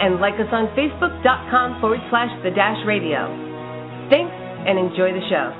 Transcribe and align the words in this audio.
And 0.00 0.20
like 0.20 0.34
us 0.34 0.48
on 0.50 0.66
facebook.com 0.76 1.80
forward 1.80 2.00
slash 2.10 2.30
the 2.42 2.50
Dash 2.50 2.78
Radio. 2.86 3.26
Thanks 4.10 4.32
and 4.34 4.78
enjoy 4.78 5.12
the 5.12 5.22
show. 5.30 5.52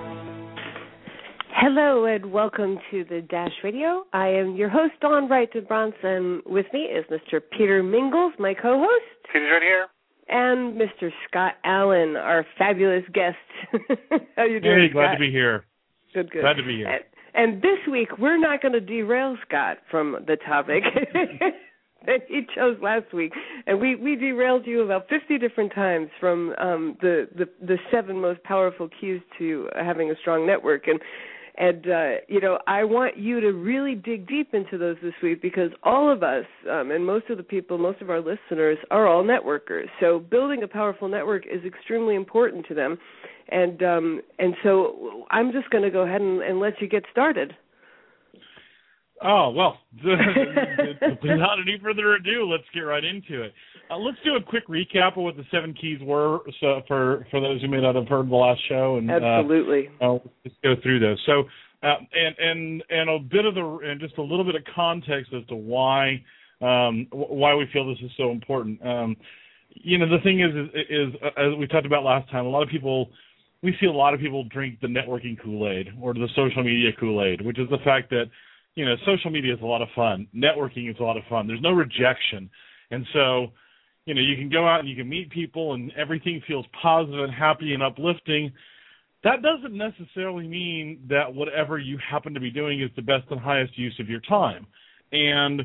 Hello 1.54 2.06
and 2.06 2.32
welcome 2.32 2.78
to 2.90 3.04
the 3.04 3.20
Dash 3.22 3.52
Radio. 3.62 4.04
I 4.12 4.28
am 4.28 4.56
your 4.56 4.68
host, 4.68 4.94
Dawn 5.00 5.28
Wright 5.28 5.48
DeBronce, 5.52 5.94
and 6.02 6.42
with 6.46 6.66
me 6.72 6.80
is 6.80 7.04
Mr. 7.10 7.40
Peter 7.56 7.82
Mingles, 7.84 8.32
my 8.38 8.52
co-host. 8.54 9.04
Peter's 9.32 9.48
right 9.52 9.62
here. 9.62 9.86
And 10.28 10.80
Mr. 10.80 11.10
Scott 11.28 11.54
Allen, 11.64 12.16
our 12.16 12.44
fabulous 12.58 13.04
guest. 13.12 13.36
How 14.36 14.44
you 14.44 14.58
doing, 14.60 14.88
Hey, 14.88 14.92
glad 14.92 15.04
Scott? 15.04 15.14
to 15.14 15.20
be 15.20 15.30
here. 15.30 15.64
Good, 16.14 16.30
good. 16.32 16.40
Glad 16.42 16.54
to 16.54 16.64
be 16.64 16.76
here. 16.78 16.88
And, 16.88 17.04
and 17.54 17.62
this 17.62 17.78
week, 17.90 18.18
we're 18.18 18.38
not 18.40 18.60
going 18.60 18.72
to 18.72 18.80
derail 18.80 19.36
Scott 19.46 19.78
from 19.90 20.16
the 20.26 20.36
topic 20.36 20.82
that 22.06 22.22
he 22.28 22.42
chose 22.54 22.76
last 22.82 23.12
week, 23.12 23.32
and 23.66 23.80
we 23.80 23.94
we 23.94 24.16
derailed 24.16 24.66
you 24.66 24.82
about 24.82 25.08
fifty 25.08 25.38
different 25.38 25.72
times 25.74 26.08
from 26.20 26.54
um, 26.58 26.96
the 27.00 27.28
the 27.36 27.48
the 27.64 27.78
seven 27.90 28.20
most 28.20 28.42
powerful 28.42 28.88
keys 29.00 29.20
to 29.38 29.68
having 29.76 30.10
a 30.10 30.14
strong 30.20 30.46
network 30.46 30.86
and. 30.86 31.00
And 31.58 31.86
uh, 31.86 32.10
you 32.28 32.40
know, 32.40 32.58
I 32.66 32.82
want 32.82 33.18
you 33.18 33.38
to 33.42 33.52
really 33.52 33.94
dig 33.94 34.26
deep 34.26 34.54
into 34.54 34.78
those 34.78 34.96
this 35.02 35.12
week 35.22 35.42
because 35.42 35.70
all 35.82 36.10
of 36.10 36.22
us, 36.22 36.46
um, 36.70 36.90
and 36.90 37.04
most 37.04 37.28
of 37.28 37.36
the 37.36 37.42
people, 37.42 37.76
most 37.76 38.00
of 38.00 38.08
our 38.08 38.20
listeners, 38.20 38.78
are 38.90 39.06
all 39.06 39.22
networkers. 39.22 39.88
So 40.00 40.18
building 40.18 40.62
a 40.62 40.66
powerful 40.66 41.08
network 41.08 41.44
is 41.44 41.62
extremely 41.66 42.14
important 42.14 42.64
to 42.68 42.74
them, 42.74 42.96
and 43.50 43.82
um, 43.82 44.22
and 44.38 44.54
so 44.62 45.26
I'm 45.30 45.52
just 45.52 45.68
going 45.68 45.84
to 45.84 45.90
go 45.90 46.00
ahead 46.00 46.22
and, 46.22 46.40
and 46.40 46.58
let 46.58 46.80
you 46.80 46.88
get 46.88 47.04
started. 47.12 47.54
Oh 49.24 49.50
well, 49.50 49.78
without 50.04 51.58
any 51.60 51.78
further 51.82 52.14
ado, 52.14 52.48
let's 52.50 52.64
get 52.74 52.80
right 52.80 53.04
into 53.04 53.42
it. 53.42 53.52
Uh, 53.90 53.98
let's 53.98 54.18
do 54.24 54.36
a 54.36 54.42
quick 54.42 54.66
recap 54.68 55.16
of 55.16 55.24
what 55.24 55.36
the 55.36 55.44
seven 55.50 55.74
keys 55.74 55.98
were, 56.02 56.40
so 56.60 56.82
for 56.88 57.26
for 57.30 57.40
those 57.40 57.60
who 57.60 57.68
may 57.68 57.80
not 57.80 57.94
have 57.94 58.08
heard 58.08 58.28
the 58.28 58.34
last 58.34 58.60
show, 58.68 58.96
and 58.96 59.10
Absolutely. 59.10 59.90
uh, 60.00 60.14
uh, 60.14 60.18
let's 60.44 60.56
go 60.62 60.74
through 60.82 61.00
those. 61.00 61.18
So, 61.26 61.44
uh, 61.82 61.96
and 62.12 62.36
and 62.38 62.84
and 62.90 63.10
a 63.10 63.18
bit 63.18 63.44
of 63.44 63.54
the 63.54 63.78
and 63.84 64.00
just 64.00 64.18
a 64.18 64.22
little 64.22 64.44
bit 64.44 64.54
of 64.54 64.62
context 64.74 65.32
as 65.32 65.46
to 65.48 65.54
why 65.54 66.22
um, 66.60 67.06
why 67.10 67.54
we 67.54 67.66
feel 67.72 67.88
this 67.88 68.02
is 68.02 68.10
so 68.16 68.30
important. 68.30 68.84
Um, 68.84 69.16
you 69.74 69.98
know, 69.98 70.08
the 70.08 70.22
thing 70.22 70.40
is, 70.40 70.50
is, 70.50 70.86
is 70.90 71.22
uh, 71.22 71.40
as 71.40 71.58
we 71.58 71.66
talked 71.66 71.86
about 71.86 72.04
last 72.04 72.30
time, 72.30 72.46
a 72.46 72.48
lot 72.48 72.62
of 72.62 72.68
people 72.68 73.10
we 73.62 73.74
see 73.80 73.86
a 73.86 73.92
lot 73.92 74.12
of 74.12 74.20
people 74.20 74.44
drink 74.44 74.80
the 74.80 74.88
networking 74.88 75.40
Kool-Aid 75.40 75.90
or 76.00 76.14
the 76.14 76.28
social 76.34 76.64
media 76.64 76.90
Kool-Aid, 76.98 77.40
which 77.42 77.58
is 77.58 77.68
the 77.70 77.78
fact 77.84 78.10
that 78.10 78.24
you 78.74 78.84
know 78.84 78.94
social 79.04 79.30
media 79.30 79.54
is 79.54 79.60
a 79.60 79.66
lot 79.66 79.82
of 79.82 79.88
fun, 79.94 80.26
networking 80.34 80.90
is 80.90 80.96
a 81.00 81.02
lot 81.02 81.16
of 81.16 81.22
fun. 81.28 81.46
There's 81.46 81.62
no 81.62 81.72
rejection, 81.72 82.50
and 82.90 83.06
so 83.12 83.48
you 84.06 84.14
know 84.14 84.20
you 84.20 84.36
can 84.36 84.48
go 84.48 84.66
out 84.66 84.80
and 84.80 84.88
you 84.88 84.96
can 84.96 85.08
meet 85.08 85.30
people 85.30 85.74
and 85.74 85.92
everything 85.96 86.42
feels 86.46 86.66
positive 86.80 87.20
and 87.20 87.32
happy 87.32 87.74
and 87.74 87.82
uplifting. 87.82 88.52
That 89.24 89.40
doesn't 89.42 89.76
necessarily 89.76 90.48
mean 90.48 91.06
that 91.08 91.32
whatever 91.32 91.78
you 91.78 91.96
happen 91.98 92.34
to 92.34 92.40
be 92.40 92.50
doing 92.50 92.82
is 92.82 92.90
the 92.96 93.02
best 93.02 93.24
and 93.30 93.38
highest 93.38 93.78
use 93.78 93.96
of 94.00 94.08
your 94.08 94.20
time. 94.20 94.66
And 95.12 95.62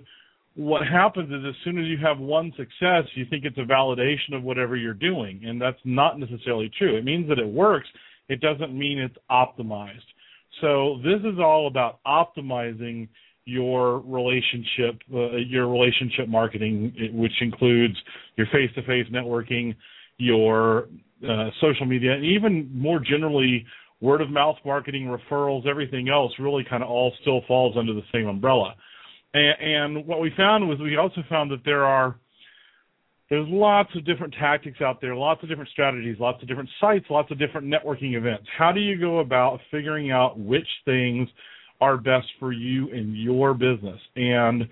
what 0.58 0.86
happens 0.86 1.30
is 1.32 1.46
as 1.48 1.56
soon 1.64 1.80
as 1.80 1.86
you 1.86 1.98
have 1.98 2.20
one 2.20 2.52
success, 2.58 3.04
you 3.14 3.26
think 3.30 3.46
it's 3.46 3.58
a 3.58 3.62
validation 3.62 4.36
of 4.36 4.44
whatever 4.44 4.76
you're 4.76 4.94
doing, 4.94 5.42
and 5.46 5.62
that's 5.62 5.80
not 5.86 6.20
necessarily 6.20 6.70
true. 6.78 6.98
It 6.98 7.06
means 7.06 7.30
that 7.30 7.40
it 7.40 7.48
works. 7.48 7.88
It 8.28 8.42
doesn't 8.42 8.78
mean 8.78 9.00
it's 9.00 9.16
optimized. 9.30 10.06
So 10.62 11.00
this 11.04 11.20
is 11.22 11.40
all 11.40 11.68
about 11.68 12.00
optimizing 12.06 13.08
your 13.46 14.00
relationship, 14.00 15.02
uh, 15.14 15.38
your 15.38 15.68
relationship 15.68 16.28
marketing, 16.28 16.94
which 17.14 17.32
includes 17.42 17.96
your 18.36 18.48
face-to-face 18.52 19.08
networking, 19.12 19.76
your 20.18 20.90
uh, 21.28 21.50
social 21.62 21.86
media, 21.86 22.14
and 22.14 22.26
even 22.26 22.70
more 22.74 23.00
generally, 23.00 23.66
word 24.02 24.22
of 24.22 24.30
mouth 24.30 24.58
marketing, 24.66 25.06
referrals, 25.06 25.66
everything 25.66 26.10
else 26.10 26.32
really 26.40 26.64
kind 26.70 26.84
of 26.84 26.90
all 26.90 27.14
still 27.22 27.42
falls 27.48 27.76
under 27.78 27.94
the 27.94 28.04
same 28.12 28.28
umbrella. 28.28 28.76
And, 29.34 29.56
and 29.98 30.08
what 30.08 30.20
we 30.20 30.32
found 30.36 30.68
was 30.68 30.80
we 30.80 30.98
also 30.98 31.24
found 31.30 31.50
that 31.52 31.64
there 31.66 31.84
are 31.86 32.18
there's 33.30 33.48
lots 33.50 33.90
of 33.96 34.06
different 34.06 34.34
tactics 34.40 34.80
out 34.82 35.02
there, 35.02 35.16
lots 35.16 35.44
of 35.44 35.50
different 35.50 35.70
strategies, 35.72 36.18
lots 36.20 36.42
of 36.42 36.48
different 36.48 36.70
sites, 36.80 37.06
lots 37.10 37.30
of 37.32 37.38
different 37.38 37.68
networking 37.68 38.16
events. 38.16 38.46
How 38.58 38.72
do 38.72 38.80
you 38.80 39.00
go 39.00 39.20
about 39.20 39.60
figuring 39.70 40.12
out 40.12 40.40
which 40.40 40.68
things 40.86 41.28
are 41.82 41.98
best 41.98 42.28
for 42.40 42.54
you 42.54 42.90
and 42.92 43.16
your 43.18 43.54
business? 43.54 44.00
And 44.16 44.64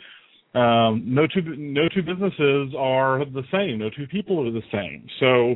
um, 0.56 1.04
no 1.06 1.28
two 1.28 1.42
no 1.58 1.90
two 1.90 2.02
businesses 2.02 2.74
are 2.78 3.26
the 3.26 3.44
same. 3.52 3.80
No 3.80 3.90
two 3.90 4.08
people 4.08 4.48
are 4.48 4.52
the 4.52 4.64
same. 4.72 5.06
So 5.20 5.56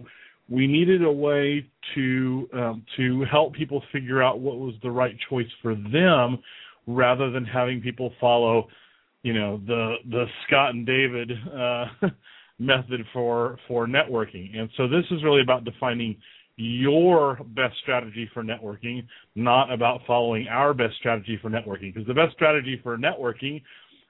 we 0.50 0.68
needed 0.68 1.04
a 1.04 1.12
way 1.12 1.66
to 1.96 2.50
um, 2.54 2.86
to 2.98 3.24
help 3.32 3.54
people 3.54 3.82
figure 3.94 4.22
out 4.22 4.42
what 4.42 4.58
was 4.58 4.74
the 4.84 4.92
right 4.92 5.16
choice 5.30 5.48
for 5.62 5.74
them, 5.74 6.40
rather 6.86 7.32
than 7.32 7.46
having 7.46 7.80
people 7.80 8.12
follow, 8.20 8.68
you 9.24 9.34
know, 9.34 9.62
the 9.66 9.96
the 10.10 10.26
Scott 10.46 10.72
and 10.72 10.86
David 10.86 11.32
uh, 11.32 11.86
method 12.60 13.02
for 13.14 13.58
for 13.68 13.88
networking. 13.88 14.58
And 14.58 14.70
so 14.78 14.88
this 14.88 15.06
is 15.12 15.24
really 15.24 15.42
about 15.42 15.64
defining 15.64 16.18
your 16.58 17.40
best 17.56 17.76
strategy 17.82 18.30
for 18.34 18.44
networking, 18.44 19.08
not 19.36 19.72
about 19.72 20.02
following 20.06 20.48
our 20.50 20.74
best 20.74 20.96
strategy 20.98 21.40
for 21.42 21.50
networking. 21.50 21.94
Because 21.94 22.06
the 22.06 22.14
best 22.14 22.34
strategy 22.34 22.80
for 22.84 22.98
networking 22.98 23.62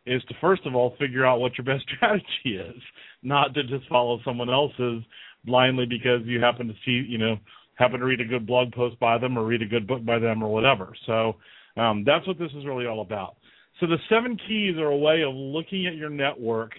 is 0.07 0.23
to 0.23 0.33
first 0.41 0.65
of 0.65 0.75
all 0.75 0.95
figure 0.99 1.25
out 1.25 1.39
what 1.39 1.51
your 1.57 1.65
best 1.65 1.85
strategy 1.95 2.25
is, 2.45 2.81
not 3.21 3.53
to 3.53 3.63
just 3.63 3.87
follow 3.87 4.19
someone 4.25 4.49
else's 4.49 5.03
blindly 5.45 5.85
because 5.85 6.21
you 6.25 6.41
happen 6.41 6.67
to 6.67 6.73
see, 6.83 7.07
you 7.07 7.19
know, 7.19 7.37
happen 7.75 7.99
to 7.99 8.05
read 8.05 8.19
a 8.19 8.25
good 8.25 8.47
blog 8.47 8.71
post 8.73 8.99
by 8.99 9.17
them 9.17 9.37
or 9.37 9.45
read 9.45 9.61
a 9.61 9.67
good 9.67 9.87
book 9.87 10.03
by 10.03 10.17
them 10.19 10.43
or 10.43 10.51
whatever. 10.51 10.93
So 11.05 11.35
um, 11.77 12.03
that's 12.03 12.27
what 12.27 12.39
this 12.39 12.51
is 12.57 12.65
really 12.65 12.87
all 12.87 13.01
about. 13.01 13.35
So 13.79 13.85
the 13.85 13.97
seven 14.09 14.37
keys 14.47 14.75
are 14.77 14.89
a 14.89 14.97
way 14.97 15.21
of 15.21 15.33
looking 15.33 15.87
at 15.87 15.95
your 15.95 16.09
network 16.09 16.71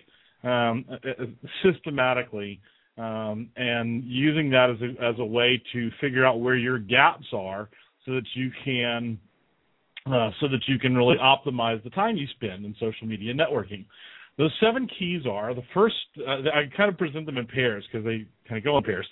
um, 0.42 0.84
uh, 0.90 1.24
systematically 1.62 2.60
um, 2.98 3.48
and 3.56 4.04
using 4.04 4.50
that 4.50 4.70
as 4.70 4.76
a, 4.82 5.04
as 5.04 5.14
a 5.18 5.24
way 5.24 5.62
to 5.72 5.90
figure 6.00 6.24
out 6.24 6.40
where 6.40 6.56
your 6.56 6.78
gaps 6.78 7.26
are 7.32 7.68
so 8.04 8.12
that 8.12 8.24
you 8.34 8.50
can 8.64 9.18
uh, 10.06 10.30
so 10.40 10.48
that 10.48 10.60
you 10.66 10.78
can 10.78 10.96
really 10.96 11.16
optimize 11.18 11.82
the 11.84 11.90
time 11.90 12.16
you 12.16 12.26
spend 12.34 12.64
in 12.64 12.74
social 12.80 13.06
media 13.06 13.34
networking. 13.34 13.84
Those 14.38 14.52
seven 14.60 14.88
keys 14.98 15.22
are 15.30 15.54
the 15.54 15.62
first. 15.74 15.96
Uh, 16.18 16.48
I 16.54 16.74
kind 16.76 16.90
of 16.90 16.96
present 16.96 17.26
them 17.26 17.36
in 17.36 17.46
pairs 17.46 17.84
because 17.90 18.04
they 18.04 18.26
kind 18.48 18.58
of 18.58 18.64
go 18.64 18.78
in 18.78 18.84
pairs. 18.84 19.06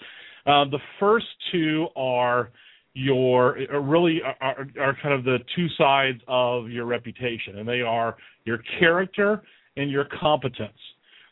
Uh, 0.47 0.65
the 0.65 0.79
first 0.99 1.27
two 1.53 1.89
are 1.97 2.51
your 2.95 3.59
are 3.71 3.83
really 3.83 4.21
are, 4.41 4.67
are 4.81 4.97
kind 5.03 5.15
of 5.15 5.25
the 5.25 5.39
two 5.55 5.67
sides 5.77 6.21
of 6.27 6.69
your 6.71 6.87
reputation, 6.87 7.59
and 7.59 7.69
they 7.69 7.83
are 7.83 8.17
your 8.45 8.59
character 8.79 9.43
and 9.77 9.91
your 9.91 10.07
competence. 10.21 10.79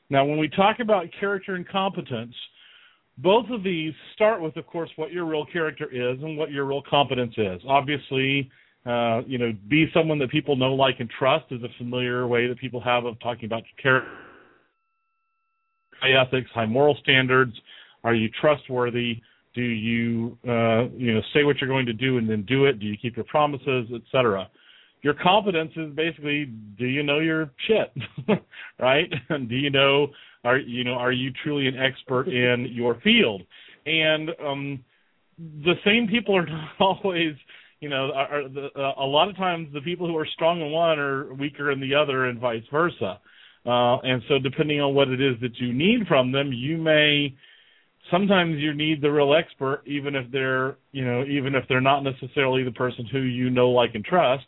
Now, 0.09 0.25
when 0.25 0.39
we 0.39 0.49
talk 0.49 0.79
about 0.81 1.07
character 1.19 1.55
and 1.55 1.69
competence, 1.69 2.35
both 3.19 3.47
of 3.51 3.63
these 3.63 3.93
start 4.15 4.41
with, 4.41 4.57
of 4.57 4.67
course, 4.67 4.91
what 4.97 5.11
your 5.11 5.25
real 5.25 5.47
character 5.47 5.87
is 5.91 6.23
and 6.23 6.37
what 6.37 6.51
your 6.51 6.65
real 6.65 6.83
competence 6.89 7.35
is. 7.37 7.61
Obviously, 7.67 8.51
uh, 8.85 9.23
you 9.27 9.39
know, 9.39 9.53
be 9.69 9.87
someone 9.93 10.19
that 10.19 10.31
people 10.31 10.55
know, 10.55 10.75
like, 10.75 11.01
and 11.01 11.11
trust 11.19 11.47
is 11.51 11.63
a 11.63 11.69
familiar 11.79 12.27
way 12.27 12.47
that 12.47 12.59
people 12.59 12.81
have 12.81 13.05
of 13.05 13.19
talking 13.21 13.47
about 13.47 13.63
character, 13.83 14.11
high 16.01 16.13
ethics, 16.13 16.49
high 16.55 16.67
moral 16.67 16.97
standards. 17.03 17.53
Are 18.05 18.15
you 18.15 18.29
trustworthy? 18.41 19.21
Do 19.55 19.63
you, 19.63 20.39
uh, 20.47 20.89
you 20.95 21.15
know, 21.15 21.21
say 21.35 21.43
what 21.43 21.57
you're 21.59 21.69
going 21.69 21.87
to 21.87 21.95
do 21.95 22.19
and 22.19 22.29
then 22.29 22.43
do 22.43 22.67
it? 22.67 22.79
Do 22.79 22.87
you 22.87 22.97
keep 23.01 23.17
your 23.17 23.25
promises, 23.25 23.89
etc. 23.93 24.49
Your 25.07 25.15
competence 25.15 25.71
is 25.77 25.95
basically, 25.95 26.47
do 26.77 26.85
you 26.85 27.05
know 27.05 27.21
your 27.21 27.53
shit, 27.69 27.95
right? 28.81 29.09
do 29.49 29.55
you 29.55 29.71
know, 29.71 30.09
are 30.43 30.59
you 30.59 30.83
know, 30.83 30.95
are 30.95 31.13
you 31.13 31.31
truly 31.45 31.69
an 31.69 31.79
expert 31.79 32.27
in 32.27 32.67
your 32.73 33.01
field? 33.05 33.43
And 33.87 34.31
um, 34.45 34.85
the 35.39 35.75
same 35.85 36.09
people 36.09 36.37
are 36.37 36.47
not 36.47 36.71
always 36.81 37.37
you 37.79 37.89
know, 37.89 38.11
are, 38.17 38.49
the, 38.49 38.67
uh, 38.77 38.95
a 39.01 39.07
lot 39.07 39.29
of 39.29 39.37
times 39.37 39.69
the 39.73 39.81
people 39.81 40.09
who 40.09 40.17
are 40.17 40.27
strong 40.35 40.61
in 40.61 40.73
one 40.73 40.99
are 40.99 41.33
weaker 41.35 41.71
in 41.71 41.79
the 41.79 41.95
other, 41.95 42.25
and 42.25 42.41
vice 42.41 42.65
versa. 42.73 43.21
Uh, 43.65 43.99
and 43.99 44.23
so, 44.27 44.41
depending 44.41 44.81
on 44.81 44.93
what 44.93 45.07
it 45.07 45.21
is 45.21 45.41
that 45.41 45.57
you 45.59 45.73
need 45.73 46.09
from 46.09 46.33
them, 46.33 46.53
you 46.53 46.79
may 46.79 47.33
sometimes 48.11 48.57
you 48.59 48.75
need 48.75 49.01
the 49.01 49.13
real 49.13 49.37
expert, 49.37 49.83
even 49.87 50.17
if 50.17 50.29
they're 50.33 50.79
you 50.91 51.05
know 51.05 51.23
even 51.27 51.55
if 51.55 51.63
they're 51.69 51.81
not 51.81 52.01
necessarily 52.01 52.65
the 52.65 52.73
person 52.73 53.07
who 53.07 53.21
you 53.21 53.51
know, 53.51 53.71
like, 53.71 53.95
and 53.95 54.05
trust, 54.05 54.47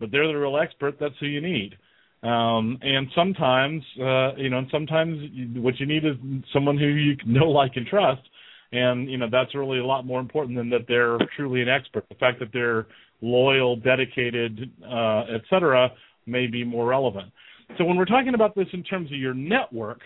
but 0.00 0.10
they're 0.10 0.26
the 0.26 0.34
real 0.34 0.58
expert. 0.58 0.96
That's 1.00 1.14
who 1.20 1.26
you 1.26 1.40
need. 1.40 1.74
Um, 2.22 2.78
and 2.82 3.06
sometimes, 3.14 3.82
uh, 4.00 4.34
you 4.36 4.50
know, 4.50 4.58
and 4.58 4.68
sometimes 4.72 5.18
what 5.56 5.78
you 5.78 5.86
need 5.86 6.04
is 6.04 6.16
someone 6.52 6.76
who 6.76 6.86
you 6.86 7.16
know, 7.26 7.46
like, 7.46 7.72
and 7.76 7.86
trust. 7.86 8.22
And 8.70 9.10
you 9.10 9.16
know 9.16 9.28
that's 9.32 9.54
really 9.54 9.78
a 9.78 9.84
lot 9.84 10.04
more 10.04 10.20
important 10.20 10.58
than 10.58 10.68
that 10.70 10.84
they're 10.86 11.16
truly 11.36 11.62
an 11.62 11.70
expert. 11.70 12.04
The 12.10 12.16
fact 12.16 12.38
that 12.40 12.48
they're 12.52 12.86
loyal, 13.22 13.76
dedicated, 13.76 14.70
uh, 14.84 15.20
et 15.34 15.40
cetera, 15.48 15.90
may 16.26 16.46
be 16.48 16.64
more 16.64 16.86
relevant. 16.86 17.32
So 17.78 17.84
when 17.84 17.96
we're 17.96 18.04
talking 18.04 18.34
about 18.34 18.54
this 18.54 18.66
in 18.74 18.82
terms 18.82 19.10
of 19.10 19.18
your 19.18 19.32
network, 19.32 20.00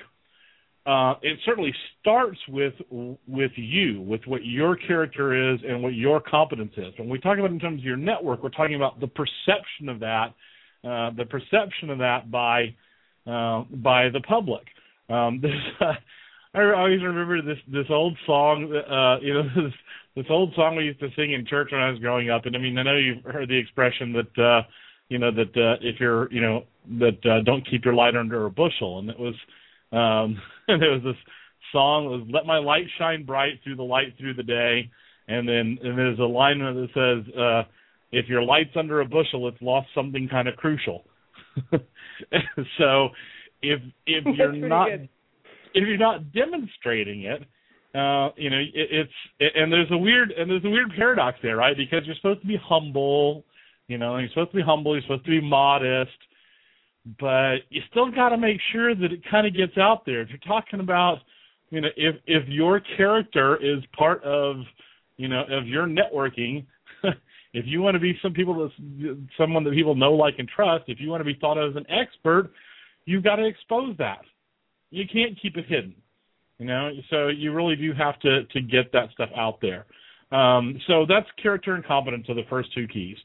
uh, 0.85 1.15
it 1.23 1.39
certainly 1.45 1.73
starts 2.01 2.39
with 2.49 2.75
with 3.29 3.53
you, 3.55 4.01
with 4.01 4.23
what 4.27 4.45
your 4.45 4.75
character 4.75 5.55
is 5.55 5.61
and 5.67 5.81
what 5.81 5.95
your 5.95 6.21
competence 6.21 6.73
is. 6.77 6.93
When 6.99 7.09
we 7.09 7.21
talk 7.21 7.39
about 7.39 7.53
in 7.53 7.61
terms 7.61 7.81
of 7.81 7.85
your 7.85 7.97
network, 7.97 8.43
we're 8.43 8.51
talking 8.51 8.75
about 8.75 8.99
the 8.99 9.07
perception 9.07 9.89
of 9.89 10.01
that, 10.01 10.35
uh, 10.83 11.11
the 11.17 11.25
perception 11.25 11.91
of 11.91 11.99
that 11.99 12.33
by 12.33 12.75
uh, 13.29 13.63
by 13.71 14.09
the 14.09 14.21
public. 14.27 14.65
Um, 15.09 15.41
I 16.55 16.73
always 16.73 17.01
remember 17.01 17.43
this 17.43 17.59
this 17.73 17.87
old 17.89 18.19
song, 18.27 18.65
uh, 18.75 19.25
you 19.25 19.35
know, 19.35 19.43
this, 19.63 19.75
this 20.17 20.27
old 20.31 20.53
song 20.57 20.75
we 20.75 20.85
used 20.85 21.01
to 21.01 21.11
sing 21.15 21.33
in 21.33 21.47
church 21.47 21.69
when 21.71 21.81
I 21.81 21.91
was 21.91 22.01
growing 22.01 22.29
up. 22.29 22.47
And 22.47 22.57
I 22.57 22.59
mean, 22.59 22.77
I 22.77 22.83
know 22.83 22.97
you've 22.97 23.23
heard 23.23 23.49
the 23.49 23.57
expression 23.57 24.13
that 24.15 24.43
uh, 24.43 24.63
you 25.09 25.21
know 25.21 25.31
that 25.31 25.57
uh, 25.57 25.77
if 25.81 26.01
you're, 26.01 26.29
you 26.33 26.41
know, 26.41 26.65
that 26.99 27.43
don't 27.45 27.65
keep 27.71 27.85
your 27.85 27.95
light 27.95 28.17
under 28.17 28.47
a 28.47 28.51
bushel, 28.51 28.99
and 28.99 29.09
it 29.09 29.19
was 29.19 29.37
um, 29.93 30.41
and 30.69 30.81
there 30.81 30.91
was 30.91 31.03
this 31.05 31.17
song 31.73 32.05
that 32.05 32.19
was 32.19 32.29
"Let 32.33 32.47
My 32.47 32.59
Light 32.59 32.87
Shine 32.99 33.25
Bright 33.25 33.61
Through 33.63 33.77
the 33.77 33.83
Light 33.83 34.15
Through 34.19 34.35
the 34.35 34.43
Day," 34.43 34.91
and 35.29 35.49
then 35.49 35.79
and 35.83 35.99
there's 35.99 36.19
a 36.19 36.23
line 36.23 36.59
that 36.59 36.89
says, 36.95 37.35
uh, 37.35 37.63
"If 38.11 38.29
your 38.29 38.43
light's 38.43 38.77
under 38.77 39.01
a 39.01 39.05
bushel, 39.05 39.49
it's 39.49 39.61
lost 39.61 39.89
something 39.95 40.29
kind 40.29 40.49
of 40.49 40.57
crucial." 40.57 41.05
so, 42.79 43.09
if 43.63 43.81
if 44.07 44.25
you're 44.37 44.53
not 44.53 44.89
good. 44.89 45.09
if 45.75 45.87
you're 45.87 45.99
not 45.99 46.33
demonstrating 46.33 47.23
it, 47.23 47.43
uh, 47.95 48.31
you 48.37 48.51
know, 48.51 48.59
it, 48.59 48.71
it's 48.75 49.13
it, 49.39 49.53
and 49.55 49.73
there's 49.73 49.91
a 49.91 49.97
weird 49.97 50.31
and 50.31 50.51
there's 50.51 50.65
a 50.65 50.71
weird 50.71 50.93
paradox 50.97 51.39
there, 51.43 51.57
right? 51.57 51.77
Because 51.77 52.01
you're 52.07 52.17
supposed 52.17 52.41
to 52.41 52.47
be 52.47 52.59
humble, 52.63 53.45
you 53.89 53.99
know, 53.99 54.17
you're 54.17 54.29
supposed 54.31 54.51
to 54.53 54.57
be 54.57 54.63
humble, 54.63 54.95
you're 54.95 55.03
supposed 55.03 55.25
to 55.25 55.31
be 55.31 55.47
modest, 55.47 56.11
but 57.19 57.57
you 57.71 57.83
still 57.91 58.11
got 58.11 58.31
to 58.31 58.37
make 58.37 58.59
sure 58.73 58.95
that 58.95 59.13
it 59.13 59.23
kind 59.31 59.47
of 59.47 59.57
gets 59.57 59.77
out 59.77 60.07
there. 60.07 60.21
If 60.21 60.29
you're 60.29 60.39
talking 60.39 60.81
about, 60.81 61.19
you 61.71 61.81
know, 61.81 61.89
if 61.97 62.17
if 62.27 62.49
your 62.49 62.81
character 62.97 63.57
is 63.57 63.83
part 63.97 64.23
of, 64.23 64.57
you 65.17 65.29
know, 65.29 65.43
of 65.51 65.67
your 65.67 65.87
networking, 65.87 66.65
if 67.53 67.65
you 67.67 67.83
want 67.83 67.95
to 67.95 68.01
be 68.01 68.17
some 68.23 68.33
people 68.33 68.55
that 68.55 69.27
someone 69.37 69.65
that 69.65 69.73
people 69.73 69.95
know, 69.95 70.13
like, 70.13 70.35
and 70.39 70.49
trust, 70.49 70.85
if 70.87 71.01
you 71.01 71.11
want 71.11 71.21
to 71.21 71.25
be 71.25 71.37
thought 71.41 71.59
of 71.59 71.73
as 71.73 71.77
an 71.77 71.87
expert, 71.91 72.51
you've 73.05 73.25
got 73.25 73.37
to 73.37 73.47
expose 73.47 73.97
that. 73.99 74.23
You 74.91 75.05
can't 75.11 75.41
keep 75.41 75.57
it 75.57 75.65
hidden, 75.67 75.95
you 76.59 76.67
know. 76.67 76.91
So 77.11 77.29
you 77.29 77.53
really 77.53 77.77
do 77.77 77.93
have 77.95 78.21
to 78.21 78.45
to 78.45 78.61
get 78.61 78.93
that 78.93 79.11
stuff 79.13 79.31
out 79.37 79.61
there. 79.61 79.87
Um, 80.31 80.81
so 80.87 81.05
that's 81.07 81.27
character 81.43 81.75
and 81.75 81.85
competence 81.85 82.27
are 82.29 82.35
the 82.35 82.47
first 82.49 82.73
two 82.75 82.87
keys. 82.87 83.17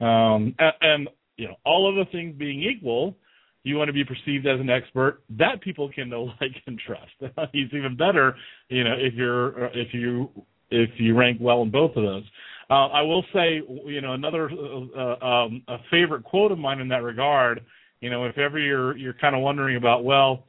Um, 0.00 0.54
and, 0.58 0.72
and 0.80 1.08
you 1.36 1.48
know, 1.48 1.56
all 1.64 1.92
other 1.92 2.08
things 2.10 2.34
being 2.38 2.62
equal, 2.62 3.16
you 3.64 3.76
want 3.76 3.88
to 3.88 3.92
be 3.92 4.04
perceived 4.04 4.46
as 4.46 4.58
an 4.60 4.70
expert 4.70 5.22
that 5.30 5.60
people 5.60 5.90
can 5.92 6.08
know, 6.08 6.24
like, 6.40 6.52
and 6.66 6.80
trust. 6.84 7.12
It's 7.52 7.74
even 7.74 7.96
better, 7.96 8.36
you 8.68 8.84
know, 8.84 8.94
if 8.98 9.14
you're 9.14 9.66
if 9.68 9.92
you 9.92 10.30
if 10.70 10.90
you 10.96 11.16
rank 11.16 11.38
well 11.40 11.62
in 11.62 11.70
both 11.70 11.96
of 11.96 12.02
those. 12.02 12.24
Uh, 12.70 12.86
I 12.88 13.02
will 13.02 13.24
say, 13.34 13.60
you 13.84 14.00
know, 14.00 14.14
another 14.14 14.50
uh, 14.50 15.24
um, 15.24 15.62
a 15.68 15.76
favorite 15.90 16.24
quote 16.24 16.52
of 16.52 16.58
mine 16.58 16.80
in 16.80 16.88
that 16.88 17.02
regard. 17.02 17.60
You 18.00 18.10
know, 18.10 18.24
if 18.24 18.38
ever 18.38 18.58
you're 18.58 18.96
you're 18.96 19.12
kind 19.14 19.36
of 19.36 19.42
wondering 19.42 19.76
about, 19.76 20.04
well, 20.04 20.44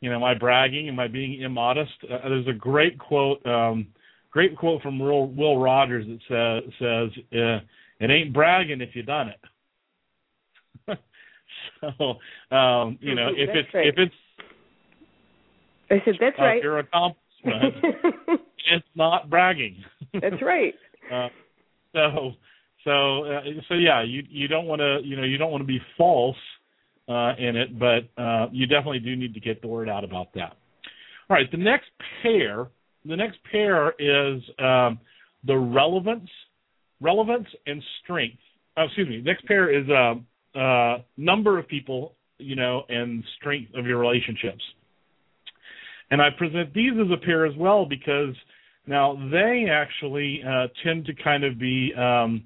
you 0.00 0.10
know, 0.10 0.16
am 0.16 0.24
I 0.24 0.34
bragging? 0.34 0.88
Am 0.88 1.00
I 1.00 1.08
being 1.08 1.40
immodest? 1.40 1.92
Uh, 2.02 2.28
there's 2.28 2.46
a 2.46 2.52
great 2.52 2.98
quote, 2.98 3.44
um, 3.46 3.86
great 4.30 4.56
quote 4.56 4.82
from 4.82 4.98
Will, 4.98 5.28
Will 5.28 5.58
Rogers 5.58 6.04
that 6.06 6.62
says, 6.62 6.72
says 6.78 7.24
uh, 7.32 7.64
"It 8.00 8.10
ain't 8.10 8.34
bragging 8.34 8.82
if 8.82 8.94
you 8.94 9.02
done 9.02 9.28
it." 9.28 9.40
so 11.80 12.56
um, 12.56 12.98
you 13.00 13.14
know 13.14 13.28
if 13.28 13.50
it's 13.52 13.74
right. 13.74 13.86
if 13.86 13.94
it's 13.98 14.14
I 15.90 15.96
said 16.04 16.14
that's 16.20 16.38
right. 16.38 16.62
your 16.62 16.78
accomplishment, 16.78 17.74
it's 18.72 18.86
not 18.94 19.28
bragging. 19.28 19.84
that's 20.12 20.42
right. 20.42 20.74
Uh, 21.12 21.28
so 21.92 22.30
so 22.84 23.24
uh, 23.24 23.40
so 23.68 23.74
yeah, 23.74 24.02
you 24.02 24.22
you 24.28 24.48
don't 24.48 24.66
want 24.66 24.80
to 24.80 25.00
you 25.04 25.16
know 25.16 25.24
you 25.24 25.38
don't 25.38 25.50
want 25.50 25.62
to 25.62 25.66
be 25.66 25.80
false 25.96 26.36
uh, 27.08 27.32
in 27.38 27.56
it, 27.56 27.78
but 27.78 28.22
uh, 28.22 28.48
you 28.52 28.66
definitely 28.66 29.00
do 29.00 29.14
need 29.14 29.34
to 29.34 29.40
get 29.40 29.60
the 29.60 29.68
word 29.68 29.88
out 29.88 30.04
about 30.04 30.32
that. 30.34 30.56
All 31.28 31.36
right, 31.36 31.50
the 31.50 31.58
next 31.58 31.86
pair 32.22 32.68
the 33.04 33.16
next 33.16 33.38
pair 33.50 33.90
is 33.98 34.42
um, 34.58 34.98
the 35.44 35.56
relevance 35.56 36.30
relevance 37.00 37.46
and 37.66 37.82
strength. 38.02 38.38
Oh, 38.76 38.84
excuse 38.84 39.08
me. 39.08 39.20
Next 39.20 39.44
pair 39.46 39.70
is 39.70 39.88
uh, 39.90 40.14
uh, 40.54 40.98
number 41.16 41.58
of 41.58 41.66
people, 41.68 42.14
you 42.38 42.56
know, 42.56 42.82
and 42.88 43.24
strength 43.38 43.74
of 43.74 43.86
your 43.86 43.98
relationships. 43.98 44.62
And 46.10 46.20
I 46.20 46.28
present 46.36 46.72
these 46.74 46.92
as 46.92 47.10
a 47.10 47.24
pair 47.24 47.46
as 47.46 47.54
well 47.56 47.86
because 47.86 48.34
now 48.86 49.16
they 49.30 49.66
actually 49.70 50.42
uh, 50.46 50.68
tend 50.84 51.06
to 51.06 51.14
kind 51.14 51.44
of 51.44 51.58
be 51.58 51.92
um, 51.96 52.44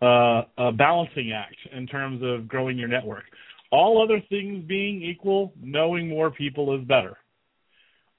uh, 0.00 0.42
a 0.58 0.72
balancing 0.72 1.32
act 1.32 1.56
in 1.76 1.86
terms 1.86 2.22
of 2.22 2.48
growing 2.48 2.78
your 2.78 2.88
network. 2.88 3.24
All 3.70 4.02
other 4.02 4.22
things 4.28 4.64
being 4.66 5.02
equal, 5.02 5.52
knowing 5.60 6.08
more 6.08 6.30
people 6.30 6.78
is 6.78 6.86
better. 6.86 7.16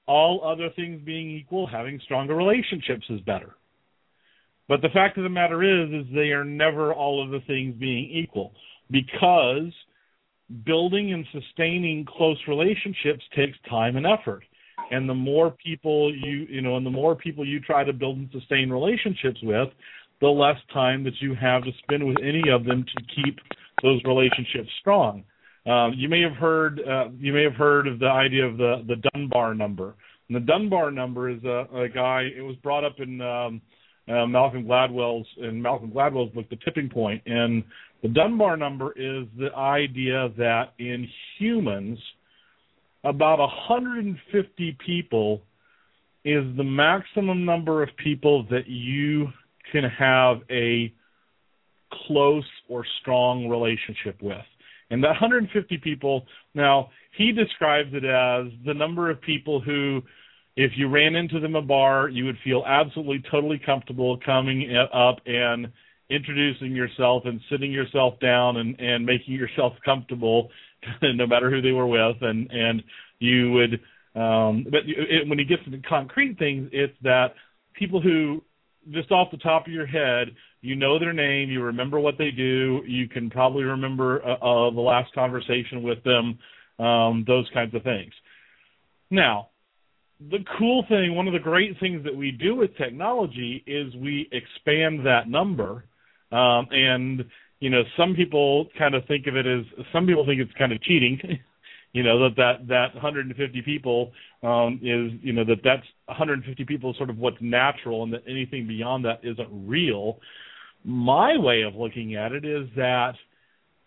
All 0.06 0.42
other 0.44 0.68
things 0.76 1.00
being 1.04 1.30
equal, 1.30 1.66
having 1.66 1.98
stronger 2.04 2.34
relationships 2.34 3.04
is 3.08 3.20
better. 3.20 3.54
But 4.68 4.82
the 4.82 4.88
fact 4.90 5.16
of 5.16 5.24
the 5.24 5.30
matter 5.30 5.62
is, 5.62 5.90
is 5.90 6.14
they 6.14 6.30
are 6.30 6.44
never 6.44 6.92
all 6.92 7.22
of 7.22 7.30
the 7.30 7.40
things 7.46 7.74
being 7.78 8.10
equal 8.10 8.52
because 8.90 9.72
building 10.64 11.12
and 11.12 11.24
sustaining 11.32 12.04
close 12.04 12.38
relationships 12.46 13.22
takes 13.34 13.56
time 13.68 13.96
and 13.96 14.06
effort. 14.06 14.44
And 14.90 15.08
the 15.08 15.14
more 15.14 15.54
people 15.64 16.14
you, 16.14 16.46
you 16.50 16.60
know, 16.60 16.76
and 16.76 16.84
the 16.84 16.90
more 16.90 17.14
people 17.14 17.46
you 17.46 17.60
try 17.60 17.84
to 17.84 17.92
build 17.92 18.18
and 18.18 18.28
sustain 18.32 18.70
relationships 18.70 19.38
with, 19.42 19.68
the 20.20 20.28
less 20.28 20.56
time 20.72 21.04
that 21.04 21.14
you 21.20 21.34
have 21.34 21.64
to 21.64 21.70
spend 21.82 22.06
with 22.06 22.18
any 22.22 22.42
of 22.50 22.64
them 22.64 22.84
to 22.84 23.02
keep 23.14 23.38
those 23.82 24.00
relationships 24.04 24.68
strong. 24.80 25.24
Um, 25.66 25.94
you 25.96 26.08
may 26.08 26.20
have 26.20 26.36
heard, 26.36 26.80
uh, 26.80 27.08
you 27.18 27.32
may 27.32 27.42
have 27.42 27.54
heard 27.54 27.86
of 27.86 27.98
the 27.98 28.08
idea 28.08 28.44
of 28.44 28.58
the 28.58 28.84
the 28.86 28.96
Dunbar 29.10 29.54
number. 29.54 29.94
And 30.28 30.36
the 30.36 30.40
Dunbar 30.40 30.90
number 30.90 31.30
is 31.30 31.42
a, 31.44 31.66
a 31.74 31.88
guy. 31.88 32.28
It 32.36 32.42
was 32.42 32.56
brought 32.56 32.84
up 32.84 32.96
in 32.98 33.20
um, 33.20 33.62
uh, 34.08 34.26
Malcolm 34.26 34.64
Gladwell's 34.64 35.26
in 35.38 35.60
Malcolm 35.60 35.90
Gladwell's 35.90 36.32
book, 36.32 36.48
The 36.50 36.58
Tipping 36.64 36.88
Point, 36.88 37.22
and 37.26 37.64
the 38.02 38.08
Dunbar 38.08 38.56
number 38.56 38.92
is 38.92 39.26
the 39.38 39.50
idea 39.56 40.28
that 40.36 40.74
in 40.78 41.08
humans, 41.38 41.98
about 43.02 43.38
150 43.38 44.76
people 44.84 45.40
is 46.24 46.44
the 46.56 46.64
maximum 46.64 47.44
number 47.44 47.82
of 47.82 47.88
people 47.96 48.46
that 48.50 48.66
you 48.66 49.28
can 49.72 49.84
have 49.84 50.38
a 50.50 50.92
close 52.06 52.44
or 52.68 52.84
strong 53.00 53.48
relationship 53.48 54.20
with. 54.22 54.44
And 54.90 55.02
that 55.02 55.08
150 55.08 55.78
people, 55.78 56.26
now 56.54 56.90
he 57.16 57.32
describes 57.32 57.90
it 57.92 58.04
as 58.04 58.52
the 58.66 58.74
number 58.74 59.10
of 59.10 59.20
people 59.20 59.60
who 59.60 60.02
if 60.56 60.72
you 60.76 60.88
ran 60.88 61.16
into 61.16 61.40
them 61.40 61.56
at 61.56 61.64
a 61.64 61.66
bar, 61.66 62.08
you 62.08 62.24
would 62.26 62.38
feel 62.44 62.62
absolutely 62.66 63.22
totally 63.30 63.60
comfortable 63.64 64.18
coming 64.24 64.76
up 64.92 65.16
and 65.26 65.72
introducing 66.10 66.76
yourself 66.76 67.22
and 67.24 67.40
sitting 67.50 67.72
yourself 67.72 68.14
down 68.20 68.58
and 68.58 68.78
and 68.78 69.04
making 69.04 69.34
yourself 69.34 69.72
comfortable 69.84 70.50
no 71.02 71.26
matter 71.26 71.50
who 71.50 71.60
they 71.60 71.72
were 71.72 71.86
with. 71.86 72.16
And 72.20 72.50
and 72.50 72.82
you 73.18 73.52
would 73.52 73.72
um 74.14 74.66
but 74.70 74.82
it, 74.86 75.28
when 75.28 75.38
you 75.38 75.44
get 75.44 75.64
to 75.64 75.70
the 75.70 75.82
concrete 75.88 76.38
things 76.38 76.68
it's 76.72 76.94
that 77.02 77.34
people 77.74 78.00
who 78.00 78.42
just 78.92 79.10
off 79.10 79.30
the 79.32 79.38
top 79.38 79.66
of 79.66 79.72
your 79.72 79.86
head 79.86 80.28
you 80.60 80.76
know 80.76 81.00
their 81.00 81.12
name 81.12 81.50
you 81.50 81.60
remember 81.62 81.98
what 81.98 82.16
they 82.16 82.30
do 82.30 82.80
you 82.86 83.08
can 83.08 83.28
probably 83.28 83.64
remember 83.64 84.22
uh, 84.24 84.34
uh 84.34 84.70
the 84.70 84.80
last 84.80 85.12
conversation 85.14 85.82
with 85.82 85.98
them 86.04 86.38
um 86.78 87.24
those 87.26 87.48
kinds 87.52 87.74
of 87.74 87.82
things. 87.82 88.12
Now 89.10 89.48
the 90.20 90.38
cool 90.58 90.84
thing, 90.88 91.14
one 91.14 91.26
of 91.26 91.32
the 91.32 91.38
great 91.38 91.78
things 91.80 92.04
that 92.04 92.14
we 92.14 92.30
do 92.30 92.54
with 92.54 92.76
technology 92.76 93.62
is 93.66 93.94
we 93.96 94.28
expand 94.32 95.06
that 95.06 95.28
number. 95.28 95.84
Um, 96.32 96.66
and, 96.70 97.24
you 97.60 97.70
know, 97.70 97.82
some 97.96 98.14
people 98.14 98.68
kind 98.78 98.94
of 98.94 99.04
think 99.06 99.26
of 99.26 99.36
it 99.36 99.46
as, 99.46 99.64
some 99.92 100.06
people 100.06 100.24
think 100.26 100.40
it's 100.40 100.52
kind 100.58 100.72
of 100.72 100.82
cheating. 100.82 101.20
you 101.94 102.02
know 102.02 102.28
that 102.28 102.36
that 102.36 102.68
that 102.68 102.94
150 102.94 103.62
people 103.62 104.12
um, 104.42 104.80
is 104.82 105.18
you 105.22 105.32
know 105.32 105.44
that 105.44 105.60
that's 105.64 105.86
150 106.06 106.64
people 106.64 106.90
is 106.90 106.96
sort 106.98 107.08
of 107.08 107.16
what's 107.16 107.36
natural, 107.40 108.02
and 108.02 108.12
that 108.12 108.22
anything 108.28 108.66
beyond 108.66 109.04
that 109.06 109.20
isn't 109.22 109.48
real. 109.50 110.18
My 110.84 111.38
way 111.38 111.62
of 111.62 111.76
looking 111.76 112.16
at 112.16 112.32
it 112.32 112.44
is 112.44 112.68
that 112.76 113.14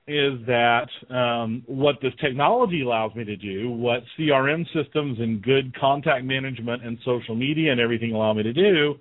is 0.07 0.39
that 0.47 0.87
um, 1.09 1.63
what 1.65 1.95
this 2.01 2.13
technology 2.21 2.81
allows 2.81 3.13
me 3.13 3.25
to 3.25 3.35
do, 3.35 3.69
what 3.69 4.03
CRM 4.17 4.65
systems 4.73 5.19
and 5.19 5.41
good 5.41 5.77
contact 5.77 6.23
management 6.23 6.83
and 6.85 6.97
social 7.03 7.35
media 7.35 7.73
and 7.73 7.81
everything 7.81 8.13
allow 8.13 8.33
me 8.33 8.43
to 8.43 8.53
do, 8.53 8.95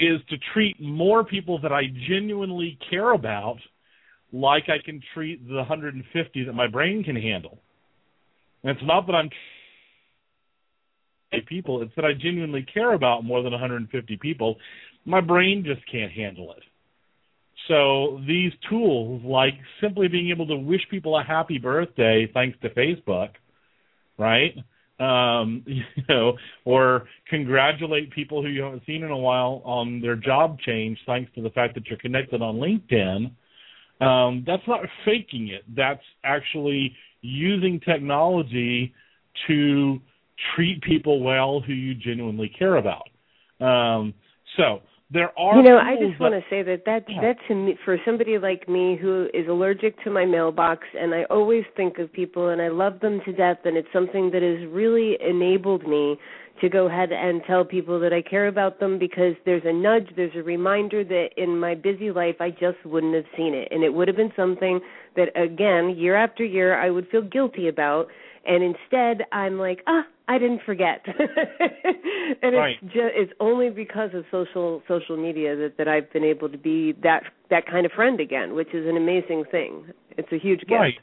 is 0.00 0.20
to 0.28 0.36
treat 0.52 0.80
more 0.80 1.22
people 1.24 1.60
that 1.60 1.72
I 1.72 1.82
genuinely 2.08 2.76
care 2.90 3.12
about 3.12 3.58
like 4.32 4.64
I 4.68 4.84
can 4.84 5.00
treat 5.14 5.46
the 5.46 5.54
150 5.54 6.44
that 6.44 6.52
my 6.52 6.66
brain 6.66 7.04
can 7.04 7.14
handle. 7.14 7.60
And 8.64 8.76
it's 8.76 8.84
not 8.86 9.06
that 9.06 9.14
I'm 9.14 9.30
people, 11.48 11.82
it's 11.82 11.94
that 11.94 12.04
I 12.04 12.12
genuinely 12.12 12.66
care 12.74 12.94
about 12.94 13.24
more 13.24 13.42
than 13.42 13.52
150 13.52 14.16
people. 14.16 14.56
My 15.04 15.20
brain 15.20 15.64
just 15.64 15.80
can't 15.90 16.10
handle 16.10 16.52
it. 16.52 16.62
So 17.68 18.20
these 18.26 18.52
tools, 18.68 19.22
like 19.24 19.54
simply 19.80 20.08
being 20.08 20.30
able 20.30 20.46
to 20.48 20.56
wish 20.56 20.82
people 20.90 21.18
a 21.18 21.22
happy 21.22 21.58
birthday 21.58 22.30
thanks 22.32 22.58
to 22.62 22.70
Facebook, 22.70 23.30
right? 24.18 24.54
Um, 25.00 25.62
you 25.66 25.82
know, 26.08 26.34
or 26.64 27.04
congratulate 27.28 28.10
people 28.12 28.42
who 28.42 28.48
you 28.48 28.62
haven't 28.62 28.82
seen 28.86 29.02
in 29.02 29.10
a 29.10 29.16
while 29.16 29.62
on 29.64 30.00
their 30.00 30.16
job 30.16 30.58
change 30.60 30.98
thanks 31.06 31.32
to 31.34 31.42
the 31.42 31.50
fact 31.50 31.74
that 31.74 31.86
you're 31.86 31.98
connected 31.98 32.42
on 32.42 32.56
LinkedIn. 32.56 33.30
Um, 34.04 34.44
that's 34.46 34.66
not 34.66 34.80
faking 35.04 35.48
it. 35.48 35.62
That's 35.74 36.02
actually 36.24 36.94
using 37.22 37.80
technology 37.80 38.92
to 39.46 40.00
treat 40.54 40.82
people 40.82 41.22
well 41.22 41.60
who 41.60 41.72
you 41.72 41.94
genuinely 41.94 42.50
care 42.58 42.76
about. 42.76 43.08
Um, 43.60 44.14
so 44.56 44.80
there 45.10 45.38
are 45.38 45.56
you 45.56 45.62
know 45.62 45.76
i 45.76 45.96
just 45.96 46.18
want 46.18 46.32
to 46.32 46.40
say 46.48 46.62
that 46.62 46.84
that 46.86 47.04
yeah. 47.08 47.20
that 47.20 47.36
to 47.46 47.54
me 47.54 47.78
for 47.84 47.98
somebody 48.04 48.38
like 48.38 48.68
me 48.68 48.96
who 49.00 49.28
is 49.34 49.46
allergic 49.48 50.02
to 50.02 50.10
my 50.10 50.24
mailbox 50.24 50.82
and 50.98 51.14
i 51.14 51.24
always 51.24 51.64
think 51.76 51.98
of 51.98 52.12
people 52.12 52.48
and 52.48 52.62
i 52.62 52.68
love 52.68 53.00
them 53.00 53.20
to 53.24 53.32
death 53.32 53.58
and 53.64 53.76
it's 53.76 53.88
something 53.92 54.30
that 54.30 54.42
has 54.42 54.66
really 54.72 55.18
enabled 55.26 55.86
me 55.86 56.16
to 56.60 56.68
go 56.68 56.86
ahead 56.86 57.12
and 57.12 57.42
tell 57.46 57.64
people 57.64 58.00
that 58.00 58.14
i 58.14 58.22
care 58.22 58.46
about 58.48 58.80
them 58.80 58.98
because 58.98 59.34
there's 59.44 59.62
a 59.66 59.72
nudge 59.72 60.08
there's 60.16 60.34
a 60.36 60.42
reminder 60.42 61.04
that 61.04 61.28
in 61.36 61.58
my 61.58 61.74
busy 61.74 62.10
life 62.10 62.36
i 62.40 62.48
just 62.48 62.82
wouldn't 62.86 63.14
have 63.14 63.26
seen 63.36 63.52
it 63.52 63.68
and 63.70 63.84
it 63.84 63.92
would 63.92 64.08
have 64.08 64.16
been 64.16 64.32
something 64.34 64.80
that 65.16 65.28
again 65.38 65.94
year 65.96 66.16
after 66.16 66.44
year 66.44 66.80
i 66.80 66.88
would 66.88 67.06
feel 67.10 67.22
guilty 67.22 67.68
about 67.68 68.06
and 68.46 68.62
instead 68.62 69.26
I'm 69.32 69.58
like, 69.58 69.80
ah, 69.86 70.04
I 70.26 70.38
didn't 70.38 70.62
forget. 70.64 71.04
and 72.42 72.56
right. 72.56 72.76
it's 72.80 72.92
just 72.92 73.12
it's 73.14 73.32
only 73.40 73.70
because 73.70 74.10
of 74.14 74.24
social 74.30 74.82
social 74.88 75.16
media 75.16 75.56
that 75.56 75.76
that 75.78 75.88
I've 75.88 76.12
been 76.12 76.24
able 76.24 76.48
to 76.48 76.58
be 76.58 76.92
that 77.02 77.24
that 77.50 77.66
kind 77.66 77.84
of 77.86 77.92
friend 77.92 78.20
again, 78.20 78.54
which 78.54 78.72
is 78.74 78.86
an 78.86 78.96
amazing 78.96 79.44
thing. 79.50 79.86
It's 80.16 80.32
a 80.32 80.38
huge 80.38 80.60
gift. 80.60 80.72
Right. 80.72 80.94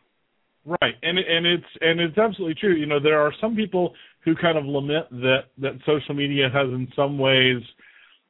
Right. 0.65 0.95
And 1.01 1.17
and 1.17 1.45
it's 1.45 1.65
and 1.81 1.99
it's 1.99 2.17
absolutely 2.17 2.55
true. 2.55 2.75
You 2.75 2.85
know, 2.85 2.99
there 2.99 3.19
are 3.19 3.33
some 3.39 3.55
people 3.55 3.93
who 4.25 4.35
kind 4.35 4.57
of 4.57 4.65
lament 4.65 5.09
that 5.11 5.45
that 5.59 5.73
social 5.85 6.15
media 6.15 6.49
has 6.51 6.67
in 6.67 6.87
some 6.95 7.17
ways 7.17 7.61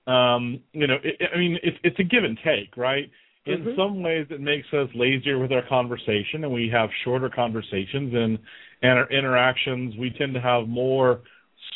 um, 0.08 0.60
you 0.74 0.88
know, 0.88 0.98
it, 1.04 1.30
I 1.34 1.38
mean, 1.38 1.58
it's 1.64 1.78
it's 1.84 2.00
a 2.00 2.04
give 2.04 2.24
and 2.24 2.38
take, 2.44 2.76
right? 2.76 3.10
In 3.46 3.60
mm-hmm. 3.60 3.70
some 3.76 4.04
ways, 4.04 4.28
it 4.30 4.42
makes 4.42 4.68
us 4.74 4.88
lazier 4.94 5.40
with 5.40 5.52
our 5.52 5.68
conversation, 5.68 6.44
and 6.44 6.52
we 6.52 6.70
have 6.72 6.90
shorter 7.04 7.30
conversations. 7.30 8.14
And 8.14 8.40
and 8.82 8.98
our 9.00 9.10
interactions, 9.10 9.96
we 9.98 10.10
tend 10.10 10.34
to 10.34 10.42
have 10.42 10.68
more 10.68 11.22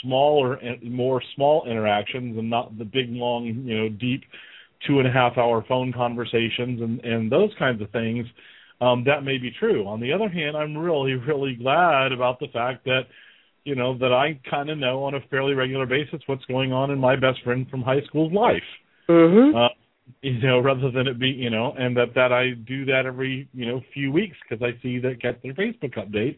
smaller, 0.02 0.60
more 0.84 1.22
small 1.36 1.66
interactions, 1.70 2.38
and 2.38 2.50
not 2.50 2.78
the 2.78 2.86
big, 2.86 3.10
long, 3.10 3.46
you 3.46 3.78
know, 3.78 3.90
deep 3.90 4.24
two 4.86 5.00
and 5.00 5.08
a 5.08 5.12
half 5.12 5.38
hour 5.38 5.64
phone 5.68 5.92
conversations 5.94 6.82
and 6.82 7.00
and 7.04 7.32
those 7.32 7.52
kinds 7.58 7.82
of 7.82 7.90
things. 7.92 8.26
Um, 8.82 9.04
that 9.06 9.24
may 9.24 9.38
be 9.38 9.52
true. 9.58 9.88
On 9.88 10.02
the 10.02 10.12
other 10.12 10.28
hand, 10.28 10.58
I'm 10.58 10.78
really, 10.78 11.14
really 11.14 11.56
glad 11.56 12.12
about 12.12 12.40
the 12.40 12.48
fact 12.52 12.84
that, 12.84 13.04
you 13.64 13.74
know, 13.74 13.98
that 13.98 14.12
I 14.12 14.38
kind 14.50 14.70
of 14.70 14.78
know 14.78 15.04
on 15.06 15.16
a 15.16 15.22
fairly 15.30 15.54
regular 15.54 15.86
basis 15.86 16.20
what's 16.26 16.44
going 16.46 16.74
on 16.74 16.92
in 16.92 17.00
my 17.00 17.16
best 17.16 17.42
friend 17.44 17.66
from 17.70 17.82
high 17.82 18.02
school's 18.02 18.34
life. 18.34 18.62
Mm-hmm. 19.08 19.56
Uh, 19.56 19.70
you 20.22 20.40
know, 20.42 20.60
rather 20.60 20.92
than 20.92 21.08
it 21.08 21.18
be, 21.18 21.30
you 21.30 21.50
know, 21.50 21.74
and 21.78 21.96
that 21.98 22.14
that 22.16 22.32
I 22.32 22.52
do 22.68 22.86
that 22.86 23.06
every, 23.08 23.48
you 23.54 23.66
know, 23.66 23.82
few 23.94 24.12
weeks 24.12 24.36
because 24.48 24.64
I 24.64 24.80
see 24.84 25.00
that 25.00 25.22
get 25.22 25.42
their 25.42 25.54
Facebook 25.54 25.98
updates, 25.98 26.38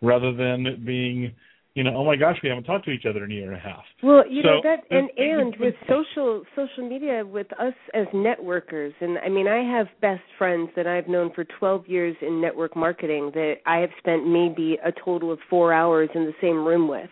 rather 0.00 0.32
than 0.32 0.66
it 0.66 0.84
being 0.84 1.34
you 1.78 1.84
know, 1.84 1.94
oh 1.96 2.04
my 2.04 2.16
gosh, 2.16 2.36
we 2.42 2.48
haven't 2.48 2.64
talked 2.64 2.86
to 2.86 2.90
each 2.90 3.04
other 3.08 3.24
in 3.24 3.30
a 3.30 3.34
year 3.34 3.52
and 3.52 3.56
a 3.56 3.60
half. 3.60 3.84
Well, 4.02 4.28
you 4.28 4.42
so, 4.42 4.48
know 4.48 4.60
that, 4.64 4.80
and 4.90 5.08
and 5.16 5.54
with 5.60 5.74
social 5.88 6.42
social 6.56 6.88
media, 6.88 7.24
with 7.24 7.46
us 7.52 7.74
as 7.94 8.06
networkers, 8.12 8.92
and 9.00 9.16
I 9.18 9.28
mean, 9.28 9.46
I 9.46 9.62
have 9.62 9.86
best 10.00 10.22
friends 10.38 10.70
that 10.74 10.88
I've 10.88 11.06
known 11.06 11.32
for 11.34 11.44
12 11.44 11.86
years 11.86 12.16
in 12.20 12.40
network 12.40 12.74
marketing 12.74 13.30
that 13.34 13.58
I 13.64 13.76
have 13.76 13.90
spent 13.98 14.26
maybe 14.26 14.76
a 14.84 14.90
total 14.90 15.30
of 15.30 15.38
four 15.48 15.72
hours 15.72 16.08
in 16.16 16.24
the 16.24 16.34
same 16.40 16.66
room 16.66 16.88
with. 16.88 17.10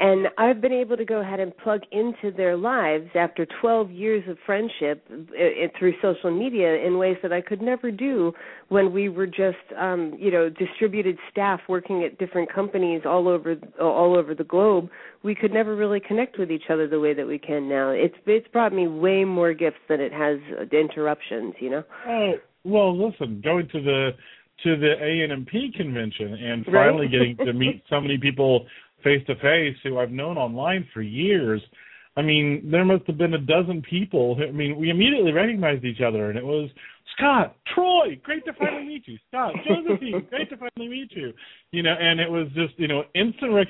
And 0.00 0.28
I've 0.38 0.60
been 0.60 0.72
able 0.72 0.96
to 0.96 1.04
go 1.04 1.20
ahead 1.20 1.40
and 1.40 1.56
plug 1.56 1.80
into 1.90 2.30
their 2.36 2.56
lives 2.56 3.08
after 3.16 3.46
12 3.60 3.90
years 3.90 4.22
of 4.28 4.38
friendship 4.46 5.04
uh, 5.10 5.14
uh, 5.14 5.68
through 5.76 5.94
social 6.00 6.30
media 6.30 6.76
in 6.76 6.98
ways 6.98 7.16
that 7.22 7.32
I 7.32 7.40
could 7.40 7.60
never 7.60 7.90
do 7.90 8.32
when 8.68 8.92
we 8.92 9.08
were 9.08 9.26
just, 9.26 9.56
um, 9.76 10.14
you 10.16 10.30
know, 10.30 10.48
distributed 10.50 11.18
staff 11.32 11.60
working 11.68 12.04
at 12.04 12.16
different 12.18 12.52
companies 12.52 13.02
all 13.04 13.26
over 13.26 13.56
all 13.80 14.16
over 14.16 14.36
the 14.36 14.44
globe. 14.44 14.88
We 15.24 15.34
could 15.34 15.52
never 15.52 15.74
really 15.74 16.00
connect 16.00 16.38
with 16.38 16.52
each 16.52 16.70
other 16.70 16.86
the 16.86 17.00
way 17.00 17.12
that 17.14 17.26
we 17.26 17.38
can 17.38 17.68
now. 17.68 17.90
It's 17.90 18.14
it's 18.26 18.46
brought 18.48 18.72
me 18.72 18.86
way 18.86 19.24
more 19.24 19.52
gifts 19.52 19.80
than 19.88 20.00
it 20.00 20.12
has 20.12 20.38
interruptions. 20.70 21.54
You 21.58 21.70
know. 21.70 21.84
Oh 22.06 22.34
well, 22.62 22.96
listen, 22.96 23.40
going 23.42 23.68
to 23.72 23.80
the 23.80 24.10
to 24.64 24.76
the 24.76 24.94
ANMP 25.00 25.74
convention 25.74 26.34
and 26.34 26.64
finally 26.66 27.06
right? 27.06 27.10
getting 27.10 27.36
to 27.38 27.52
meet 27.52 27.82
so 27.90 28.00
many 28.00 28.18
people 28.18 28.66
face 29.02 29.24
to 29.26 29.34
face 29.36 29.76
who 29.82 29.98
I've 29.98 30.10
known 30.10 30.36
online 30.36 30.86
for 30.92 31.02
years. 31.02 31.60
I 32.16 32.22
mean, 32.22 32.68
there 32.70 32.84
must 32.84 33.06
have 33.06 33.16
been 33.16 33.34
a 33.34 33.38
dozen 33.38 33.82
people. 33.82 34.36
I 34.40 34.50
mean, 34.50 34.76
we 34.76 34.90
immediately 34.90 35.32
recognized 35.32 35.84
each 35.84 36.00
other, 36.00 36.30
and 36.30 36.38
it 36.38 36.44
was 36.44 36.68
Scott, 37.16 37.56
Troy, 37.74 38.20
great 38.22 38.44
to 38.44 38.52
finally 38.54 38.86
meet 38.86 39.06
you. 39.06 39.18
Scott, 39.28 39.54
Josephine, 39.66 40.26
great 40.30 40.50
to 40.50 40.56
finally 40.56 40.88
meet 40.88 41.10
you. 41.12 41.32
You 41.70 41.82
know, 41.82 41.94
and 41.98 42.20
it 42.20 42.30
was 42.30 42.48
just 42.54 42.74
you 42.76 42.88
know 42.88 43.02
instant. 43.14 43.52
Rec- 43.52 43.68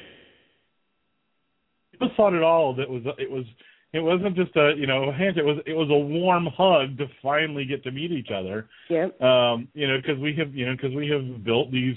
just 2.00 2.14
thought 2.16 2.34
it 2.34 2.42
all 2.42 2.74
that 2.76 2.88
was 2.88 3.02
it 3.18 3.30
was 3.30 3.44
it 3.92 4.00
wasn't 4.00 4.36
just 4.36 4.54
a 4.56 4.72
you 4.76 4.86
know 4.86 5.10
hand 5.12 5.36
it 5.36 5.44
was 5.44 5.58
it 5.66 5.72
was 5.72 5.88
a 5.90 5.98
warm 5.98 6.46
hug 6.56 6.96
to 6.98 7.06
finally 7.22 7.64
get 7.64 7.82
to 7.84 7.90
meet 7.90 8.12
each 8.12 8.30
other. 8.34 8.68
Yeah. 8.90 9.08
Um, 9.20 9.68
you 9.74 9.88
know, 9.88 9.96
because 9.96 10.20
we 10.20 10.34
have 10.38 10.54
you 10.54 10.66
know 10.66 10.72
because 10.76 10.94
we 10.94 11.08
have 11.08 11.44
built 11.44 11.72
these 11.72 11.96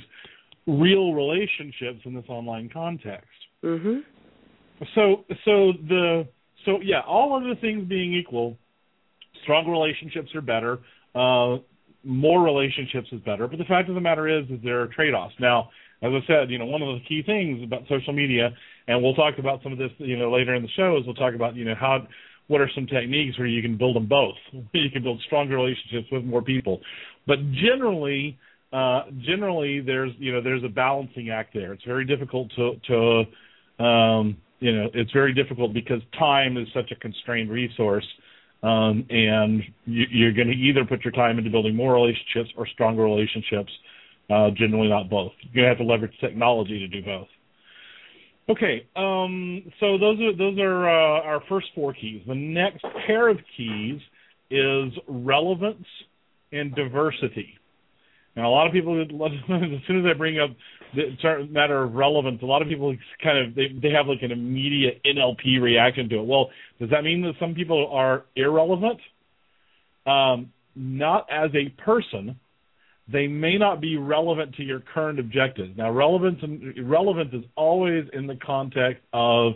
real 0.67 1.13
relationships 1.13 2.01
in 2.05 2.13
this 2.13 2.25
online 2.27 2.69
context. 2.71 3.27
Mm-hmm. 3.63 3.99
So 4.95 5.25
so 5.45 5.73
the 5.87 6.27
so 6.65 6.79
yeah, 6.81 7.01
all 7.07 7.35
other 7.35 7.55
things 7.59 7.87
being 7.87 8.13
equal, 8.13 8.57
strong 9.43 9.69
relationships 9.69 10.33
are 10.35 10.41
better. 10.41 10.79
Uh, 11.13 11.57
more 12.03 12.43
relationships 12.43 13.07
is 13.11 13.21
better. 13.21 13.47
But 13.47 13.59
the 13.59 13.65
fact 13.65 13.89
of 13.89 13.95
the 13.95 14.01
matter 14.01 14.27
is, 14.27 14.45
is 14.49 14.59
there 14.63 14.81
are 14.81 14.87
trade-offs. 14.87 15.35
Now, 15.39 15.69
as 16.01 16.11
I 16.11 16.25
said, 16.25 16.49
you 16.49 16.57
know, 16.57 16.65
one 16.65 16.81
of 16.81 16.87
the 16.87 17.01
key 17.07 17.21
things 17.23 17.63
about 17.63 17.83
social 17.87 18.13
media, 18.13 18.49
and 18.87 19.03
we'll 19.03 19.13
talk 19.13 19.35
about 19.37 19.61
some 19.61 19.71
of 19.71 19.77
this, 19.77 19.91
you 19.99 20.17
know, 20.17 20.31
later 20.31 20.55
in 20.55 20.63
the 20.63 20.69
show, 20.75 20.97
is 20.97 21.05
we'll 21.05 21.15
talk 21.15 21.35
about, 21.35 21.55
you 21.55 21.65
know, 21.65 21.75
how, 21.79 22.07
what 22.47 22.59
are 22.59 22.69
some 22.73 22.87
techniques 22.87 23.37
where 23.37 23.47
you 23.47 23.61
can 23.61 23.77
build 23.77 23.95
them 23.95 24.07
both. 24.07 24.35
you 24.73 24.89
can 24.91 25.03
build 25.03 25.21
stronger 25.25 25.57
relationships 25.57 26.07
with 26.11 26.23
more 26.23 26.41
people. 26.41 26.81
But 27.27 27.37
generally, 27.51 28.39
uh, 28.73 29.03
generally 29.25 29.81
there's 29.81 30.11
you 30.17 30.31
know 30.31 30.41
there's 30.41 30.63
a 30.63 30.69
balancing 30.69 31.29
act 31.29 31.53
there. 31.53 31.73
It's 31.73 31.83
very 31.83 32.05
difficult 32.05 32.51
to 32.55 32.73
to 32.87 33.83
um, 33.83 34.37
you 34.59 34.75
know 34.75 34.89
it's 34.93 35.11
very 35.11 35.33
difficult 35.33 35.73
because 35.73 36.01
time 36.17 36.57
is 36.57 36.67
such 36.73 36.91
a 36.91 36.95
constrained 36.95 37.49
resource, 37.49 38.07
um, 38.63 39.05
and 39.09 39.61
you, 39.85 40.05
you're 40.09 40.33
going 40.33 40.47
to 40.47 40.53
either 40.53 40.85
put 40.85 41.03
your 41.03 41.11
time 41.11 41.37
into 41.37 41.49
building 41.49 41.75
more 41.75 41.93
relationships 41.93 42.49
or 42.57 42.67
stronger 42.67 43.03
relationships. 43.03 43.71
Uh, 44.29 44.49
generally, 44.51 44.87
not 44.87 45.09
both. 45.09 45.33
You're 45.41 45.63
going 45.63 45.63
to 45.65 45.69
have 45.69 45.77
to 45.79 45.83
leverage 45.83 46.17
technology 46.21 46.79
to 46.79 46.87
do 46.87 47.03
both. 47.03 47.27
Okay, 48.49 48.87
um, 48.95 49.61
so 49.81 49.97
those 49.97 50.19
are 50.21 50.35
those 50.35 50.57
are 50.59 50.89
uh, 50.89 51.21
our 51.23 51.43
first 51.49 51.67
four 51.75 51.93
keys. 51.93 52.21
The 52.25 52.35
next 52.35 52.85
pair 53.05 53.27
of 53.27 53.37
keys 53.57 53.99
is 54.49 54.93
relevance 55.07 55.85
and 56.51 56.73
diversity. 56.75 57.57
And 58.35 58.45
a 58.45 58.49
lot 58.49 58.67
of 58.67 58.73
people, 58.73 59.01
as 59.01 59.07
soon 59.87 59.99
as 59.99 60.05
I 60.09 60.17
bring 60.17 60.39
up 60.39 60.51
the 60.95 61.47
matter 61.49 61.83
of 61.83 61.93
relevance, 61.93 62.41
a 62.41 62.45
lot 62.45 62.61
of 62.61 62.67
people 62.67 62.95
kind 63.23 63.37
of 63.37 63.55
they 63.55 63.67
they 63.81 63.93
have 63.93 64.07
like 64.07 64.21
an 64.21 64.31
immediate 64.31 65.01
NLP 65.05 65.61
reaction 65.61 66.09
to 66.09 66.19
it. 66.19 66.25
Well, 66.25 66.49
does 66.79 66.89
that 66.89 67.03
mean 67.03 67.21
that 67.23 67.33
some 67.39 67.53
people 67.53 67.89
are 67.91 68.25
irrelevant? 68.35 68.99
Um, 70.05 70.51
not 70.75 71.27
as 71.29 71.51
a 71.53 71.69
person, 71.81 72.39
they 73.11 73.27
may 73.27 73.57
not 73.57 73.81
be 73.81 73.97
relevant 73.97 74.55
to 74.55 74.63
your 74.63 74.81
current 74.93 75.19
objectives. 75.19 75.77
Now, 75.77 75.91
relevance 75.91 76.39
and 76.41 76.89
relevance 76.89 77.33
is 77.33 77.43
always 77.55 78.05
in 78.13 78.27
the 78.27 78.37
context 78.37 79.03
of 79.13 79.53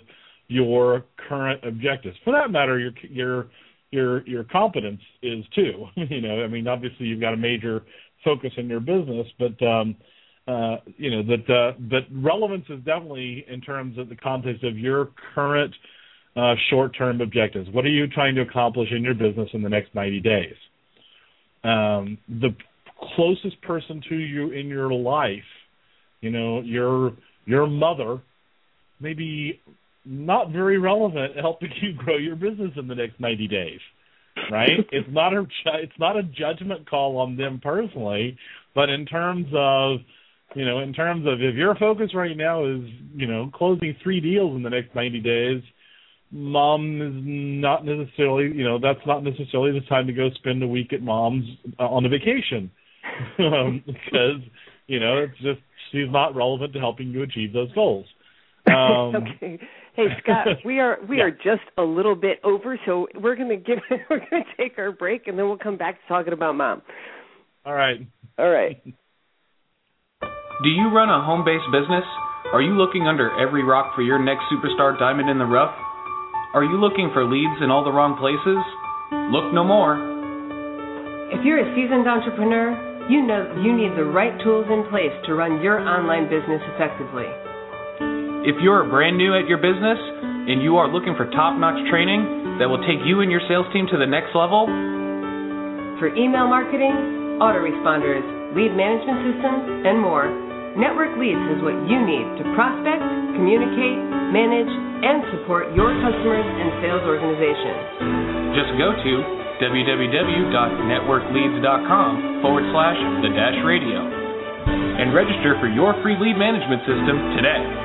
your 0.48 1.06
current 1.28 1.64
objectives. 1.66 2.16
For 2.24 2.34
that 2.34 2.52
matter, 2.52 2.80
your 2.80 2.92
your 3.10 3.48
your 3.92 4.28
your 4.28 4.44
competence 4.44 5.02
is 5.22 5.46
too. 5.56 5.86
you 5.96 6.22
know, 6.22 6.44
I 6.44 6.48
mean, 6.48 6.68
obviously 6.68 7.08
you've 7.08 7.22
got 7.22 7.34
a 7.34 7.38
major 7.38 7.84
focus 8.26 8.52
in 8.58 8.68
your 8.68 8.82
business, 8.82 9.28
but 9.40 9.66
um, 9.66 9.96
uh, 10.48 10.78
you 10.98 11.10
know 11.12 11.24
that 11.24 11.50
uh, 11.50 11.80
but 11.80 12.04
relevance 12.12 12.66
is 12.70 12.80
definitely 12.80 13.46
in 13.48 13.62
terms 13.62 13.98
of 13.98 14.10
the 14.10 14.16
context 14.16 14.64
of 14.66 14.78
your 14.78 15.10
current 15.34 15.74
uh, 16.36 16.56
short-term 16.70 17.22
objectives. 17.22 17.70
What 17.72 17.86
are 17.86 17.90
you 17.90 18.08
trying 18.08 18.36
to 18.36 18.42
accomplish 18.42 18.90
in 18.92 19.04
your 19.04 19.14
business 19.14 19.50
in 19.54 19.62
the 19.62 19.70
next 19.70 19.96
90 19.96 20.20
days? 20.20 20.56
Um, 21.64 22.18
the 22.28 22.50
closest 23.16 23.62
person 23.62 24.02
to 24.10 24.16
you 24.16 24.52
in 24.52 24.68
your 24.68 24.92
life, 24.92 25.40
you 26.22 26.32
know, 26.32 26.62
your 26.62 27.14
your 27.46 27.68
mother, 27.68 28.22
maybe 29.00 29.62
not 30.06 30.52
very 30.52 30.78
relevant 30.78 31.36
helping 31.40 31.72
you 31.82 31.94
grow 31.94 32.18
your 32.18 32.36
business 32.36 32.72
in 32.76 32.88
the 32.88 32.96
next 32.96 33.20
90 33.20 33.48
days. 33.48 33.80
Right? 34.52 34.80
it's 34.92 35.08
not 35.10 35.34
a 35.34 35.46
it's 35.82 36.00
not 36.00 36.18
a 36.18 36.24
judgment 36.24 36.90
call 36.90 37.18
on 37.18 37.38
them 37.38 37.60
personally, 37.64 38.38
but 38.74 38.90
in 38.90 39.06
terms 39.06 39.48
of 39.54 40.00
you 40.56 40.66
know, 40.66 40.80
in 40.80 40.94
terms 40.94 41.28
of 41.28 41.42
if 41.42 41.56
your 41.56 41.76
focus 41.76 42.12
right 42.14 42.36
now 42.36 42.66
is, 42.66 42.82
you 43.14 43.28
know, 43.28 43.52
closing 43.54 43.96
three 44.02 44.22
deals 44.22 44.56
in 44.56 44.64
the 44.64 44.70
next 44.70 44.96
90 44.96 45.20
days, 45.20 45.62
mom 46.32 47.02
is 47.02 47.14
not 47.26 47.86
necessarily, 47.86 48.56
you 48.56 48.64
know, 48.64 48.80
that's 48.80 49.06
not 49.06 49.24
necessarily 49.24 49.78
the 49.78 49.86
time 49.88 50.08
to 50.08 50.14
go 50.14 50.30
spend 50.36 50.64
a 50.64 50.68
week 50.68 50.94
at 50.94 51.02
mom's 51.02 51.46
uh, 51.78 51.84
on 51.84 52.06
a 52.06 52.10
vacation. 52.10 52.72
um, 53.40 53.84
because, 53.86 54.42
you 54.88 55.00
know, 55.00 55.18
it's 55.18 55.38
just 55.42 55.60
she's 55.92 56.10
not 56.10 56.36
relevant 56.36 56.74
to 56.74 56.80
helping 56.80 57.10
you 57.10 57.22
achieve 57.24 57.52
those 57.52 57.72
goals. 57.74 58.06
Um, 58.76 59.16
okay. 59.16 59.60
Hey 59.96 60.08
Scott, 60.22 60.48
we 60.66 60.80
are 60.80 60.98
we 61.10 61.18
yeah. 61.18 61.26
are 61.26 61.32
just 61.32 61.64
a 61.78 61.84
little 61.84 62.16
bit 62.16 62.40
over, 62.44 62.80
so 62.86 63.08
we're 63.16 63.36
gonna 63.36 63.58
give 63.58 63.78
we're 64.10 64.20
gonna 64.20 64.44
take 64.58 64.78
our 64.78 64.92
break 64.92 65.28
and 65.28 65.38
then 65.38 65.48
we'll 65.48 65.58
come 65.58 65.78
back 65.78 66.02
to 66.02 66.08
talking 66.08 66.34
about 66.34 66.56
mom. 66.56 66.82
All 67.64 67.74
right. 67.74 68.06
All 68.38 68.50
right. 68.50 68.82
Do 68.84 70.70
you 70.70 70.90
run 70.92 71.10
a 71.10 71.24
home 71.24 71.46
based 71.46 71.70
business? 71.72 72.04
Are 72.54 72.62
you 72.62 72.74
looking 72.74 73.08
under 73.08 73.32
every 73.40 73.64
rock 73.64 73.96
for 73.96 74.02
your 74.02 74.18
next 74.18 74.44
superstar 74.52 74.98
diamond 74.98 75.30
in 75.30 75.38
the 75.38 75.46
rough? 75.46 75.76
Are 76.54 76.64
you 76.64 76.78
looking 76.78 77.12
for 77.14 77.24
leads 77.24 77.62
in 77.62 77.70
all 77.70 77.84
the 77.84 77.92
wrong 77.92 78.18
places? 78.18 78.60
Look 79.32 79.54
no 79.54 79.64
more. 79.64 80.00
If 81.32 81.46
you're 81.46 81.60
a 81.60 81.68
seasoned 81.76 82.08
entrepreneur, 82.08 82.74
you 83.10 83.22
know 83.22 83.62
you 83.62 83.76
need 83.76 83.98
the 83.98 84.06
right 84.06 84.34
tools 84.44 84.66
in 84.70 84.90
place 84.90 85.14
to 85.26 85.36
run 85.36 85.62
your 85.62 85.80
online 85.80 86.26
business 86.26 86.62
effectively. 86.74 87.45
If 88.46 88.62
you're 88.62 88.86
brand 88.86 89.18
new 89.18 89.34
at 89.34 89.50
your 89.50 89.58
business 89.58 89.98
and 89.98 90.62
you 90.62 90.78
are 90.78 90.86
looking 90.86 91.18
for 91.18 91.26
top 91.34 91.58
notch 91.58 91.82
training 91.90 92.62
that 92.62 92.70
will 92.70 92.78
take 92.86 93.02
you 93.02 93.26
and 93.26 93.34
your 93.34 93.42
sales 93.50 93.66
team 93.74 93.90
to 93.90 93.98
the 93.98 94.06
next 94.06 94.38
level, 94.38 94.70
for 95.98 96.14
email 96.14 96.46
marketing, 96.46 96.94
autoresponders, 97.42 98.22
lead 98.54 98.70
management 98.78 99.34
systems, 99.34 99.90
and 99.90 99.98
more, 99.98 100.30
Network 100.78 101.18
Leads 101.18 101.42
is 101.58 101.66
what 101.66 101.74
you 101.90 101.98
need 102.06 102.22
to 102.38 102.46
prospect, 102.54 103.02
communicate, 103.34 103.98
manage, 104.30 104.70
and 104.70 105.26
support 105.34 105.74
your 105.74 105.90
customers 106.06 106.46
and 106.46 106.70
sales 106.86 107.02
organization. 107.02 108.54
Just 108.54 108.78
go 108.78 108.94
to 108.94 109.12
www.networkleads.com 109.58 112.46
forward 112.46 112.66
slash 112.70 113.00
the 113.26 113.34
dash 113.34 113.58
radio 113.66 114.06
and 115.02 115.18
register 115.18 115.58
for 115.58 115.66
your 115.66 115.98
free 116.06 116.14
lead 116.22 116.38
management 116.38 116.86
system 116.86 117.34
today. 117.34 117.85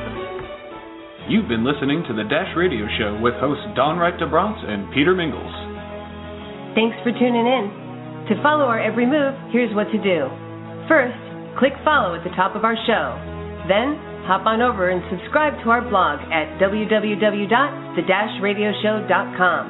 You've 1.28 1.48
been 1.48 1.66
listening 1.66 2.04
to 2.08 2.14
the 2.14 2.24
Dash 2.24 2.56
Radio 2.56 2.86
Show 2.96 3.18
with 3.20 3.34
hosts 3.36 3.66
Dawn 3.76 3.98
Wright 3.98 4.16
DeBronce 4.16 4.64
and 4.64 4.88
Peter 4.94 5.14
Mingles. 5.14 5.52
Thanks 6.78 6.96
for 7.02 7.12
tuning 7.12 7.44
in. 7.44 7.68
To 8.32 8.42
follow 8.42 8.64
our 8.64 8.80
every 8.80 9.06
move, 9.06 9.34
here's 9.50 9.74
what 9.74 9.90
to 9.90 9.98
do. 9.98 10.30
First, 10.88 11.18
Click 11.58 11.74
follow 11.84 12.14
at 12.14 12.22
the 12.22 12.30
top 12.38 12.54
of 12.54 12.62
our 12.64 12.76
show. 12.86 13.18
Then, 13.66 13.98
hop 14.24 14.46
on 14.46 14.62
over 14.62 14.88
and 14.90 15.02
subscribe 15.10 15.54
to 15.64 15.70
our 15.70 15.80
blog 15.82 16.20
at 16.30 16.60
www.the-radioshow.com. 16.62 19.62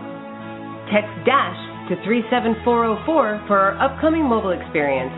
Text 0.93 1.09
DASH 1.25 1.57
to 1.89 1.97
37404 2.05 3.41
for 3.49 3.59
our 3.59 3.81
upcoming 3.81 4.29
mobile 4.29 4.51
experience. 4.53 5.15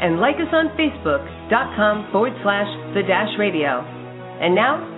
And 0.00 0.20
like 0.20 0.36
us 0.36 0.52
on 0.52 0.68
Facebook.com 0.78 2.12
forward 2.12 2.34
slash 2.42 2.68
the 2.94 3.02
dash 3.02 3.36
radio. 3.38 3.82
And 4.40 4.54
now, 4.54 4.93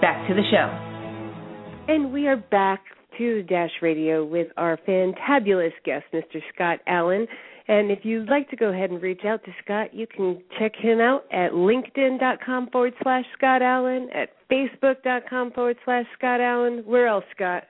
back 0.00 0.28
to 0.28 0.34
the 0.34 0.42
show. 0.50 1.92
And 1.92 2.12
we 2.12 2.26
are 2.26 2.36
back 2.36 2.82
to 3.18 3.42
Dash 3.44 3.70
Radio 3.80 4.24
with 4.24 4.48
our 4.56 4.78
fantabulous 4.86 5.72
guest, 5.84 6.04
Mr. 6.12 6.40
Scott 6.54 6.80
Allen. 6.86 7.26
And 7.68 7.90
if 7.90 8.00
you'd 8.04 8.28
like 8.28 8.48
to 8.50 8.56
go 8.56 8.72
ahead 8.72 8.90
and 8.90 9.02
reach 9.02 9.22
out 9.24 9.44
to 9.44 9.50
Scott, 9.64 9.92
you 9.92 10.06
can 10.06 10.42
check 10.58 10.72
him 10.76 11.00
out 11.00 11.24
at 11.32 11.52
linkedin.com 11.52 12.70
forward 12.70 12.94
slash 13.02 13.24
Scott 13.36 13.62
Allen, 13.62 14.08
at 14.14 14.30
facebook.com 14.50 15.52
forward 15.52 15.76
slash 15.84 16.04
Scott 16.16 16.40
Allen. 16.40 16.82
Where 16.86 17.08
else, 17.08 17.24
Scott? 17.34 17.64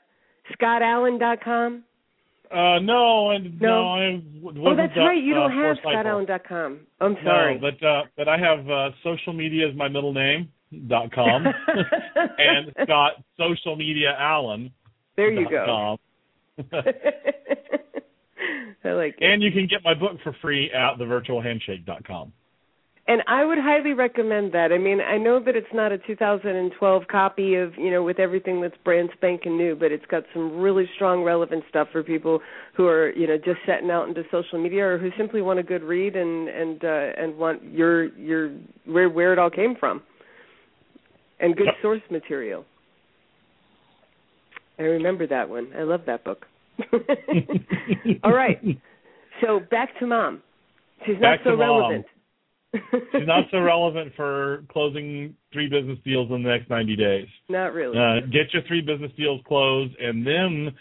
ScottAllen.com? 0.60 1.82
Uh, 2.50 2.78
no, 2.78 3.30
and 3.30 3.60
no, 3.60 3.68
no 3.68 3.88
I 3.88 4.22
Oh, 4.70 4.76
that's 4.76 4.96
right. 4.96 5.20
You 5.20 5.34
don't 5.34 5.50
uh, 5.50 5.62
have 5.62 5.76
ScottAllen.com. 5.84 6.80
I'm 7.00 7.16
sorry. 7.24 7.58
No, 7.58 7.60
but 7.60 7.86
uh, 7.86 8.02
but 8.16 8.28
I 8.28 8.38
have 8.38 8.70
uh, 8.70 8.90
social 9.02 9.32
media 9.32 9.68
as 9.68 9.74
my 9.74 9.88
middle 9.88 10.12
name 10.12 10.52
dot 10.88 11.12
com, 11.12 11.46
and 12.16 12.72
Scott 12.82 13.12
Social 13.38 13.76
Media 13.76 14.14
Allen. 14.18 14.70
There 15.16 15.32
you 15.32 15.48
go. 15.48 15.98
I 18.84 18.92
like 18.92 19.16
it. 19.18 19.24
And 19.24 19.42
you 19.42 19.50
can 19.50 19.66
get 19.66 19.82
my 19.84 19.94
book 19.94 20.18
for 20.22 20.34
free 20.40 20.70
at 20.70 20.98
thevirtualhandshake.com. 20.98 22.32
And 23.08 23.22
I 23.28 23.44
would 23.44 23.58
highly 23.58 23.92
recommend 23.92 24.52
that. 24.52 24.72
I 24.72 24.78
mean, 24.78 25.00
I 25.00 25.16
know 25.16 25.38
that 25.38 25.54
it's 25.54 25.72
not 25.72 25.92
a 25.92 25.98
2012 25.98 27.02
copy 27.08 27.54
of, 27.54 27.72
you 27.78 27.92
know, 27.92 28.02
with 28.02 28.18
everything 28.18 28.60
that's 28.60 28.74
brand 28.84 29.10
spanking 29.16 29.56
new, 29.56 29.76
but 29.76 29.92
it's 29.92 30.04
got 30.06 30.24
some 30.34 30.58
really 30.58 30.90
strong 30.96 31.22
relevant 31.22 31.62
stuff 31.68 31.86
for 31.92 32.02
people 32.02 32.40
who 32.76 32.88
are, 32.88 33.10
you 33.10 33.28
know, 33.28 33.36
just 33.36 33.60
setting 33.64 33.92
out 33.92 34.08
into 34.08 34.24
social 34.32 34.60
media 34.60 34.84
or 34.84 34.98
who 34.98 35.10
simply 35.16 35.40
want 35.40 35.60
a 35.60 35.62
good 35.62 35.84
read 35.84 36.16
and 36.16 36.48
and 36.48 36.84
uh 36.84 37.12
and 37.16 37.36
want 37.36 37.62
your 37.62 38.06
your 38.16 38.50
where 38.86 39.08
where 39.08 39.32
it 39.32 39.38
all 39.38 39.50
came 39.50 39.76
from. 39.78 40.02
And 41.40 41.56
good 41.56 41.66
yep. 41.66 41.74
source 41.82 42.00
material. 42.10 42.64
I 44.78 44.82
remember 44.82 45.26
that 45.26 45.48
one. 45.48 45.68
I 45.76 45.82
love 45.82 46.02
that 46.06 46.24
book. 46.24 46.46
All 48.24 48.32
right. 48.32 48.60
So 49.40 49.60
back 49.70 49.98
to 50.00 50.06
mom. 50.06 50.42
She's 51.04 51.16
back 51.16 51.40
not 51.44 51.52
so 51.52 51.56
relevant. 51.56 52.06
She's 53.12 53.26
not 53.26 53.44
so 53.50 53.60
relevant 53.60 54.12
for 54.16 54.64
closing 54.70 55.34
three 55.52 55.68
business 55.68 55.98
deals 56.04 56.30
in 56.30 56.42
the 56.42 56.48
next 56.48 56.68
90 56.68 56.96
days. 56.96 57.26
Not 57.48 57.72
really. 57.72 57.96
Uh, 57.96 58.26
get 58.26 58.52
your 58.52 58.62
three 58.66 58.80
business 58.80 59.12
deals 59.16 59.40
closed, 59.46 59.94
and 59.98 60.26
then 60.26 60.74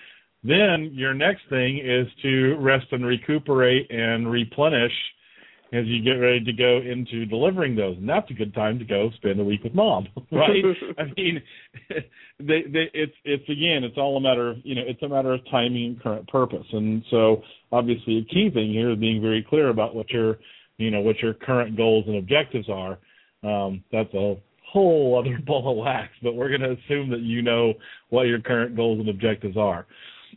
then 0.44 0.92
your 0.94 1.14
next 1.14 1.42
thing 1.50 1.80
is 1.80 2.08
to 2.22 2.56
rest 2.60 2.86
and 2.92 3.06
recuperate 3.06 3.90
and 3.90 4.30
replenish 4.30 4.92
as 5.74 5.86
you 5.88 6.04
get 6.04 6.12
ready 6.12 6.44
to 6.44 6.54
go 6.54 6.78
into 6.78 7.26
delivering 7.26 7.76
those, 7.76 7.98
and 7.98 8.08
that's 8.08 8.30
a 8.30 8.34
good 8.34 8.54
time 8.54 8.78
to 8.80 8.86
go 8.86 9.10
spend 9.16 9.40
a 9.40 9.44
week 9.44 9.64
with 9.64 9.74
mom, 9.74 10.08
right? 10.32 10.64
I 10.98 11.04
mean, 11.18 11.42
they, 12.40 12.64
they, 12.72 12.90
it's 12.94 13.16
it's 13.24 13.50
again, 13.50 13.84
it's 13.84 13.98
all 13.98 14.18
a 14.18 14.22
matter 14.22 14.52
of 14.52 14.58
you 14.64 14.76
know, 14.76 14.84
it's 14.86 15.02
a 15.02 15.10
matter 15.10 15.34
of 15.34 15.42
timing 15.50 15.86
and 15.86 16.02
current 16.02 16.28
purpose, 16.28 16.66
and 16.72 17.04
so 17.10 17.42
obviously 17.72 18.18
a 18.20 18.34
key 18.34 18.50
thing 18.54 18.72
here 18.72 18.92
is 18.92 19.00
being 19.00 19.22
very 19.22 19.46
clear 19.48 19.70
about 19.70 19.96
what 19.96 20.10
your 20.12 20.38
you 20.78 20.92
know 20.92 21.02
what 21.02 21.20
your 21.20 21.34
current 21.34 21.76
goals 21.76 22.06
and 22.08 22.18
objectives 22.18 22.70
are. 22.70 22.98
Um, 23.44 23.84
that's 23.92 24.14
a 24.14 24.36
whole 24.72 25.18
other 25.20 25.40
ball 25.46 25.72
of 25.72 25.78
wax, 25.78 26.10
but 26.22 26.36
we're 26.36 26.50
going 26.50 26.62
to 26.62 26.72
assume 26.72 27.10
that 27.10 27.22
you 27.22 27.42
know 27.42 27.74
what 28.10 28.24
your 28.24 28.40
current 28.40 28.76
goals 28.76 29.00
and 29.00 29.10
objectives 29.10 29.58
are. 29.58 29.86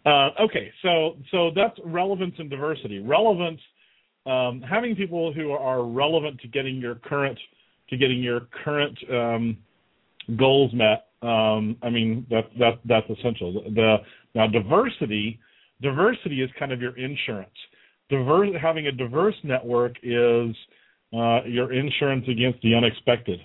Uh, 0.07 0.31
okay, 0.41 0.71
so 0.83 1.17
so 1.31 1.51
that's 1.55 1.79
relevance 1.85 2.35
and 2.38 2.49
diversity. 2.49 3.01
Relevance 3.01 3.61
um, 4.29 4.62
having 4.62 4.95
people 4.95 5.33
who 5.33 5.53
are 5.53 5.85
relevant 5.85 6.41
to 6.41 6.49
getting 6.49 6.77
your 6.77 6.97
current 6.97 7.38
to 7.91 7.97
getting 7.97 8.23
your 8.23 8.43
current 8.64 8.99
um, 9.11 9.57
goals 10.37 10.73
met. 10.75 11.07
Um, 11.23 11.77
I 11.83 11.91
mean 11.91 12.27
that 12.31 12.51
that 12.59 12.81
that's 12.85 13.09
essential. 13.11 13.53
The 13.75 13.97
now 14.35 14.47
diversity 14.47 15.41
diversity 15.81 16.43
is 16.43 16.51
kind 16.59 16.73
of 16.73 16.81
your 16.81 16.97
insurance. 16.97 17.51
Diverse 18.11 18.51
having 18.61 18.87
a 18.87 18.93
diverse 18.93 19.35
network 19.43 19.97
is 20.03 20.55
uh, 21.12 21.41
your 21.47 21.73
insurance 21.73 22.25
against 22.29 22.61
the 22.62 22.75
unexpected. 22.75 23.41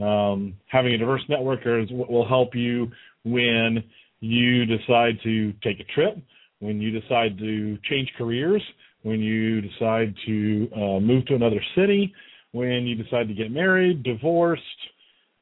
Um, 0.00 0.54
having 0.66 0.94
a 0.94 0.98
diverse 0.98 1.22
network 1.28 1.60
is 1.64 1.88
will 1.90 2.26
help 2.26 2.54
you 2.54 2.90
when 3.24 3.82
you 4.20 4.64
decide 4.64 5.18
to 5.24 5.52
take 5.64 5.80
a 5.80 5.84
trip, 5.92 6.16
when 6.60 6.80
you 6.80 6.98
decide 6.98 7.38
to 7.38 7.78
change 7.88 8.10
careers, 8.16 8.62
when 9.02 9.20
you 9.20 9.60
decide 9.60 10.14
to 10.26 10.68
uh, 10.74 11.00
move 11.00 11.26
to 11.26 11.34
another 11.34 11.62
city, 11.76 12.12
when 12.52 12.86
you 12.86 12.94
decide 12.94 13.28
to 13.28 13.34
get 13.34 13.50
married, 13.50 14.02
divorced, 14.02 14.62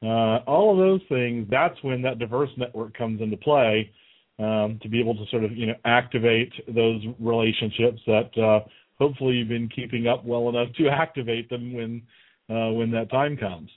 uh, 0.03 0.39
all 0.45 0.71
of 0.71 0.77
those 0.77 1.01
things. 1.09 1.47
That's 1.49 1.75
when 1.81 2.01
that 2.03 2.19
diverse 2.19 2.49
network 2.57 2.95
comes 2.97 3.21
into 3.21 3.37
play 3.37 3.91
um, 4.39 4.79
to 4.81 4.89
be 4.89 4.99
able 4.99 5.15
to 5.15 5.25
sort 5.31 5.43
of 5.43 5.51
you 5.51 5.67
know 5.67 5.75
activate 5.85 6.53
those 6.67 7.01
relationships 7.19 7.99
that 8.05 8.37
uh, 8.37 8.67
hopefully 8.99 9.35
you've 9.35 9.47
been 9.47 9.69
keeping 9.69 10.07
up 10.07 10.23
well 10.23 10.49
enough 10.49 10.67
to 10.77 10.89
activate 10.89 11.49
them 11.49 11.73
when 11.73 12.01
uh, 12.49 12.71
when 12.71 12.91
that 12.91 13.09
time 13.09 13.35
comes. 13.37 13.69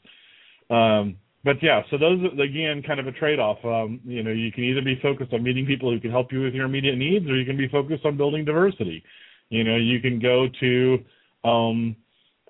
Um, 0.68 1.16
but 1.42 1.56
yeah, 1.62 1.80
so 1.90 1.96
those 1.96 2.20
are, 2.22 2.42
again 2.42 2.82
kind 2.86 3.00
of 3.00 3.06
a 3.06 3.12
trade-off. 3.12 3.58
Um, 3.64 4.00
you 4.04 4.22
know, 4.22 4.30
you 4.30 4.52
can 4.52 4.64
either 4.64 4.82
be 4.82 4.98
focused 5.02 5.32
on 5.32 5.42
meeting 5.42 5.64
people 5.64 5.90
who 5.90 5.98
can 5.98 6.10
help 6.10 6.32
you 6.32 6.42
with 6.42 6.52
your 6.52 6.66
immediate 6.66 6.96
needs, 6.96 7.26
or 7.28 7.36
you 7.36 7.46
can 7.46 7.56
be 7.56 7.68
focused 7.68 8.04
on 8.04 8.18
building 8.18 8.44
diversity. 8.44 9.02
You 9.50 9.64
know, 9.64 9.76
you 9.76 10.00
can 10.00 10.18
go 10.18 10.48
to 10.60 10.98
um, 11.44 11.96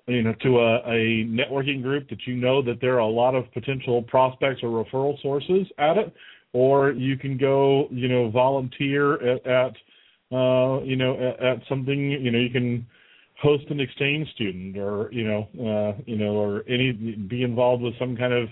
you 0.07 0.21
know 0.23 0.33
to 0.41 0.59
a, 0.59 0.75
a 0.87 1.25
networking 1.25 1.81
group 1.81 2.09
that 2.09 2.25
you 2.25 2.35
know 2.35 2.61
that 2.61 2.79
there 2.81 2.95
are 2.95 2.99
a 2.99 3.07
lot 3.07 3.35
of 3.35 3.51
potential 3.53 4.01
prospects 4.03 4.61
or 4.63 4.83
referral 4.83 5.21
sources 5.21 5.67
at 5.77 5.97
it, 5.97 6.13
or 6.53 6.91
you 6.91 7.17
can 7.17 7.37
go 7.37 7.87
you 7.91 8.07
know 8.07 8.29
volunteer 8.29 9.15
at, 9.15 9.45
at 9.45 9.75
uh, 10.31 10.81
you 10.83 10.95
know 10.95 11.15
at, 11.15 11.43
at 11.43 11.57
something 11.67 12.11
you 12.11 12.31
know 12.31 12.39
you 12.39 12.49
can 12.49 12.85
host 13.41 13.65
an 13.69 13.79
exchange 13.79 14.29
student 14.35 14.77
or 14.77 15.09
you 15.11 15.23
know 15.23 15.47
uh, 15.59 16.01
you 16.05 16.17
know 16.17 16.35
or 16.35 16.63
any 16.67 16.91
be 16.91 17.43
involved 17.43 17.81
with 17.81 17.97
some 17.97 18.15
kind 18.15 18.33
of 18.33 18.49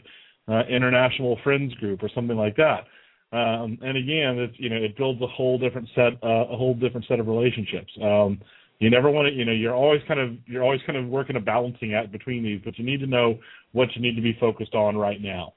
uh, 0.48 0.64
international 0.68 1.38
friends 1.44 1.74
group 1.76 2.02
or 2.02 2.10
something 2.16 2.38
like 2.38 2.56
that. 2.56 2.86
Um, 3.32 3.78
and 3.82 3.96
again, 3.96 4.40
it's 4.40 4.56
you 4.58 4.70
know 4.70 4.78
it 4.78 4.98
builds 4.98 5.22
a 5.22 5.28
whole 5.28 5.60
different 5.60 5.88
set 5.94 6.14
uh, 6.24 6.48
a 6.50 6.58
whole 6.58 6.74
different 6.74 7.06
set 7.08 7.20
of 7.20 7.28
relationships. 7.28 7.92
Um, 8.02 8.42
you 8.80 8.90
never 8.90 9.10
want 9.12 9.28
to 9.28 9.34
you 9.34 9.46
know 9.46 9.52
you're 9.52 9.76
always 9.76 10.02
kind 10.08 10.20
of 10.20 10.32
you're 10.48 10.64
always 10.64 10.82
kind 10.88 10.98
of 10.98 11.08
working 11.08 11.36
a 11.36 11.40
balancing 11.40 11.94
act 11.94 12.12
between 12.12 12.44
these, 12.44 12.60
but 12.66 12.80
you 12.80 12.86
need 12.86 13.00
to 13.02 13.08
know 13.08 13.38
what 13.74 13.90
you 13.96 14.02
need 14.02 14.16
to 14.16 14.22
be 14.22 14.36
focused 14.40 14.74
on 14.74 14.98
right 14.98 15.22
now. 15.22 15.54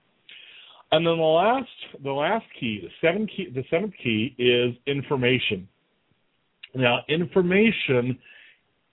And 0.90 1.06
then 1.06 1.16
the 1.16 1.22
last 1.22 2.02
the 2.04 2.12
last 2.12 2.44
key, 2.60 2.80
the 2.82 2.90
seven 3.06 3.26
key 3.26 3.48
the 3.54 3.64
seventh 3.70 3.94
key 4.02 4.34
is 4.38 4.74
information. 4.86 5.66
Now 6.74 6.98
information 7.08 8.18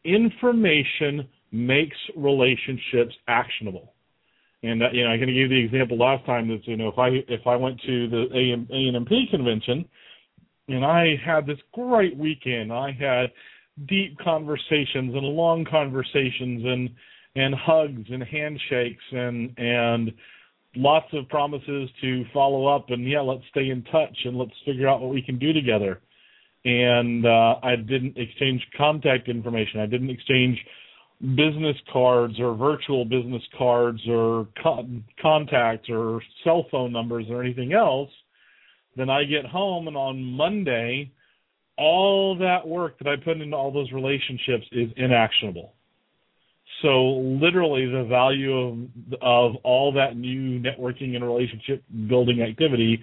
information 0.05 1.27
makes 1.51 1.97
relationships 2.15 3.13
actionable. 3.27 3.93
And 4.63 4.83
uh, 4.83 4.87
you 4.91 5.03
know, 5.03 5.13
I 5.13 5.17
can 5.17 5.33
give 5.33 5.49
the 5.49 5.63
example 5.63 5.97
last 5.97 6.25
time 6.25 6.47
that 6.49 6.67
you 6.67 6.75
know 6.75 6.89
if 6.89 6.97
I 6.97 7.09
if 7.31 7.47
I 7.47 7.55
went 7.55 7.79
to 7.81 8.09
the 8.09 8.25
ANMP 8.71 9.29
convention 9.31 9.85
and 10.67 10.85
I 10.85 11.15
had 11.23 11.45
this 11.45 11.59
great 11.73 12.17
weekend, 12.17 12.71
I 12.71 12.91
had 12.91 13.31
deep 13.87 14.17
conversations 14.19 15.15
and 15.15 15.23
long 15.23 15.65
conversations 15.69 16.63
and 16.65 16.89
and 17.35 17.55
hugs 17.55 18.05
and 18.09 18.23
handshakes 18.23 19.03
and 19.11 19.53
and 19.57 20.11
lots 20.75 21.07
of 21.13 21.27
promises 21.29 21.89
to 22.01 22.25
follow 22.33 22.67
up 22.67 22.89
and 22.89 23.07
yeah, 23.09 23.21
let's 23.21 23.43
stay 23.49 23.69
in 23.69 23.83
touch 23.85 24.17
and 24.25 24.37
let's 24.37 24.51
figure 24.65 24.87
out 24.87 25.01
what 25.01 25.13
we 25.13 25.21
can 25.21 25.39
do 25.39 25.53
together. 25.53 26.01
And 26.65 27.25
uh, 27.25 27.55
I 27.63 27.75
didn't 27.77 28.17
exchange 28.17 28.61
contact 28.77 29.29
information. 29.29 29.79
I 29.79 29.85
didn't 29.85 30.09
exchange 30.09 30.59
business 31.21 31.75
cards 31.91 32.39
or 32.39 32.55
virtual 32.55 33.03
business 33.03 33.43
cards 33.57 33.99
or 34.07 34.47
con- 34.61 35.03
contacts 35.21 35.89
or 35.89 36.21
cell 36.43 36.65
phone 36.71 36.91
numbers 36.93 37.25
or 37.29 37.43
anything 37.43 37.73
else, 37.73 38.09
then 38.95 39.09
I 39.09 39.25
get 39.25 39.45
home 39.45 39.87
and 39.87 39.97
on 39.97 40.21
Monday, 40.23 41.11
all 41.77 42.37
that 42.37 42.67
work 42.67 42.97
that 42.99 43.07
I 43.07 43.15
put 43.17 43.39
into 43.39 43.55
all 43.55 43.71
those 43.71 43.91
relationships 43.91 44.65
is 44.71 44.89
inactionable. 44.97 45.73
So 46.81 47.05
literally, 47.41 47.85
the 47.85 48.05
value 48.05 48.57
of 48.57 48.77
of 49.21 49.55
all 49.63 49.91
that 49.93 50.15
new 50.15 50.59
networking 50.59 51.15
and 51.15 51.23
relationship 51.23 51.83
building 52.07 52.41
activity 52.41 53.01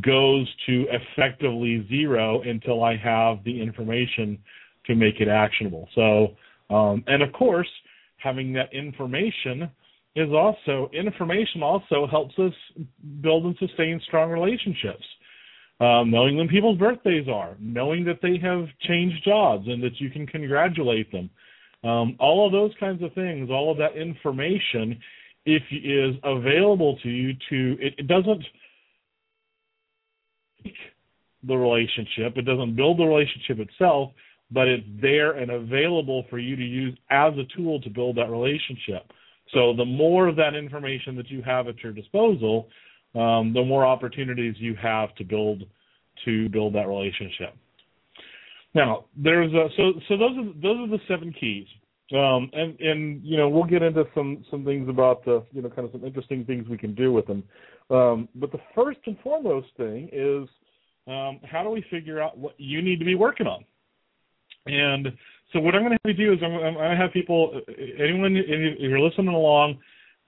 goes 0.00 0.48
to 0.66 0.86
effectively 0.90 1.86
zero 1.88 2.40
until 2.42 2.84
I 2.84 2.96
have 2.96 3.44
the 3.44 3.60
information 3.60 4.38
to 4.86 4.94
make 4.94 5.20
it 5.20 5.28
actionable. 5.28 5.88
So 5.94 6.36
um, 6.72 7.04
and 7.06 7.22
of 7.22 7.32
course, 7.32 7.68
having 8.16 8.52
that 8.54 8.72
information 8.72 9.70
is 10.14 10.28
also 10.30 10.90
information 10.92 11.62
also 11.62 12.06
helps 12.10 12.38
us 12.38 12.52
build 13.20 13.44
and 13.44 13.56
sustain 13.58 14.00
strong 14.06 14.30
relationships. 14.30 15.04
Um, 15.80 16.10
knowing 16.10 16.36
when 16.36 16.48
people's 16.48 16.78
birthdays 16.78 17.26
are, 17.28 17.56
knowing 17.58 18.04
that 18.04 18.20
they 18.22 18.38
have 18.40 18.66
changed 18.82 19.24
jobs 19.24 19.66
and 19.66 19.82
that 19.82 20.00
you 20.00 20.10
can 20.10 20.26
congratulate 20.26 21.10
them, 21.10 21.28
um, 21.82 22.14
all 22.20 22.46
of 22.46 22.52
those 22.52 22.70
kinds 22.78 23.02
of 23.02 23.12
things, 23.14 23.50
all 23.50 23.72
of 23.72 23.78
that 23.78 23.96
information, 23.96 25.00
if 25.44 25.62
is 25.72 26.14
available 26.22 26.98
to 27.02 27.08
you, 27.08 27.32
to 27.50 27.76
it, 27.80 27.94
it 27.98 28.06
doesn't 28.06 28.44
the 31.44 31.56
relationship, 31.56 32.36
it 32.36 32.42
doesn't 32.42 32.76
build 32.76 32.98
the 32.98 33.04
relationship 33.04 33.58
itself, 33.58 34.12
but 34.52 34.68
it's 34.68 34.86
there 35.00 35.32
and 35.32 35.50
available 35.50 36.24
for 36.30 36.38
you 36.38 36.56
to 36.56 36.62
use 36.62 36.96
as 37.10 37.32
a 37.34 37.56
tool 37.56 37.80
to 37.80 37.90
build 37.90 38.16
that 38.16 38.30
relationship. 38.30 39.10
So 39.52 39.74
the 39.76 39.84
more 39.84 40.28
of 40.28 40.36
that 40.36 40.54
information 40.54 41.16
that 41.16 41.30
you 41.30 41.42
have 41.42 41.68
at 41.68 41.82
your 41.82 41.92
disposal, 41.92 42.68
um, 43.14 43.52
the 43.52 43.64
more 43.64 43.84
opportunities 43.84 44.54
you 44.58 44.74
have 44.80 45.14
to 45.16 45.24
build 45.24 45.64
to 46.24 46.48
build 46.50 46.74
that 46.74 46.86
relationship. 46.86 47.54
Now, 48.74 49.04
there's 49.16 49.52
a, 49.52 49.68
so 49.76 49.92
so 50.08 50.16
those 50.16 50.36
are 50.38 50.52
those 50.62 50.78
are 50.78 50.88
the 50.88 51.00
seven 51.06 51.34
keys, 51.38 51.66
um, 52.12 52.50
and 52.54 52.78
and 52.80 53.22
you 53.22 53.36
know 53.36 53.48
we'll 53.48 53.64
get 53.64 53.82
into 53.82 54.04
some 54.14 54.44
some 54.50 54.64
things 54.64 54.88
about 54.88 55.24
the 55.24 55.44
you 55.52 55.60
know 55.60 55.68
kind 55.68 55.86
of 55.86 55.92
some 55.92 56.04
interesting 56.04 56.44
things 56.44 56.66
we 56.68 56.78
can 56.78 56.94
do 56.94 57.12
with 57.12 57.26
them. 57.26 57.42
Um, 57.90 58.28
but 58.34 58.50
the 58.50 58.60
first 58.74 59.00
and 59.06 59.18
foremost 59.20 59.68
thing 59.76 60.08
is 60.10 60.48
um, 61.06 61.40
how 61.44 61.62
do 61.62 61.68
we 61.68 61.84
figure 61.90 62.20
out 62.20 62.38
what 62.38 62.54
you 62.58 62.80
need 62.80 62.98
to 62.98 63.04
be 63.04 63.14
working 63.14 63.46
on? 63.46 63.64
And 64.66 65.08
so 65.52 65.60
what 65.60 65.74
I'm 65.74 65.82
going 65.82 65.92
to 65.92 65.98
have 66.04 66.16
you 66.16 66.26
do 66.26 66.32
is 66.32 66.38
I'm, 66.42 66.52
I'm 66.52 66.74
going 66.74 66.90
to 66.90 66.96
have 66.96 67.12
people, 67.12 67.60
anyone, 67.98 68.36
if 68.36 68.78
you're 68.78 69.00
listening 69.00 69.28
along, 69.28 69.78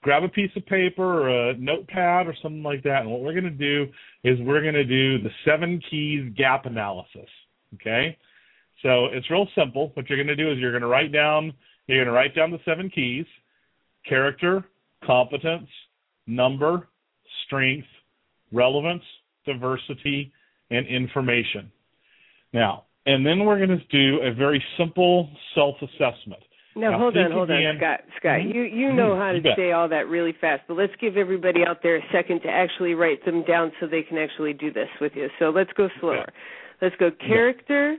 grab 0.02 0.22
a 0.22 0.28
piece 0.28 0.50
of 0.56 0.66
paper 0.66 1.02
or 1.02 1.50
a 1.50 1.56
notepad 1.56 2.26
or 2.26 2.34
something 2.42 2.62
like 2.62 2.82
that. 2.82 3.02
And 3.02 3.10
what 3.10 3.20
we're 3.20 3.32
going 3.32 3.44
to 3.44 3.50
do 3.50 3.86
is 4.22 4.38
we're 4.40 4.60
going 4.60 4.74
to 4.74 4.84
do 4.84 5.22
the 5.22 5.30
seven 5.44 5.80
keys 5.90 6.32
gap 6.36 6.66
analysis. 6.66 7.28
Okay. 7.74 8.16
So 8.82 9.06
it's 9.06 9.30
real 9.30 9.48
simple. 9.56 9.92
What 9.94 10.08
you're 10.10 10.22
going 10.22 10.36
to 10.36 10.36
do 10.36 10.52
is 10.52 10.58
you're 10.58 10.72
going 10.72 10.82
to 10.82 10.88
write 10.88 11.12
down, 11.12 11.52
you're 11.86 12.04
going 12.04 12.06
to 12.06 12.12
write 12.12 12.34
down 12.34 12.50
the 12.50 12.60
seven 12.64 12.90
keys, 12.90 13.24
character, 14.06 14.64
competence, 15.06 15.68
number, 16.26 16.88
strength, 17.46 17.86
relevance, 18.52 19.02
diversity, 19.46 20.32
and 20.70 20.86
information. 20.86 21.70
Now, 22.52 22.84
and 23.06 23.24
then 23.24 23.44
we're 23.44 23.64
going 23.64 23.78
to 23.78 23.86
do 23.88 24.22
a 24.22 24.32
very 24.32 24.62
simple 24.78 25.30
self-assessment. 25.54 26.42
Now, 26.76 26.90
now 26.90 26.98
hold 26.98 27.16
on, 27.16 27.30
hold 27.30 27.50
on, 27.50 27.76
Scott. 27.78 28.00
Scott, 28.18 28.40
mm-hmm. 28.40 28.56
you 28.56 28.62
you 28.62 28.92
know 28.92 29.10
mm-hmm. 29.10 29.20
how 29.20 29.50
to 29.50 29.56
say 29.56 29.70
all 29.70 29.88
that 29.90 30.08
really 30.08 30.34
fast, 30.40 30.62
but 30.66 30.76
let's 30.76 30.92
give 31.00 31.16
everybody 31.16 31.60
out 31.66 31.78
there 31.82 31.96
a 31.96 32.02
second 32.12 32.40
to 32.42 32.48
actually 32.48 32.94
write 32.94 33.24
them 33.24 33.44
down 33.44 33.70
so 33.78 33.86
they 33.86 34.02
can 34.02 34.18
actually 34.18 34.54
do 34.54 34.72
this 34.72 34.88
with 35.00 35.12
you. 35.14 35.28
So 35.38 35.50
let's 35.50 35.70
go 35.76 35.88
slower. 36.00 36.22
Okay. 36.22 36.32
Let's 36.82 36.96
go 36.96 37.10
character. 37.12 37.96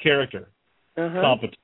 Character. 0.00 0.48
Uh-huh. 0.96 1.20
Competence. 1.20 1.56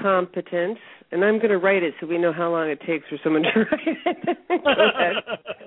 Competence. 0.00 0.78
And 1.10 1.24
I'm 1.24 1.38
going 1.38 1.50
to 1.50 1.58
write 1.58 1.82
it 1.82 1.94
so 2.00 2.06
we 2.06 2.18
know 2.18 2.32
how 2.32 2.50
long 2.50 2.68
it 2.68 2.80
takes 2.86 3.08
for 3.08 3.16
someone 3.24 3.42
to 3.42 3.48
write 3.58 5.16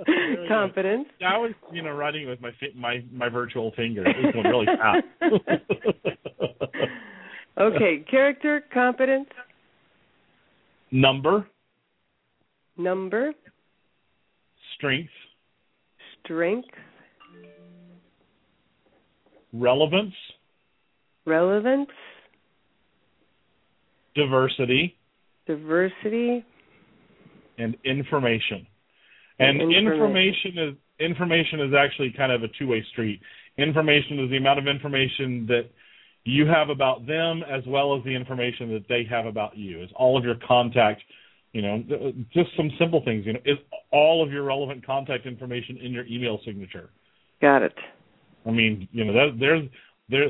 it. 0.07 0.47
Competence. 0.47 1.07
I 1.25 1.37
was, 1.37 1.51
you 1.71 1.81
know, 1.81 1.91
writing 1.91 2.29
with 2.29 2.39
my 2.41 2.51
my 2.75 3.03
my 3.11 3.27
virtual 3.29 3.71
finger. 3.75 4.03
It 4.07 4.15
was 4.17 4.33
going 4.33 4.47
really 4.47 4.67
fast. 4.67 5.05
okay, 7.59 8.05
character, 8.09 8.63
competence. 8.71 9.29
Number. 10.91 11.47
Number. 12.77 13.33
Strength. 14.75 15.09
Strength. 16.23 16.69
Relevance. 19.53 20.13
Relevance. 21.25 21.89
Diversity 24.15 24.97
diversity, 25.47 26.45
and 27.57 27.75
information. 27.85 28.67
And, 29.39 29.61
and 29.61 29.73
information. 29.73 29.93
information 29.93 30.57
is 30.57 30.75
information 30.99 31.59
is 31.61 31.73
actually 31.77 32.13
kind 32.15 32.31
of 32.31 32.43
a 32.43 32.47
two-way 32.59 32.85
street. 32.91 33.21
Information 33.57 34.19
is 34.19 34.29
the 34.29 34.37
amount 34.37 34.59
of 34.59 34.67
information 34.67 35.45
that 35.47 35.69
you 36.23 36.45
have 36.45 36.69
about 36.69 37.07
them 37.07 37.41
as 37.49 37.63
well 37.65 37.97
as 37.97 38.03
the 38.03 38.11
information 38.15 38.71
that 38.73 38.85
they 38.87 39.03
have 39.09 39.25
about 39.25 39.57
you. 39.57 39.81
Is 39.81 39.89
all 39.95 40.17
of 40.17 40.23
your 40.23 40.35
contact, 40.47 41.01
you 41.53 41.61
know, 41.61 41.83
just 42.33 42.49
some 42.55 42.69
simple 42.79 43.01
things, 43.03 43.25
you 43.25 43.33
know, 43.33 43.39
is 43.45 43.57
all 43.91 44.23
of 44.23 44.31
your 44.31 44.43
relevant 44.43 44.85
contact 44.85 45.25
information 45.25 45.77
in 45.77 45.91
your 45.91 46.05
email 46.05 46.39
signature. 46.45 46.89
Got 47.41 47.63
it. 47.63 47.73
I 48.45 48.51
mean, 48.51 48.87
you 48.91 49.05
know, 49.05 49.13
that, 49.13 49.37
there's 49.39 49.67
there 50.09 50.29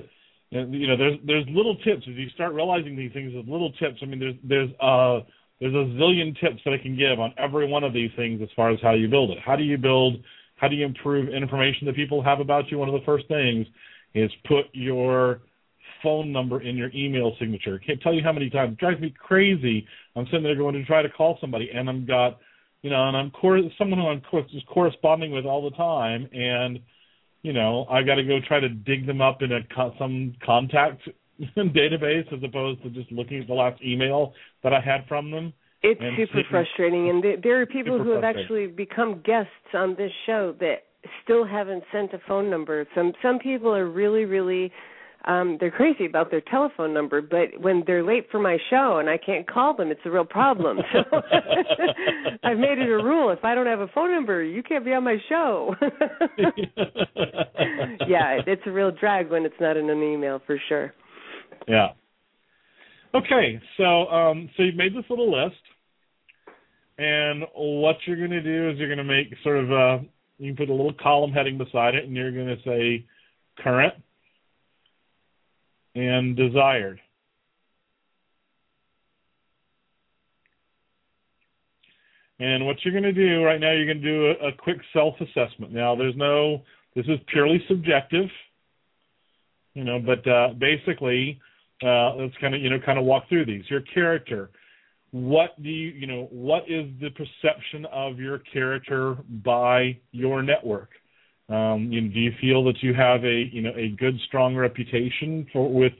you 0.51 0.87
know 0.87 0.97
there's 0.97 1.17
there's 1.25 1.45
little 1.49 1.75
tips 1.77 2.03
as 2.07 2.15
you 2.15 2.29
start 2.29 2.53
realizing 2.53 2.95
these 2.95 3.11
things 3.13 3.31
there's 3.33 3.47
little 3.47 3.71
tips. 3.73 3.99
I 4.01 4.05
mean 4.05 4.19
there's 4.19 4.35
there's 4.43 4.69
uh 4.81 5.25
there's 5.59 5.73
a 5.73 5.87
zillion 5.95 6.37
tips 6.39 6.61
that 6.65 6.73
I 6.73 6.77
can 6.77 6.97
give 6.97 7.19
on 7.19 7.33
every 7.37 7.67
one 7.67 7.83
of 7.83 7.93
these 7.93 8.09
things 8.15 8.41
as 8.41 8.49
far 8.55 8.71
as 8.71 8.79
how 8.81 8.93
you 8.93 9.07
build 9.07 9.31
it. 9.31 9.37
How 9.43 9.55
do 9.55 9.63
you 9.63 9.77
build? 9.77 10.15
How 10.55 10.67
do 10.67 10.75
you 10.75 10.85
improve 10.85 11.29
information 11.29 11.87
that 11.87 11.95
people 11.95 12.21
have 12.23 12.39
about 12.39 12.69
you? 12.69 12.77
One 12.77 12.89
of 12.89 12.93
the 12.93 13.05
first 13.05 13.27
things 13.27 13.65
is 14.13 14.29
put 14.47 14.65
your 14.73 15.41
phone 16.03 16.31
number 16.31 16.61
in 16.61 16.75
your 16.75 16.89
email 16.93 17.35
signature. 17.39 17.79
Can't 17.79 18.01
tell 18.01 18.13
you 18.13 18.23
how 18.23 18.31
many 18.31 18.49
times 18.49 18.73
it 18.73 18.79
drives 18.79 18.99
me 18.99 19.13
crazy. 19.17 19.87
I'm 20.15 20.25
sitting 20.25 20.43
there 20.43 20.55
going 20.55 20.73
to 20.73 20.83
try 20.85 21.01
to 21.01 21.09
call 21.09 21.37
somebody, 21.39 21.69
and 21.73 21.87
I'm 21.87 22.05
got, 22.05 22.39
you 22.81 22.89
know, 22.89 23.07
and 23.07 23.15
I'm 23.15 23.31
cor- 23.31 23.61
someone 23.77 23.99
who 23.99 24.07
I'm 24.07 24.21
co- 24.29 24.45
just 24.51 24.65
corresponding 24.67 25.31
with 25.31 25.45
all 25.45 25.69
the 25.69 25.75
time, 25.75 26.27
and 26.33 26.79
you 27.43 27.53
know, 27.53 27.85
I 27.89 28.03
got 28.03 28.15
to 28.15 28.23
go 28.23 28.39
try 28.47 28.59
to 28.59 28.69
dig 28.69 29.07
them 29.07 29.21
up 29.21 29.41
in 29.41 29.51
a 29.51 29.61
some 29.97 30.33
contact 30.45 31.01
database 31.57 32.31
as 32.31 32.43
opposed 32.43 32.83
to 32.83 32.89
just 32.89 33.11
looking 33.11 33.41
at 33.41 33.47
the 33.47 33.53
last 33.53 33.81
email 33.83 34.33
that 34.63 34.73
I 34.73 34.79
had 34.79 35.05
from 35.07 35.31
them. 35.31 35.53
It's 35.83 35.99
super 36.15 36.43
frustrating, 36.51 37.09
and 37.09 37.23
there, 37.23 37.37
there 37.41 37.61
are 37.61 37.65
people 37.65 37.97
who 37.97 38.11
have 38.11 38.23
actually 38.23 38.67
become 38.67 39.21
guests 39.25 39.49
on 39.73 39.95
this 39.95 40.11
show 40.27 40.55
that 40.59 40.83
still 41.23 41.43
haven't 41.43 41.83
sent 41.91 42.13
a 42.13 42.19
phone 42.27 42.51
number. 42.51 42.87
Some 42.93 43.13
some 43.23 43.39
people 43.39 43.73
are 43.75 43.87
really 43.89 44.25
really 44.25 44.71
um 45.25 45.57
they're 45.59 45.71
crazy 45.71 46.05
about 46.05 46.31
their 46.31 46.41
telephone 46.41 46.93
number, 46.93 47.21
but 47.21 47.59
when 47.59 47.83
they're 47.85 48.03
late 48.03 48.27
for 48.31 48.39
my 48.39 48.57
show 48.69 48.97
and 48.99 49.09
I 49.09 49.17
can't 49.17 49.47
call 49.47 49.75
them, 49.75 49.91
it's 49.91 50.01
a 50.05 50.11
real 50.11 50.25
problem. 50.25 50.79
So 50.91 50.99
I've 52.43 52.57
made 52.57 52.79
it 52.79 52.89
a 52.89 53.03
rule: 53.03 53.29
if 53.31 53.43
I 53.43 53.55
don't 53.55 53.67
have 53.67 53.79
a 53.79 53.87
phone 53.87 54.11
number, 54.11 54.43
you 54.43 54.63
can't 54.63 54.83
be 54.83 54.93
on 54.93 55.03
my 55.03 55.17
show. 55.29 55.75
yeah, 58.07 58.39
it's 58.45 58.61
a 58.65 58.71
real 58.71 58.91
drag 58.91 59.29
when 59.29 59.45
it's 59.45 59.55
not 59.59 59.77
in 59.77 59.89
an 59.89 60.01
email 60.01 60.41
for 60.45 60.59
sure. 60.67 60.93
Yeah. 61.67 61.89
Okay, 63.13 63.61
so 63.77 64.07
um, 64.07 64.49
so 64.55 64.63
you've 64.63 64.75
made 64.75 64.95
this 64.95 65.03
little 65.09 65.31
list, 65.31 65.61
and 66.97 67.43
what 67.55 67.97
you're 68.05 68.17
going 68.17 68.31
to 68.31 68.41
do 68.41 68.69
is 68.69 68.77
you're 68.77 68.87
going 68.87 68.97
to 68.97 69.03
make 69.03 69.27
sort 69.43 69.57
of 69.57 69.71
a 69.71 70.05
you 70.37 70.53
can 70.53 70.65
put 70.65 70.69
a 70.69 70.73
little 70.73 70.93
column 71.01 71.31
heading 71.31 71.57
beside 71.57 71.93
it, 71.93 72.05
and 72.05 72.15
you're 72.15 72.31
going 72.31 72.47
to 72.47 72.57
say 72.63 73.05
current 73.59 73.93
and 75.95 76.35
desired. 76.35 76.99
And 82.39 82.65
what 82.65 82.77
you're 82.83 82.91
going 82.91 83.03
to 83.03 83.13
do 83.13 83.43
right 83.43 83.59
now, 83.59 83.71
you're 83.71 83.85
going 83.85 84.01
to 84.01 84.03
do 84.03 84.25
a, 84.41 84.47
a 84.47 84.51
quick 84.51 84.77
self-assessment. 84.93 85.71
Now, 85.71 85.95
there's 85.95 86.15
no, 86.15 86.63
this 86.95 87.05
is 87.05 87.19
purely 87.27 87.63
subjective, 87.67 88.29
you 89.75 89.83
know, 89.83 89.99
but 89.99 90.27
uh, 90.27 90.49
basically, 90.57 91.39
uh, 91.83 92.15
let's 92.15 92.35
kind 92.41 92.55
of, 92.55 92.61
you 92.61 92.69
know, 92.71 92.79
kind 92.83 92.97
of 92.97 93.05
walk 93.05 93.29
through 93.29 93.45
these. 93.45 93.63
Your 93.69 93.81
character. 93.81 94.49
What 95.11 95.61
do 95.61 95.69
you, 95.69 95.89
you 95.89 96.07
know, 96.07 96.29
what 96.31 96.63
is 96.69 96.89
the 96.99 97.09
perception 97.09 97.85
of 97.91 98.17
your 98.17 98.39
character 98.39 99.17
by 99.43 99.99
your 100.11 100.41
network? 100.41 100.89
Um, 101.51 101.91
you 101.91 102.01
know, 102.01 102.13
do 102.13 102.19
you 102.19 102.31
feel 102.39 102.63
that 102.65 102.81
you 102.81 102.93
have 102.93 103.23
a, 103.23 103.49
you 103.51 103.61
know, 103.61 103.73
a 103.75 103.89
good, 103.89 104.17
strong 104.27 104.55
reputation 104.55 105.47
for 105.51 105.71
with, 105.71 105.93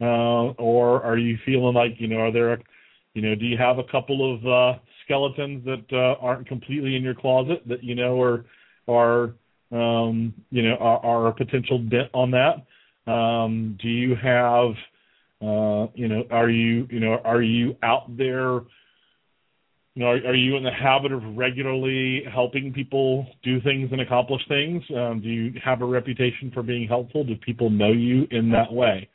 uh, 0.00 0.52
or 0.58 1.02
are 1.02 1.18
you 1.18 1.36
feeling 1.44 1.74
like, 1.74 1.92
you 1.98 2.08
know, 2.08 2.18
are 2.18 2.32
there, 2.32 2.60
you 3.14 3.22
know, 3.22 3.34
do 3.34 3.44
you 3.44 3.56
have 3.56 3.78
a 3.78 3.84
couple 3.84 4.34
of 4.34 4.46
uh, 4.46 4.78
skeletons 5.04 5.64
that 5.64 5.84
uh, 5.92 6.24
aren't 6.24 6.46
completely 6.46 6.96
in 6.96 7.02
your 7.02 7.14
closet 7.14 7.62
that 7.66 7.82
you 7.84 7.94
know 7.94 8.20
are 8.20 8.44
are 8.88 9.34
um, 9.70 10.34
you 10.50 10.62
know 10.62 10.76
are, 10.76 11.04
are 11.04 11.26
a 11.28 11.32
potential 11.32 11.78
dent 11.78 12.10
on 12.12 12.30
that? 12.32 12.64
Um, 13.10 13.78
do 13.80 13.88
you 13.88 14.16
have 14.16 14.74
uh, 15.44 15.88
you 15.94 16.08
know, 16.08 16.24
are 16.30 16.48
you, 16.48 16.86
you 16.90 17.00
know, 17.00 17.20
are 17.24 17.42
you 17.42 17.76
out 17.82 18.16
there? 18.16 18.60
You 19.94 20.02
know, 20.02 20.08
are, 20.08 20.16
are 20.16 20.34
you 20.34 20.56
in 20.56 20.64
the 20.64 20.72
habit 20.72 21.12
of 21.12 21.22
regularly 21.36 22.24
helping 22.32 22.72
people 22.72 23.26
do 23.44 23.60
things 23.60 23.90
and 23.92 24.00
accomplish 24.00 24.42
things? 24.48 24.82
Um, 24.90 25.20
do 25.20 25.28
you 25.28 25.52
have 25.64 25.82
a 25.82 25.86
reputation 25.86 26.50
for 26.52 26.64
being 26.64 26.88
helpful? 26.88 27.22
Do 27.22 27.36
people 27.36 27.70
know 27.70 27.92
you 27.92 28.26
in 28.32 28.50
that 28.50 28.72
way? 28.72 29.08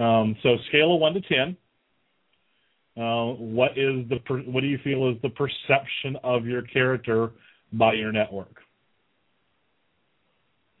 Um, 0.00 0.36
so, 0.42 0.56
scale 0.68 0.94
of 0.94 1.00
one 1.00 1.14
to 1.14 1.20
ten. 1.20 1.56
Uh, 2.96 3.34
what 3.34 3.72
is 3.78 4.08
the 4.08 4.18
per, 4.26 4.38
what 4.40 4.62
do 4.62 4.66
you 4.66 4.78
feel 4.82 5.08
is 5.08 5.16
the 5.22 5.28
perception 5.28 6.16
of 6.24 6.46
your 6.46 6.62
character 6.62 7.30
by 7.72 7.92
your 7.92 8.10
network? 8.10 8.56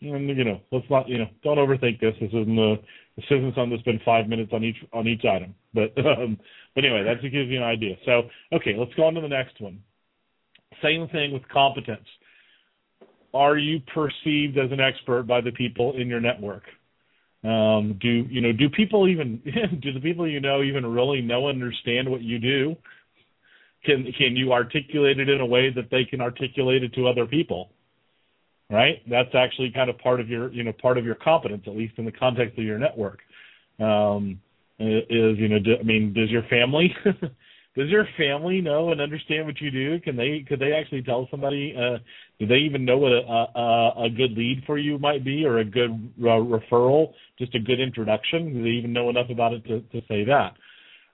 And 0.00 0.28
you 0.28 0.44
know, 0.44 0.60
let's 0.72 0.86
not 0.90 1.08
you 1.08 1.18
know, 1.18 1.28
don't 1.44 1.58
overthink 1.58 2.00
this. 2.00 2.14
This 2.20 2.30
isn't 2.30 2.58
a 2.58 2.76
this 3.18 3.26
isn't 3.32 3.56
something 3.56 3.76
been 3.84 4.00
five 4.04 4.28
minutes 4.28 4.52
on 4.54 4.62
each 4.62 4.76
on 4.92 5.08
each 5.08 5.24
item. 5.24 5.52
But 5.74 5.92
um, 6.06 6.38
but 6.76 6.84
anyway, 6.84 7.02
that 7.02 7.20
gives 7.20 7.34
you 7.34 7.56
an 7.56 7.64
idea. 7.64 7.96
So 8.06 8.22
okay, 8.52 8.76
let's 8.78 8.94
go 8.94 9.06
on 9.06 9.14
to 9.14 9.20
the 9.20 9.28
next 9.28 9.60
one. 9.60 9.82
Same 10.80 11.08
thing 11.08 11.32
with 11.32 11.42
competence. 11.48 12.06
Are 13.34 13.58
you 13.58 13.80
perceived 13.92 14.56
as 14.56 14.70
an 14.70 14.78
expert 14.78 15.24
by 15.24 15.40
the 15.40 15.50
people 15.50 15.96
in 15.96 16.06
your 16.06 16.20
network? 16.20 16.62
Um, 17.42 17.98
do 18.00 18.08
you 18.08 18.40
know? 18.40 18.52
Do 18.52 18.70
people 18.70 19.08
even 19.08 19.42
do 19.82 19.92
the 19.92 20.00
people 20.00 20.28
you 20.28 20.40
know 20.40 20.62
even 20.62 20.86
really 20.86 21.20
know 21.20 21.48
understand 21.48 22.08
what 22.08 22.22
you 22.22 22.38
do? 22.38 22.76
Can 23.84 24.12
can 24.16 24.36
you 24.36 24.52
articulate 24.52 25.18
it 25.18 25.28
in 25.28 25.40
a 25.40 25.46
way 25.46 25.70
that 25.74 25.90
they 25.90 26.04
can 26.04 26.20
articulate 26.20 26.84
it 26.84 26.94
to 26.94 27.08
other 27.08 27.26
people? 27.26 27.70
Right? 28.70 29.02
That's 29.08 29.34
actually 29.34 29.70
kind 29.70 29.90
of 29.90 29.98
part 29.98 30.20
of 30.20 30.28
your, 30.28 30.52
you 30.52 30.62
know, 30.62 30.72
part 30.72 30.98
of 30.98 31.04
your 31.04 31.14
competence, 31.14 31.64
at 31.66 31.76
least 31.76 31.94
in 31.96 32.04
the 32.04 32.12
context 32.12 32.58
of 32.58 32.64
your 32.64 32.78
network. 32.78 33.20
Um, 33.80 34.40
is 34.78 35.38
you 35.38 35.48
know, 35.48 35.58
do, 35.58 35.76
I 35.78 35.82
mean, 35.82 36.12
does 36.12 36.30
your 36.30 36.44
family, 36.44 36.94
does 37.04 37.88
your 37.88 38.06
family 38.16 38.60
know 38.60 38.92
and 38.92 39.00
understand 39.00 39.46
what 39.46 39.60
you 39.60 39.70
do? 39.70 40.00
Can 40.00 40.16
they, 40.16 40.44
could 40.46 40.60
they 40.60 40.72
actually 40.72 41.02
tell 41.02 41.26
somebody? 41.30 41.74
Uh, 41.76 41.98
do 42.38 42.46
they 42.46 42.56
even 42.56 42.84
know 42.84 42.98
what 42.98 43.12
a, 43.12 43.58
a, 43.58 44.04
a 44.04 44.10
good 44.10 44.32
lead 44.32 44.62
for 44.66 44.78
you 44.78 44.98
might 44.98 45.24
be, 45.24 45.44
or 45.44 45.58
a 45.58 45.64
good 45.64 45.90
uh, 46.20 46.38
referral, 46.38 47.12
just 47.38 47.54
a 47.54 47.60
good 47.60 47.80
introduction? 47.80 48.52
Do 48.52 48.62
they 48.62 48.70
even 48.70 48.92
know 48.92 49.10
enough 49.10 49.30
about 49.30 49.52
it 49.52 49.64
to, 49.66 49.80
to 49.80 50.06
say 50.06 50.24
that? 50.24 50.54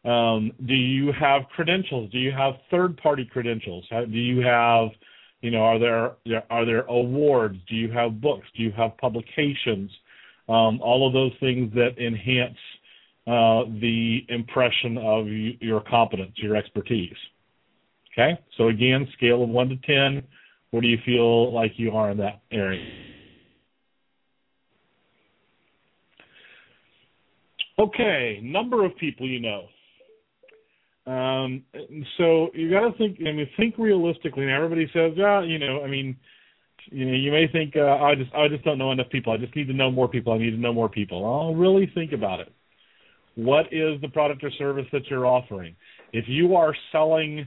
Um, 0.08 0.52
do 0.66 0.74
you 0.74 1.12
have 1.18 1.42
credentials? 1.56 2.10
Do 2.10 2.18
you 2.18 2.32
have 2.32 2.54
third-party 2.70 3.30
credentials? 3.32 3.86
How, 3.90 4.04
do 4.04 4.18
you 4.18 4.44
have 4.44 4.88
you 5.44 5.50
know, 5.50 5.60
are 5.60 5.78
there 5.78 6.42
are 6.48 6.64
there 6.64 6.84
awards? 6.84 7.58
Do 7.68 7.76
you 7.76 7.92
have 7.92 8.18
books? 8.18 8.46
Do 8.56 8.62
you 8.62 8.72
have 8.72 8.96
publications? 8.96 9.90
Um, 10.48 10.80
all 10.80 11.06
of 11.06 11.12
those 11.12 11.32
things 11.38 11.70
that 11.74 11.98
enhance 11.98 12.56
uh, 13.26 13.70
the 13.80 14.24
impression 14.30 14.96
of 14.96 15.26
your 15.28 15.82
competence, 15.82 16.32
your 16.36 16.56
expertise. 16.56 17.16
Okay, 18.12 18.40
so 18.56 18.68
again, 18.68 19.06
scale 19.18 19.42
of 19.42 19.50
one 19.50 19.68
to 19.68 19.76
ten, 19.76 20.22
where 20.70 20.80
do 20.80 20.88
you 20.88 20.98
feel 21.04 21.52
like 21.52 21.72
you 21.76 21.90
are 21.90 22.10
in 22.10 22.16
that 22.18 22.40
area? 22.50 22.86
Okay, 27.78 28.40
number 28.42 28.86
of 28.86 28.96
people 28.96 29.28
you 29.28 29.40
know. 29.40 29.66
Um, 31.06 31.64
so 32.16 32.48
you 32.54 32.70
got 32.70 32.80
to 32.88 32.92
think. 32.96 33.18
I 33.20 33.32
mean, 33.32 33.48
think 33.56 33.76
realistically. 33.78 34.44
And 34.44 34.52
everybody 34.52 34.88
says, 34.92 35.12
"Yeah, 35.16 35.42
you 35.42 35.58
know, 35.58 35.82
I 35.84 35.88
mean, 35.88 36.16
you 36.90 37.04
know, 37.04 37.12
you 37.12 37.30
may 37.30 37.46
think, 37.46 37.76
uh, 37.76 38.02
I 38.02 38.14
just, 38.14 38.34
I 38.34 38.48
just 38.48 38.64
don't 38.64 38.78
know 38.78 38.92
enough 38.92 39.10
people. 39.10 39.32
I 39.32 39.36
just 39.36 39.54
need 39.54 39.66
to 39.66 39.74
know 39.74 39.90
more 39.90 40.08
people. 40.08 40.32
I 40.32 40.38
need 40.38 40.52
to 40.52 40.56
know 40.56 40.72
more 40.72 40.88
people." 40.88 41.24
I'll 41.24 41.54
really 41.54 41.90
think 41.94 42.12
about 42.12 42.40
it. 42.40 42.52
What 43.34 43.66
is 43.72 44.00
the 44.00 44.08
product 44.08 44.44
or 44.44 44.50
service 44.52 44.86
that 44.92 45.06
you're 45.08 45.26
offering? 45.26 45.76
If 46.12 46.24
you 46.28 46.56
are 46.56 46.74
selling 46.92 47.46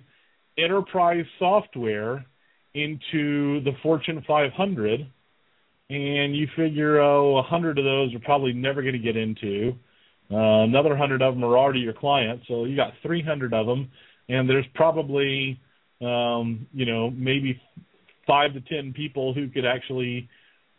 enterprise 0.58 1.26
software 1.40 2.26
into 2.74 3.62
the 3.64 3.72
Fortune 3.82 4.24
500, 4.28 5.08
and 5.90 6.36
you 6.36 6.48
figure, 6.56 7.00
oh, 7.00 7.38
a 7.38 7.42
hundred 7.42 7.80
of 7.80 7.86
those 7.86 8.14
are 8.14 8.20
probably 8.20 8.54
never 8.54 8.82
going 8.82 8.94
to 8.94 9.00
get 9.00 9.16
into 9.16 9.74
uh, 10.30 10.64
another 10.64 10.90
100 10.90 11.22
of 11.22 11.36
them 11.36 11.44
are 11.44 11.58
already 11.58 11.80
your 11.80 11.94
clients, 11.94 12.46
so 12.48 12.66
you 12.66 12.76
got 12.76 12.94
300 13.02 13.54
of 13.54 13.66
them, 13.66 13.90
and 14.28 14.50
there's 14.50 14.66
probably, 14.76 15.60
um, 16.02 16.68
you 16.74 16.86
know, 16.86 17.10
maybe 17.10 17.62
five 18.26 18.54
to 18.54 18.62
10 18.62 18.94
people 18.94 19.34
who 19.34 19.48
could 19.48 19.66
actually 19.66 20.28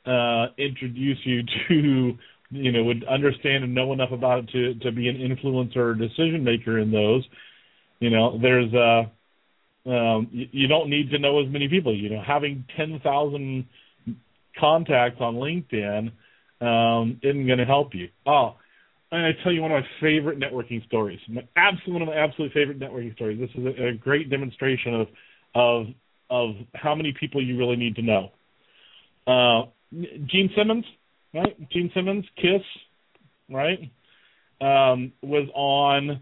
uh, 0.05 0.49
introduce 0.59 1.19
you 1.25 1.43
to, 1.69 2.19
you 2.51 2.73
know, 2.73 2.85
would 2.85 3.05
understand 3.05 3.65
and 3.65 3.75
know 3.75 3.93
enough 3.95 4.13
about 4.13 4.41
it 4.41 4.49
to 4.51 4.75
to 4.85 4.93
be 4.93 5.09
an 5.09 5.17
influencer 5.17 5.77
or 5.77 5.95
decision 5.95 6.45
maker 6.45 6.79
in 6.79 6.91
those. 6.91 7.27
You 8.01 8.11
know, 8.11 8.39
there's 8.41 8.73
uh, 8.75 9.91
um, 9.91 10.29
you, 10.31 10.47
you 10.53 10.69
don't 10.69 10.91
need 10.91 11.11
to 11.11 11.19
know 11.19 11.43
as 11.43 11.51
many 11.51 11.69
people. 11.69 11.97
You 11.97 12.11
know, 12.11 12.23
having 12.27 12.65
10,000 12.77 13.67
contacts 14.59 15.21
on 15.21 15.37
LinkedIn 15.37 16.13
um, 16.61 17.19
isn't 17.23 17.47
going 17.47 17.59
to 17.59 17.65
help 17.65 17.95
you. 17.95 18.09
Oh 18.27 18.57
I'm 19.11 19.35
tell 19.43 19.53
you 19.53 19.63
one 19.63 19.73
of 19.73 19.83
my 19.83 19.89
favorite 20.01 20.39
networking 20.39 20.85
stories. 20.87 21.19
My 21.29 21.47
absolute, 21.57 21.93
one 21.95 22.03
of 22.03 22.09
my 22.09 22.17
absolute 22.17 22.53
favorite 22.53 22.79
networking 22.79 23.15
stories. 23.15 23.39
This 23.41 23.51
is 23.55 23.67
a, 23.67 23.87
a 23.89 23.93
great 23.95 24.29
demonstration 24.31 24.95
of 24.95 25.07
of 25.55 25.87
of 26.31 26.51
how 26.75 26.95
many 26.95 27.15
people 27.19 27.43
you 27.43 27.57
really 27.57 27.77
need 27.77 27.97
to 27.97 28.03
know. 28.03 28.31
Uh, 29.27 29.71
Gene 30.27 30.51
Simmons, 30.57 30.85
right? 31.33 31.71
Gene 31.71 31.91
Simmons, 31.95 32.25
Kiss, 32.37 32.63
right, 33.51 33.79
um, 34.61 35.13
was 35.23 35.49
on 35.55 36.21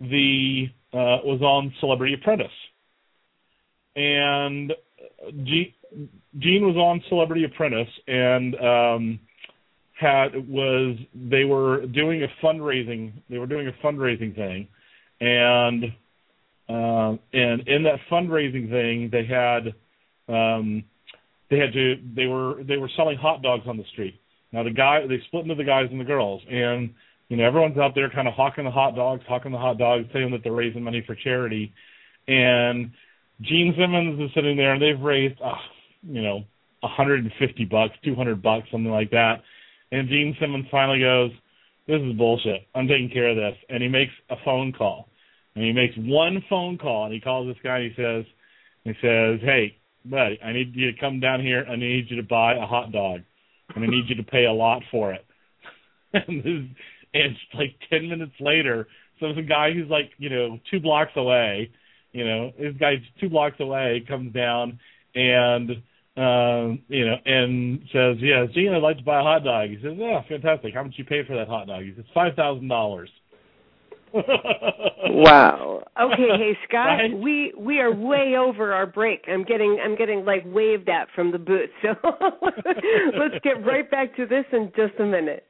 the 0.00 0.66
uh, 0.92 1.18
was 1.24 1.40
on 1.42 1.74
Celebrity 1.80 2.14
Apprentice, 2.14 2.46
and 3.96 4.72
Gene, 5.44 5.74
Gene 6.38 6.64
was 6.64 6.76
on 6.76 7.02
Celebrity 7.08 7.44
Apprentice, 7.44 7.88
and 8.06 8.54
um, 8.54 9.20
had 10.00 10.48
was 10.48 10.96
they 11.14 11.44
were 11.44 11.86
doing 11.86 12.22
a 12.22 12.44
fundraising 12.44 13.12
they 13.28 13.38
were 13.38 13.46
doing 13.46 13.68
a 13.68 13.86
fundraising 13.86 14.34
thing, 14.34 14.68
and 15.20 15.84
um, 16.68 17.18
and 17.32 17.68
in 17.68 17.82
that 17.84 17.98
fundraising 18.10 18.70
thing 18.70 19.10
they 19.12 19.26
had 19.26 19.74
um, 20.34 20.84
they 21.50 21.58
had 21.58 21.72
to 21.72 21.96
they 22.16 22.26
were 22.26 22.62
they 22.64 22.76
were 22.76 22.90
selling 22.96 23.18
hot 23.18 23.42
dogs 23.42 23.64
on 23.66 23.76
the 23.76 23.84
street. 23.92 24.20
Now 24.52 24.62
the 24.62 24.70
guy 24.70 25.06
they 25.06 25.20
split 25.26 25.42
into 25.42 25.54
the 25.54 25.64
guys 25.64 25.88
and 25.90 26.00
the 26.00 26.04
girls, 26.04 26.42
and 26.48 26.94
you 27.28 27.36
know 27.36 27.44
everyone's 27.44 27.78
out 27.78 27.94
there 27.94 28.08
kind 28.10 28.26
of 28.26 28.34
hawking 28.34 28.64
the 28.64 28.70
hot 28.70 28.96
dogs, 28.96 29.22
hawking 29.28 29.52
the 29.52 29.58
hot 29.58 29.78
dogs, 29.78 30.06
saying 30.12 30.30
that 30.30 30.42
they're 30.42 30.52
raising 30.52 30.82
money 30.82 31.02
for 31.06 31.14
charity, 31.14 31.74
and 32.26 32.90
Gene 33.42 33.74
Simmons 33.78 34.20
is 34.20 34.30
sitting 34.34 34.56
there 34.56 34.72
and 34.72 34.82
they've 34.82 35.00
raised 35.00 35.40
uh, 35.42 35.54
you 36.02 36.22
know 36.22 36.44
150 36.80 37.64
bucks, 37.66 37.94
200 38.02 38.42
bucks, 38.42 38.68
something 38.70 38.90
like 38.90 39.10
that, 39.10 39.42
and 39.92 40.08
Gene 40.08 40.36
Simmons 40.40 40.66
finally 40.70 41.00
goes, 41.00 41.32
"This 41.86 42.00
is 42.00 42.16
bullshit. 42.16 42.66
I'm 42.74 42.88
taking 42.88 43.10
care 43.10 43.28
of 43.28 43.36
this," 43.36 43.56
and 43.68 43.82
he 43.82 43.88
makes 43.88 44.12
a 44.30 44.36
phone 44.44 44.72
call, 44.72 45.08
and 45.54 45.64
he 45.64 45.72
makes 45.72 45.96
one 45.96 46.42
phone 46.48 46.78
call, 46.78 47.04
and 47.04 47.14
he 47.14 47.20
calls 47.20 47.46
this 47.46 47.62
guy. 47.62 47.78
And 47.78 47.92
he 47.92 48.02
says, 48.02 48.24
he 48.84 48.92
says, 49.00 49.40
"Hey, 49.42 49.76
buddy, 50.04 50.40
I 50.42 50.52
need 50.52 50.74
you 50.74 50.92
to 50.92 51.00
come 51.00 51.20
down 51.20 51.40
here. 51.40 51.64
I 51.68 51.76
need 51.76 52.10
you 52.10 52.16
to 52.16 52.22
buy 52.22 52.54
a 52.54 52.66
hot 52.66 52.92
dog, 52.92 53.22
and 53.74 53.84
I 53.84 53.86
need 53.86 54.08
you 54.08 54.16
to 54.16 54.22
pay 54.22 54.46
a 54.46 54.52
lot 54.52 54.82
for 54.90 55.12
it. 55.12 55.24
and, 56.12 56.42
this, 56.42 56.76
and 57.14 57.32
it's 57.32 57.54
like 57.54 57.76
ten 57.88 58.08
minutes 58.08 58.34
later, 58.40 58.88
so 59.20 59.26
a 59.26 59.42
guy 59.42 59.72
who's 59.72 59.88
like, 59.88 60.10
you 60.18 60.30
know, 60.30 60.58
two 60.70 60.80
blocks 60.80 61.12
away. 61.16 61.70
You 62.12 62.24
know, 62.24 62.52
this 62.58 62.74
guy's 62.80 62.98
two 63.20 63.28
blocks 63.28 63.60
away 63.60 64.04
comes 64.08 64.32
down 64.32 64.80
and 65.14 65.70
um, 66.16 66.82
you 66.88 67.06
know, 67.06 67.16
and 67.24 67.80
says, 67.92 68.16
"Yeah, 68.20 68.46
Gene, 68.52 68.72
I'd 68.72 68.82
like 68.82 68.98
to 68.98 69.04
buy 69.04 69.20
a 69.20 69.22
hot 69.22 69.44
dog." 69.44 69.70
He 69.70 69.76
says, 69.82 69.94
"Yeah, 69.96 70.22
fantastic. 70.28 70.74
How 70.74 70.82
much 70.82 70.94
you 70.96 71.04
pay 71.04 71.24
for 71.24 71.36
that 71.36 71.48
hot 71.48 71.66
dog?" 71.66 71.84
He 71.84 71.94
says, 71.94 72.04
five 72.14 72.34
thousand 72.34 72.68
dollars 72.68 73.10
wow. 74.14 75.84
Okay, 76.00 76.28
hey 76.36 76.58
Scott, 76.68 76.86
right? 76.86 77.16
we 77.16 77.52
we 77.56 77.78
are 77.78 77.94
way 77.94 78.34
over 78.36 78.72
our 78.72 78.86
break. 78.86 79.24
I'm 79.28 79.44
getting 79.44 79.78
I'm 79.82 79.96
getting 79.96 80.24
like 80.24 80.42
waved 80.46 80.88
at 80.88 81.08
from 81.14 81.30
the 81.30 81.38
booth. 81.38 81.70
So 81.82 81.90
let's 82.02 83.38
get 83.44 83.64
right 83.64 83.88
back 83.88 84.16
to 84.16 84.26
this 84.26 84.44
in 84.52 84.72
just 84.74 84.98
a 84.98 85.04
minute. 85.04 85.46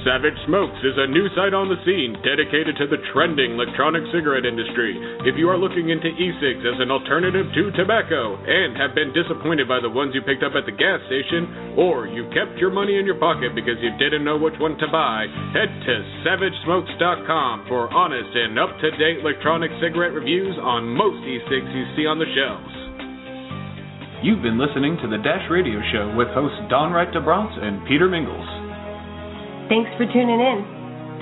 Savage 0.00 0.36
Smokes 0.48 0.80
is 0.80 0.96
a 0.96 1.12
new 1.12 1.28
site 1.36 1.52
on 1.52 1.68
the 1.68 1.76
scene 1.84 2.16
dedicated 2.24 2.72
to 2.80 2.88
the 2.88 3.04
trending 3.12 3.52
electronic 3.52 4.00
cigarette 4.08 4.48
industry. 4.48 4.96
If 5.28 5.36
you 5.36 5.52
are 5.52 5.60
looking 5.60 5.92
into 5.92 6.08
e-cigs 6.16 6.64
as 6.64 6.80
an 6.80 6.88
alternative 6.88 7.44
to 7.52 7.68
tobacco 7.76 8.40
and 8.40 8.80
have 8.80 8.96
been 8.96 9.12
disappointed 9.12 9.68
by 9.68 9.76
the 9.84 9.92
ones 9.92 10.16
you 10.16 10.24
picked 10.24 10.40
up 10.40 10.56
at 10.56 10.64
the 10.64 10.72
gas 10.72 11.04
station, 11.04 11.76
or 11.76 12.08
you 12.08 12.24
kept 12.32 12.56
your 12.56 12.72
money 12.72 12.96
in 12.96 13.04
your 13.04 13.20
pocket 13.20 13.52
because 13.52 13.76
you 13.84 13.92
didn't 14.00 14.24
know 14.24 14.40
which 14.40 14.56
one 14.56 14.80
to 14.80 14.88
buy, 14.88 15.28
head 15.52 15.68
to 15.68 15.94
savagesmokes.com 16.24 17.68
for 17.68 17.92
honest 17.92 18.32
and 18.32 18.56
up-to-date 18.56 19.20
electronic 19.20 19.68
cigarette 19.84 20.16
reviews 20.16 20.56
on 20.64 20.96
most 20.96 21.20
e-cigs 21.28 21.68
you 21.76 21.84
see 21.92 22.08
on 22.08 22.16
the 22.16 22.30
shelves. 22.32 22.72
You've 24.24 24.40
been 24.40 24.56
listening 24.56 24.96
to 25.04 25.08
the 25.12 25.20
Dash 25.20 25.44
Radio 25.52 25.80
Show 25.92 26.16
with 26.16 26.32
hosts 26.32 26.72
Dawn 26.72 26.88
Wright 26.88 27.12
DeBronce 27.12 27.56
and 27.60 27.84
Peter 27.84 28.08
Mingles. 28.08 28.59
Thanks 29.70 29.94
for 29.94 30.02
tuning 30.10 30.42
in. 30.42 30.66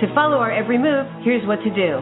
To 0.00 0.08
follow 0.16 0.40
our 0.40 0.48
every 0.50 0.80
move, 0.80 1.04
here's 1.20 1.44
what 1.44 1.60
to 1.60 1.68
do. 1.68 2.00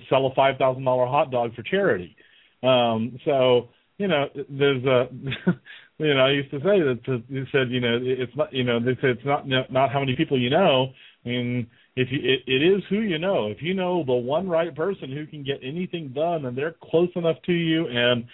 sell 0.09 0.25
a 0.25 0.35
five 0.35 0.57
thousand 0.57 0.83
dollar 0.83 1.05
hot 1.05 1.31
dog 1.31 1.55
for 1.55 1.63
charity. 1.63 2.15
Um, 2.63 3.17
so 3.23 3.69
you 3.97 4.07
know, 4.07 4.25
there's 4.49 4.83
a 4.85 5.07
you 5.99 6.13
know, 6.13 6.25
I 6.25 6.31
used 6.31 6.51
to 6.51 6.59
say 6.59 6.79
that 6.81 7.01
to, 7.05 7.23
you 7.27 7.45
said, 7.51 7.71
you 7.71 7.79
know, 7.79 7.97
it's 8.01 8.35
not, 8.35 8.53
you 8.53 8.63
know, 8.63 8.79
they 8.79 8.95
said 9.01 9.11
it's 9.11 9.25
not 9.25 9.47
not 9.47 9.91
how 9.91 9.99
many 9.99 10.15
people 10.15 10.39
you 10.39 10.49
know. 10.49 10.93
I 11.25 11.29
mean, 11.29 11.67
if 11.97 12.09
you, 12.11 12.19
it, 12.21 12.41
it 12.45 12.63
is 12.63 12.83
who 12.89 12.99
you 12.99 13.17
know. 13.17 13.47
If 13.47 13.61
you 13.61 13.73
know 13.73 14.03
the 14.05 14.13
one 14.13 14.47
right 14.47 14.73
person 14.73 15.11
who 15.11 15.25
can 15.25 15.43
get 15.43 15.59
anything 15.63 16.09
done, 16.09 16.45
and 16.45 16.55
they're 16.55 16.75
close 16.83 17.09
enough 17.15 17.37
to 17.47 17.53
you 17.53 17.87
and 17.87 18.25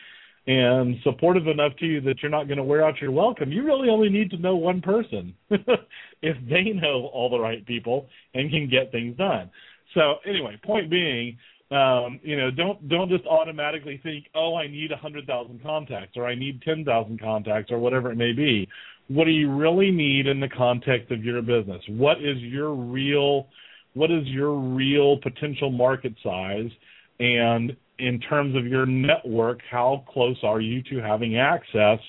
and 0.45 0.97
supportive 1.03 1.47
enough 1.47 1.71
to 1.79 1.85
you 1.85 2.01
that 2.01 2.21
you're 2.21 2.29
not 2.29 2.47
going 2.47 2.57
to 2.57 2.63
wear 2.65 2.85
out 2.85 2.99
your 2.99 3.11
welcome, 3.11 3.49
you 3.49 3.63
really 3.63 3.87
only 3.87 4.09
need 4.09 4.29
to 4.31 4.37
know 4.37 4.57
one 4.57 4.81
person 4.81 5.33
if 5.49 6.35
they 6.49 6.63
know 6.73 7.09
all 7.13 7.29
the 7.29 7.39
right 7.39 7.65
people 7.65 8.09
and 8.33 8.51
can 8.51 8.69
get 8.69 8.91
things 8.91 9.15
done. 9.15 9.49
So 9.93 10.15
anyway, 10.27 10.59
point 10.61 10.89
being, 10.89 11.37
um, 11.71 12.19
you 12.21 12.35
know, 12.35 12.51
don't 12.51 12.89
don't 12.89 13.09
just 13.09 13.25
automatically 13.25 14.01
think, 14.03 14.25
oh, 14.35 14.55
I 14.55 14.67
need 14.67 14.91
a 14.91 14.97
hundred 14.97 15.25
thousand 15.25 15.63
contacts 15.63 16.17
or 16.17 16.27
I 16.27 16.35
need 16.35 16.61
ten 16.63 16.83
thousand 16.83 17.21
contacts 17.21 17.71
or 17.71 17.79
whatever 17.79 18.11
it 18.11 18.17
may 18.17 18.33
be 18.33 18.67
what 19.07 19.25
do 19.25 19.31
you 19.31 19.51
really 19.51 19.91
need 19.91 20.27
in 20.27 20.39
the 20.39 20.49
context 20.49 21.11
of 21.11 21.23
your 21.23 21.41
business? 21.41 21.81
What 21.87 22.17
is 22.19 22.37
your 22.39 22.73
real 22.73 23.47
what 23.93 24.09
is 24.09 24.25
your 24.25 24.55
real 24.55 25.17
potential 25.17 25.69
market 25.69 26.13
size 26.23 26.71
and 27.19 27.75
in 27.99 28.19
terms 28.19 28.55
of 28.55 28.65
your 28.65 28.85
network, 28.85 29.59
how 29.69 30.03
close 30.09 30.37
are 30.43 30.59
you 30.59 30.81
to 30.83 30.97
having 30.97 31.37
access 31.37 31.99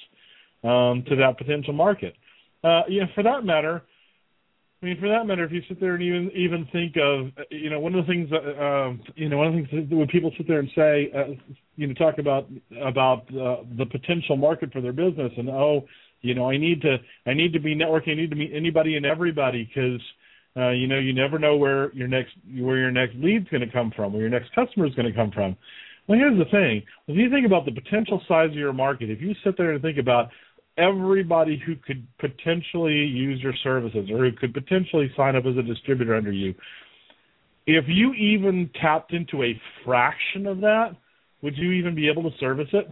um, 0.63 1.05
to 1.09 1.17
that 1.17 1.37
potential 1.37 1.75
market? 1.75 2.15
Uh, 2.63 2.83
know, 2.89 3.07
for 3.15 3.23
that 3.23 3.45
matter, 3.45 3.83
I 4.83 4.87
mean, 4.87 5.01
for 5.01 5.09
that 5.09 5.27
matter, 5.27 5.45
if 5.45 5.53
you 5.53 5.63
sit 5.69 5.81
there 5.81 5.95
and 5.95 6.03
even 6.03 6.31
even 6.35 6.69
think 6.71 6.97
of, 6.97 7.31
you 7.51 7.71
know, 7.71 7.81
one 7.81 7.95
of 7.95 8.07
the 8.07 8.13
things 8.13 8.29
that, 8.31 8.43
uh, 8.45 8.93
you 9.15 9.31
know, 9.31 9.39
one 9.39 9.47
of 9.47 9.55
the 9.55 9.67
things 9.67 9.91
when 9.91 10.07
people 10.09 10.31
sit 10.37 10.47
there 10.47 10.59
and 10.59 10.71
say, 10.75 11.11
uh, 11.17 11.35
you 11.77 11.87
know, 11.87 11.95
talk 11.95 12.19
about 12.19 12.49
about 12.83 13.23
uh, 13.31 13.65
the 13.79 13.87
potential 13.91 14.37
market 14.37 14.73
for 14.73 14.83
their 14.83 14.93
business, 14.93 15.33
and 15.39 15.49
oh, 15.49 15.87
you 16.25 16.35
know, 16.35 16.51
I 16.51 16.57
need 16.57 16.81
to 16.83 16.97
I 17.27 17.35
need 17.35 17.53
to 17.53 17.61
be 17.61 17.77
networking. 17.77 18.13
I 18.13 18.15
need 18.15 18.31
to 18.31 18.37
meet 18.37 18.53
anybody 18.55 18.97
and 18.97 19.05
everybody 19.05 19.65
because 19.65 20.01
uh, 20.57 20.71
you 20.71 20.87
know 20.87 20.99
you 20.99 21.13
never 21.13 21.39
know 21.39 21.57
where 21.57 21.93
your 21.93 22.09
next 22.09 22.33
where 22.59 22.79
your 22.79 22.91
next 22.91 23.15
lead's 23.17 23.49
going 23.51 23.61
to 23.61 23.71
come 23.71 23.93
from, 23.95 24.13
where 24.13 24.23
your 24.23 24.31
next 24.31 24.55
customer 24.55 24.87
is 24.87 24.95
going 24.95 25.07
to 25.07 25.15
come 25.15 25.31
from. 25.31 25.57
Well, 26.09 26.19
here's 26.19 26.39
the 26.39 26.51
thing. 26.51 26.83
If 27.09 27.17
you 27.17 27.31
think 27.31 27.47
about 27.47 27.67
the 27.67 27.73
potential 27.73 28.23
size 28.27 28.51
of 28.51 28.57
your 28.57 28.73
market, 28.73 29.11
if 29.11 29.21
you 29.21 29.35
sit 29.45 29.57
there 29.57 29.73
and 29.73 29.83
think 29.83 29.99
about 29.99 30.31
everybody 30.77 31.63
who 31.65 31.77
could 31.77 32.07
potentially 32.19 32.95
use 32.95 33.41
your 33.43 33.55
services 33.63 34.11
or 34.11 34.19
who 34.25 34.33
could 34.33 34.53
potentially 34.53 35.11
sign 35.17 35.37
up 35.37 35.45
as 35.47 35.57
a 35.57 35.63
distributor 35.63 36.15
under 36.15 36.33
you, 36.33 36.55
if 37.67 37.85
you 37.87 38.13
even 38.15 38.71
tapped 38.81 39.13
into 39.13 39.43
a 39.43 39.61
fraction 39.85 40.47
of 40.47 40.61
that, 40.61 40.97
would 41.43 41.57
you 41.57 41.73
even 41.73 41.95
be 41.95 42.09
able 42.09 42.23
to 42.23 42.37
service 42.39 42.69
it? 42.73 42.89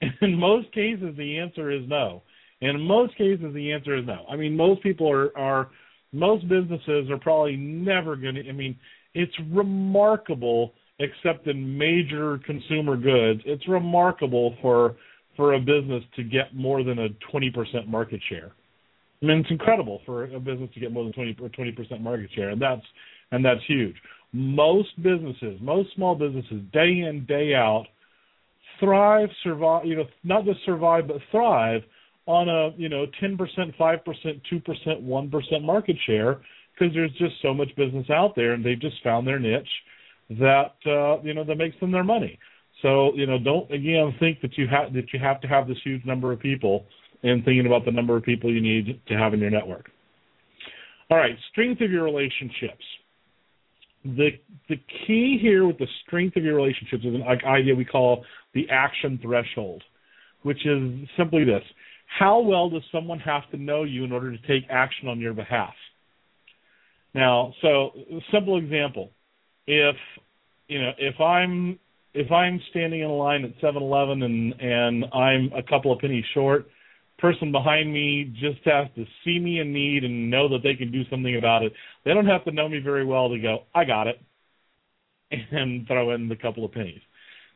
In 0.20 0.38
most 0.38 0.72
cases, 0.72 1.14
the 1.16 1.38
answer 1.38 1.70
is 1.70 1.82
no. 1.86 2.22
In 2.60 2.80
most 2.80 3.16
cases, 3.16 3.52
the 3.54 3.72
answer 3.72 3.96
is 3.96 4.06
no. 4.06 4.24
I 4.30 4.36
mean, 4.36 4.56
most 4.56 4.82
people 4.82 5.10
are, 5.10 5.36
are 5.36 5.68
most 6.12 6.48
businesses 6.48 7.10
are 7.10 7.18
probably 7.18 7.56
never 7.56 8.16
going 8.16 8.36
to. 8.36 8.48
I 8.48 8.52
mean, 8.52 8.76
it's 9.14 9.32
remarkable, 9.50 10.72
except 10.98 11.46
in 11.46 11.76
major 11.76 12.38
consumer 12.46 12.96
goods, 12.96 13.42
it's 13.44 13.66
remarkable 13.68 14.54
for 14.62 14.96
for 15.36 15.54
a 15.54 15.60
business 15.60 16.02
to 16.16 16.24
get 16.24 16.54
more 16.54 16.82
than 16.82 16.98
a 16.98 17.08
20% 17.30 17.86
market 17.86 18.20
share. 18.26 18.52
I 19.22 19.26
mean, 19.26 19.38
it's 19.40 19.50
incredible 19.50 20.00
for 20.06 20.24
a 20.24 20.40
business 20.40 20.70
to 20.72 20.80
get 20.80 20.92
more 20.92 21.04
than 21.04 21.12
20 21.12 21.36
or 21.42 21.50
20% 21.50 22.00
market 22.00 22.30
share, 22.34 22.50
and 22.50 22.60
that's 22.60 22.82
and 23.32 23.44
that's 23.44 23.60
huge. 23.66 23.96
Most 24.32 24.88
businesses, 25.02 25.58
most 25.60 25.90
small 25.94 26.14
businesses, 26.14 26.62
day 26.72 27.00
in 27.00 27.26
day 27.26 27.54
out, 27.54 27.86
thrive, 28.80 29.28
survive. 29.42 29.86
You 29.86 29.96
know, 29.96 30.04
not 30.24 30.44
just 30.44 30.64
survive 30.64 31.08
but 31.08 31.18
thrive 31.30 31.82
on 32.26 32.48
a 32.48 32.76
you 32.76 32.88
know 32.88 33.06
10%, 33.22 33.38
5%, 33.38 33.76
2%, 33.78 35.02
1% 35.02 35.62
market 35.62 35.96
share 36.06 36.40
because 36.74 36.94
there's 36.94 37.12
just 37.12 37.34
so 37.42 37.54
much 37.54 37.68
business 37.76 38.06
out 38.10 38.34
there, 38.36 38.52
and 38.52 38.64
they've 38.64 38.80
just 38.80 39.02
found 39.02 39.26
their 39.26 39.38
niche 39.38 39.68
that 40.30 40.74
uh, 40.86 41.22
you 41.22 41.34
know 41.34 41.44
that 41.44 41.56
makes 41.56 41.78
them 41.80 41.92
their 41.92 42.04
money. 42.04 42.38
So 42.82 43.12
you 43.14 43.26
know, 43.26 43.38
don't 43.38 43.70
again 43.70 44.14
think 44.18 44.40
that 44.42 44.56
you 44.58 44.66
have 44.68 44.92
that 44.92 45.12
you 45.12 45.20
have 45.20 45.40
to 45.40 45.48
have 45.48 45.68
this 45.68 45.78
huge 45.84 46.04
number 46.04 46.32
of 46.32 46.40
people 46.40 46.86
and 47.22 47.44
thinking 47.44 47.66
about 47.66 47.84
the 47.84 47.92
number 47.92 48.16
of 48.16 48.22
people 48.22 48.52
you 48.52 48.60
need 48.60 49.00
to 49.08 49.14
have 49.14 49.34
in 49.34 49.40
your 49.40 49.50
network. 49.50 49.90
All 51.10 51.16
right, 51.16 51.36
strength 51.52 51.80
of 51.80 51.90
your 51.90 52.04
relationships. 52.04 52.84
The 54.14 54.30
the 54.68 54.76
key 55.06 55.38
here 55.40 55.66
with 55.66 55.78
the 55.78 55.88
strength 56.06 56.36
of 56.36 56.44
your 56.44 56.54
relationships 56.54 57.04
is 57.04 57.14
an 57.14 57.22
idea 57.22 57.74
we 57.74 57.84
call 57.84 58.24
the 58.54 58.68
action 58.70 59.18
threshold, 59.20 59.82
which 60.42 60.64
is 60.64 61.08
simply 61.16 61.44
this: 61.44 61.62
how 62.06 62.38
well 62.40 62.70
does 62.70 62.82
someone 62.92 63.18
have 63.18 63.50
to 63.50 63.56
know 63.56 63.82
you 63.82 64.04
in 64.04 64.12
order 64.12 64.30
to 64.30 64.46
take 64.46 64.68
action 64.70 65.08
on 65.08 65.18
your 65.18 65.34
behalf? 65.34 65.74
Now, 67.14 67.52
so 67.62 67.90
simple 68.32 68.58
example: 68.58 69.10
if 69.66 69.96
you 70.68 70.80
know 70.80 70.92
if 70.98 71.20
I'm 71.20 71.78
if 72.14 72.30
I'm 72.30 72.60
standing 72.70 73.00
in 73.00 73.08
line 73.08 73.44
at 73.44 73.58
7-Eleven 73.60 74.22
and 74.22 74.54
and 74.60 75.04
I'm 75.12 75.50
a 75.52 75.62
couple 75.62 75.92
of 75.92 75.98
pennies 75.98 76.24
short, 76.32 76.66
person 77.18 77.50
behind 77.50 77.92
me 77.92 78.32
just 78.38 78.62
has 78.64 78.88
to 78.94 79.04
see 79.24 79.38
me 79.38 79.60
in 79.60 79.72
need 79.72 80.04
and 80.04 80.30
know 80.30 80.48
that 80.48 80.62
they 80.62 80.74
can 80.74 80.92
do 80.92 81.02
something 81.10 81.36
about 81.36 81.62
it. 81.62 81.72
They 82.04 82.12
don't 82.12 82.26
have 82.26 82.44
to 82.44 82.52
know 82.52 82.68
me 82.68 82.78
very 82.78 83.04
well 83.04 83.28
to 83.28 83.38
go, 83.38 83.64
I 83.74 83.84
got 83.84 84.06
it, 84.06 84.20
and 85.30 85.86
throw 85.86 86.12
in 86.12 86.28
the 86.28 86.36
couple 86.36 86.64
of 86.64 86.72
pennies. 86.72 87.00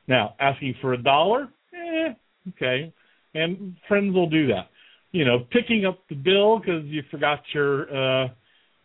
Now, 0.08 0.34
asking 0.40 0.74
for 0.80 0.94
a 0.94 1.02
dollar, 1.02 1.48
eh, 1.74 2.14
okay, 2.50 2.92
and 3.34 3.76
friends 3.86 4.14
will 4.14 4.28
do 4.28 4.46
that. 4.48 4.68
You 5.12 5.24
know, 5.24 5.46
picking 5.50 5.86
up 5.86 6.00
the 6.08 6.14
bill 6.14 6.58
because 6.58 6.84
you 6.84 7.02
forgot 7.10 7.40
your 7.52 8.24
uh, 8.24 8.28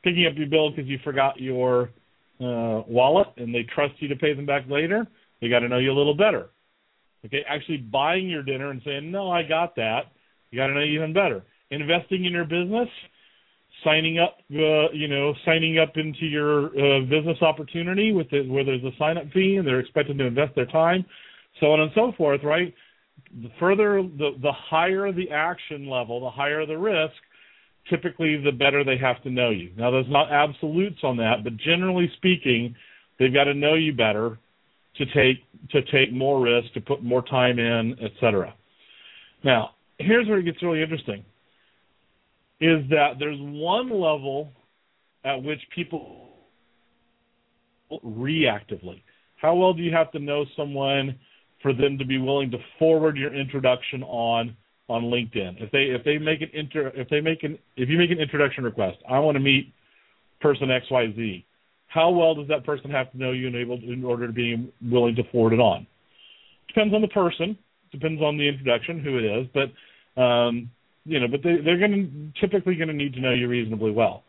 picking 0.04 0.26
up 0.28 0.34
your 0.36 0.48
bill 0.48 0.72
because 0.72 0.88
you 0.88 1.00
forgot 1.04 1.40
your 1.40 1.90
uh, 2.40 2.82
wallet 2.88 3.28
and 3.38 3.54
they 3.54 3.64
trust 3.64 3.94
you 4.00 4.08
to 4.10 4.16
pay 4.16 4.34
them 4.34 4.46
back 4.46 4.64
later. 4.70 5.08
They 5.42 5.50
got 5.50 5.60
to 5.60 5.70
know 5.70 5.78
you 5.78 5.92
a 5.92 5.98
little 5.98 6.16
better. 6.16 6.50
Okay, 7.26 7.44
actually 7.48 7.78
buying 7.78 8.30
your 8.30 8.44
dinner 8.44 8.70
and 8.70 8.82
saying, 8.86 9.12
"No, 9.12 9.32
I 9.32 9.44
got 9.44 9.76
that." 9.78 10.12
You 10.56 10.62
got 10.62 10.68
to 10.68 10.74
know 10.74 10.86
even 10.86 11.12
better. 11.12 11.44
Investing 11.70 12.24
in 12.24 12.32
your 12.32 12.46
business, 12.46 12.88
signing 13.84 14.20
up, 14.20 14.38
uh, 14.54 14.90
you 14.94 15.10
know, 15.10 15.34
signing 15.44 15.80
up 15.80 15.98
into 15.98 16.26
your 16.26 16.68
uh, 16.68 17.02
business 17.02 17.42
opportunity 17.42 18.14
with 18.14 18.30
the, 18.30 18.48
where 18.48 18.64
there's 18.64 18.84
a 18.86 18.96
sign 18.98 19.18
up 19.18 19.26
fee 19.34 19.58
and 19.58 19.68
they're 19.68 19.82
expected 19.82 20.18
to 20.18 20.26
invest 20.26 20.56
their 20.56 20.68
time, 20.68 21.04
so 21.60 21.74
on 21.74 21.82
and 21.82 21.92
so 21.94 22.14
forth. 22.18 22.40
Right. 22.42 22.74
The 23.42 23.50
further, 23.60 24.02
the 24.02 24.38
the 24.42 24.54
higher 24.54 25.12
the 25.12 25.30
action 25.30 25.90
level, 25.90 26.22
the 26.22 26.30
higher 26.30 26.66
the 26.66 26.78
risk. 26.78 27.16
Typically, 27.90 28.42
the 28.42 28.54
better 28.54 28.86
they 28.86 28.98
have 28.98 29.22
to 29.24 29.30
know 29.30 29.50
you. 29.50 29.72
Now, 29.76 29.92
there's 29.92 30.10
not 30.10 30.32
absolutes 30.32 31.00
on 31.04 31.18
that, 31.18 31.44
but 31.44 31.58
generally 31.58 32.10
speaking, 32.16 32.74
they've 33.20 33.34
got 33.34 33.44
to 33.44 33.54
know 33.54 33.74
you 33.74 33.92
better 33.92 34.40
to 34.96 35.06
take 35.08 35.44
to 35.72 35.82
take 35.92 36.14
more 36.14 36.40
risk, 36.40 36.72
to 36.76 36.82
put 36.82 37.04
more 37.04 37.24
time 37.24 37.60
in, 37.60 37.98
etc. 38.02 38.54
Now, 39.44 39.75
here's 39.98 40.28
where 40.28 40.40
it 40.40 40.44
gets 40.44 40.62
really 40.62 40.82
interesting. 40.82 41.24
Is 42.62 42.90
that 42.90 43.14
there's 43.20 43.38
one 43.40 43.90
level 43.90 44.52
at 45.24 45.42
which 45.42 45.60
people 45.74 46.30
reactively. 48.04 49.02
How 49.38 49.56
well 49.56 49.74
do 49.74 49.82
you 49.82 49.92
have 49.94 50.12
to 50.12 50.20
know 50.20 50.46
someone 50.56 51.20
for 51.62 51.74
them 51.74 51.98
to 51.98 52.06
be 52.06 52.18
willing 52.18 52.52
to 52.52 52.58
forward 52.80 53.18
your 53.18 53.34
introduction 53.34 54.04
on 54.04 54.56
on 54.88 55.04
LinkedIn? 55.04 55.62
If 55.62 55.72
they 55.72 55.84
if 55.84 56.04
they 56.04 56.18
make 56.18 56.42
an 56.42 56.50
inter 56.54 56.92
if 56.96 57.10
they 57.10 57.22
make 57.22 57.44
an 57.44 57.58
if 57.76 57.90
you 57.90 57.98
make 57.98 58.12
an 58.12 58.20
introduction 58.20 58.64
request, 58.64 58.98
I 59.10 59.20
want 59.20 59.36
to 59.36 59.42
meet 59.42 59.74
person 60.40 60.72
X 60.72 60.86
Y 60.90 61.14
Z 61.16 61.46
how 61.96 62.10
well 62.10 62.36
does 62.36 62.48
that 62.50 62.66
person 62.66 62.92
have 62.92 63.10
to 63.14 63.18
know 63.18 63.32
you 63.32 63.48
and 63.48 63.56
able 63.56 63.80
to, 63.80 63.92
in 63.92 64.04
order 64.04 64.28
to 64.28 64.34
be 64.34 64.70
willing 64.82 65.16
to 65.16 65.24
forward 65.32 65.54
it 65.54 65.62
on? 65.62 65.88
Depends 66.68 66.94
on 66.94 67.02
the 67.02 67.08
person. 67.08 67.58
Depends 67.92 68.22
on 68.22 68.38
the 68.38 68.48
introduction, 68.48 69.00
who 69.00 69.18
it 69.18 69.24
is, 69.24 69.48
but 69.54 70.22
um, 70.22 70.70
you 71.06 71.20
know, 71.20 71.28
but 71.28 71.42
they, 71.44 71.58
they're 71.64 71.78
going 71.78 72.34
to 72.34 72.42
typically 72.48 72.76
going 72.76 72.88
to 72.88 72.94
need 72.94 73.14
to 73.14 73.22
know 73.22 73.32
you 73.32 73.48
reasonably 73.48 73.92
well. 73.92 74.24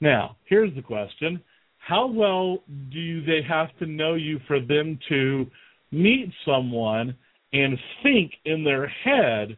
Now, 0.00 0.36
here's 0.46 0.74
the 0.74 0.82
question: 0.82 1.40
How 1.78 2.06
well 2.06 2.58
do 2.92 3.24
they 3.24 3.40
have 3.48 3.68
to 3.78 3.86
know 3.86 4.14
you 4.14 4.40
for 4.46 4.60
them 4.60 4.98
to 5.08 5.46
meet 5.90 6.32
someone 6.44 7.16
and 7.52 7.78
think 8.02 8.32
in 8.44 8.64
their 8.64 8.88
head 8.88 9.56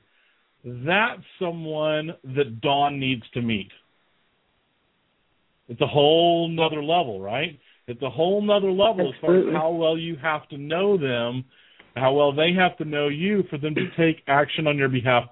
that's 0.64 1.22
someone 1.41 2.12
that 2.36 2.61
Dawn 2.61 3.01
needs 3.01 3.22
to 3.34 3.43
meet? 3.43 3.70
It's 5.68 5.80
a 5.80 5.86
whole 5.86 6.49
nother 6.49 6.82
level, 6.82 7.20
right? 7.20 7.59
It's 7.86 8.03
a 8.03 8.11
whole 8.11 8.43
nother 8.43 8.70
level 8.70 9.12
Absolutely. 9.12 9.16
as 9.16 9.20
far 9.20 9.57
as 9.57 9.57
how 9.57 9.70
well 9.70 9.97
you 9.97 10.16
have 10.16 10.49
to 10.49 10.59
know 10.59 10.97
them, 10.99 11.45
how 11.97 12.12
well 12.12 12.32
they 12.32 12.53
have 12.53 12.76
to 12.78 12.84
know 12.84 13.09
you 13.09 13.45
for 13.51 13.59
them 13.59 13.74
to 13.74 13.86
take 13.97 14.22
action 14.26 14.66
on 14.66 14.76
your 14.76 14.88
behalf 14.88 15.24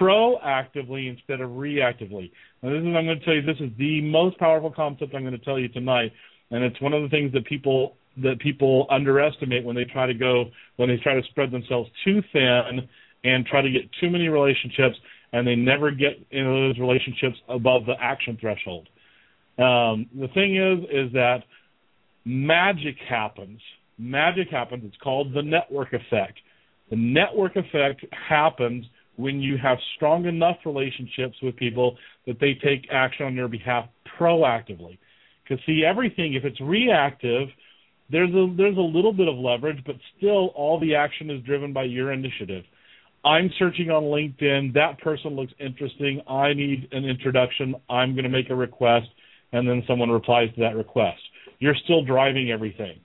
proactively 0.00 1.08
instead 1.08 1.40
of 1.40 1.50
reactively. 1.50 2.30
Now, 2.62 2.70
this 2.70 2.80
is 2.80 2.86
I'm 2.86 3.04
going 3.04 3.18
to 3.18 3.24
tell 3.24 3.34
you. 3.34 3.42
This 3.42 3.60
is 3.60 3.70
the 3.78 4.00
most 4.00 4.38
powerful 4.38 4.70
concept 4.70 5.14
I'm 5.14 5.22
going 5.22 5.38
to 5.38 5.44
tell 5.44 5.58
you 5.58 5.68
tonight, 5.68 6.12
and 6.50 6.64
it's 6.64 6.80
one 6.80 6.92
of 6.92 7.02
the 7.02 7.08
things 7.08 7.32
that 7.32 7.44
people 7.46 7.96
that 8.22 8.38
people 8.40 8.86
underestimate 8.90 9.64
when 9.64 9.74
they 9.74 9.84
try 9.84 10.06
to 10.06 10.14
go 10.14 10.44
when 10.76 10.88
they 10.88 10.98
try 10.98 11.14
to 11.14 11.22
spread 11.30 11.50
themselves 11.50 11.90
too 12.04 12.22
thin 12.32 12.88
and 13.24 13.46
try 13.46 13.62
to 13.62 13.70
get 13.70 13.82
too 14.00 14.10
many 14.10 14.28
relationships, 14.28 14.96
and 15.32 15.46
they 15.46 15.54
never 15.54 15.90
get 15.90 16.18
into 16.30 16.50
those 16.50 16.78
relationships 16.78 17.36
above 17.48 17.86
the 17.86 17.94
action 18.00 18.36
threshold. 18.40 18.88
Um, 19.58 20.06
the 20.18 20.28
thing 20.34 20.56
is, 20.56 20.84
is 20.90 21.12
that 21.12 21.38
magic 22.24 22.96
happens. 23.08 23.60
Magic 24.02 24.48
happens. 24.50 24.82
It's 24.84 24.96
called 25.02 25.32
the 25.32 25.42
network 25.42 25.92
effect. 25.92 26.38
The 26.90 26.96
network 26.96 27.56
effect 27.56 28.04
happens 28.10 28.84
when 29.16 29.40
you 29.40 29.56
have 29.62 29.78
strong 29.96 30.26
enough 30.26 30.56
relationships 30.66 31.36
with 31.42 31.54
people 31.56 31.96
that 32.26 32.40
they 32.40 32.54
take 32.54 32.88
action 32.90 33.26
on 33.26 33.34
your 33.34 33.48
behalf 33.48 33.86
proactively. 34.18 34.98
Because 35.42 35.64
see, 35.66 35.84
everything 35.86 36.34
if 36.34 36.44
it's 36.44 36.60
reactive, 36.60 37.48
there's 38.10 38.30
a 38.30 38.52
there's 38.56 38.76
a 38.76 38.80
little 38.80 39.12
bit 39.12 39.28
of 39.28 39.36
leverage, 39.36 39.82
but 39.86 39.96
still 40.16 40.48
all 40.56 40.80
the 40.80 40.96
action 40.96 41.30
is 41.30 41.42
driven 41.44 41.72
by 41.72 41.84
your 41.84 42.12
initiative. 42.12 42.64
I'm 43.24 43.50
searching 43.56 43.90
on 43.90 44.04
LinkedIn. 44.04 44.74
That 44.74 44.98
person 45.00 45.36
looks 45.36 45.52
interesting. 45.60 46.20
I 46.28 46.54
need 46.54 46.88
an 46.90 47.04
introduction. 47.04 47.76
I'm 47.88 48.14
going 48.14 48.24
to 48.24 48.30
make 48.30 48.50
a 48.50 48.54
request 48.54 49.06
and 49.52 49.68
then 49.68 49.84
someone 49.86 50.10
replies 50.10 50.48
to 50.56 50.60
that 50.62 50.74
request. 50.74 51.20
You're 51.60 51.76
still 51.84 52.04
driving 52.04 52.50
everything. 52.50 52.98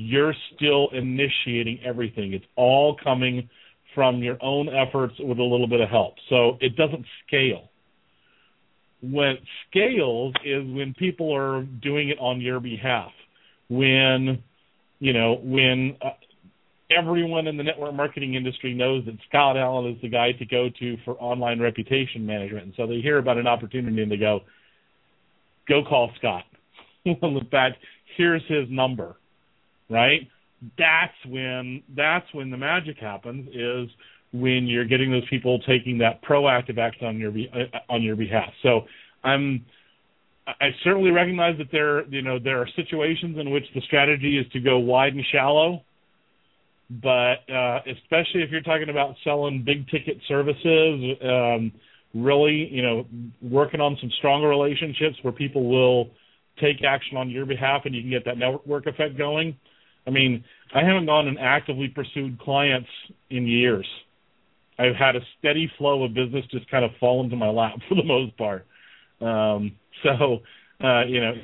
You're 0.00 0.34
still 0.54 0.90
initiating 0.92 1.80
everything. 1.84 2.32
It's 2.32 2.44
all 2.54 2.96
coming 3.02 3.50
from 3.96 4.22
your 4.22 4.36
own 4.40 4.68
efforts 4.68 5.14
with 5.18 5.40
a 5.40 5.42
little 5.42 5.66
bit 5.66 5.80
of 5.80 5.88
help. 5.88 6.14
So 6.28 6.56
it 6.60 6.76
doesn't 6.76 7.04
scale. 7.26 7.68
When 9.00 9.30
it 9.30 9.40
scales 9.68 10.34
is 10.44 10.62
when 10.72 10.94
people 10.96 11.34
are 11.34 11.64
doing 11.64 12.10
it 12.10 12.18
on 12.20 12.40
your 12.40 12.60
behalf. 12.60 13.10
When, 13.68 14.44
you 15.00 15.12
know, 15.12 15.40
when 15.42 15.96
uh, 16.00 16.10
everyone 16.96 17.48
in 17.48 17.56
the 17.56 17.64
network 17.64 17.92
marketing 17.92 18.34
industry 18.34 18.74
knows 18.74 19.04
that 19.06 19.16
Scott 19.28 19.56
Allen 19.56 19.90
is 19.92 20.00
the 20.00 20.08
guy 20.08 20.30
to 20.30 20.46
go 20.46 20.68
to 20.78 20.96
for 21.04 21.14
online 21.14 21.58
reputation 21.58 22.24
management. 22.24 22.66
And 22.66 22.74
so 22.76 22.86
they 22.86 23.00
hear 23.00 23.18
about 23.18 23.36
an 23.36 23.48
opportunity 23.48 24.00
and 24.00 24.12
they 24.12 24.16
go, 24.16 24.42
go 25.68 25.82
call 25.82 26.12
Scott. 26.18 26.44
In 27.04 27.48
fact, 27.50 27.78
here's 28.16 28.42
his 28.46 28.68
number. 28.70 29.16
Right? 29.88 30.28
That's 30.76 31.14
when 31.26 31.82
that's 31.96 32.26
when 32.32 32.50
the 32.50 32.56
magic 32.56 32.98
happens 32.98 33.48
is 33.54 33.88
when 34.32 34.66
you're 34.66 34.84
getting 34.84 35.10
those 35.10 35.26
people 35.28 35.58
taking 35.60 35.98
that 35.98 36.22
proactive 36.22 36.78
action 36.78 37.06
on 37.06 37.18
your 37.18 37.30
uh, 37.30 37.78
on 37.88 38.02
your 38.02 38.16
behalf. 38.16 38.50
So 38.62 38.82
I'm 39.24 39.64
I 40.60 40.70
certainly 40.82 41.10
recognize 41.10 41.58
that 41.58 41.68
there 41.70 42.06
you 42.06 42.22
know 42.22 42.38
there 42.38 42.60
are 42.60 42.68
situations 42.74 43.38
in 43.38 43.50
which 43.50 43.64
the 43.74 43.80
strategy 43.82 44.38
is 44.38 44.50
to 44.52 44.60
go 44.60 44.78
wide 44.78 45.14
and 45.14 45.24
shallow, 45.30 45.82
but 46.90 47.48
uh, 47.52 47.80
especially 47.86 48.42
if 48.42 48.50
you're 48.50 48.62
talking 48.62 48.88
about 48.88 49.14
selling 49.24 49.62
big 49.64 49.88
ticket 49.88 50.18
services, 50.26 51.16
um, 51.22 51.72
really 52.14 52.68
you 52.70 52.82
know 52.82 53.06
working 53.42 53.80
on 53.80 53.96
some 54.00 54.10
stronger 54.18 54.48
relationships 54.48 55.16
where 55.22 55.32
people 55.32 55.68
will 55.68 56.10
take 56.60 56.82
action 56.82 57.16
on 57.16 57.30
your 57.30 57.46
behalf 57.46 57.82
and 57.84 57.94
you 57.94 58.02
can 58.02 58.10
get 58.10 58.24
that 58.24 58.38
network 58.38 58.86
effect 58.86 59.16
going. 59.16 59.56
I 60.08 60.10
mean, 60.10 60.42
I 60.74 60.82
haven't 60.82 61.04
gone 61.04 61.28
and 61.28 61.38
actively 61.38 61.88
pursued 61.88 62.40
clients 62.40 62.88
in 63.28 63.46
years. 63.46 63.86
I've 64.78 64.94
had 64.94 65.16
a 65.16 65.20
steady 65.38 65.70
flow 65.76 66.04
of 66.04 66.14
business 66.14 66.46
just 66.50 66.68
kind 66.70 66.84
of 66.84 66.92
fall 66.98 67.22
into 67.22 67.36
my 67.36 67.50
lap 67.50 67.74
for 67.88 67.94
the 67.94 68.04
most 68.04 68.36
part. 68.38 68.66
Um, 69.20 69.72
so, 70.02 70.38
uh, 70.82 71.04
you 71.06 71.20
know, 71.20 71.34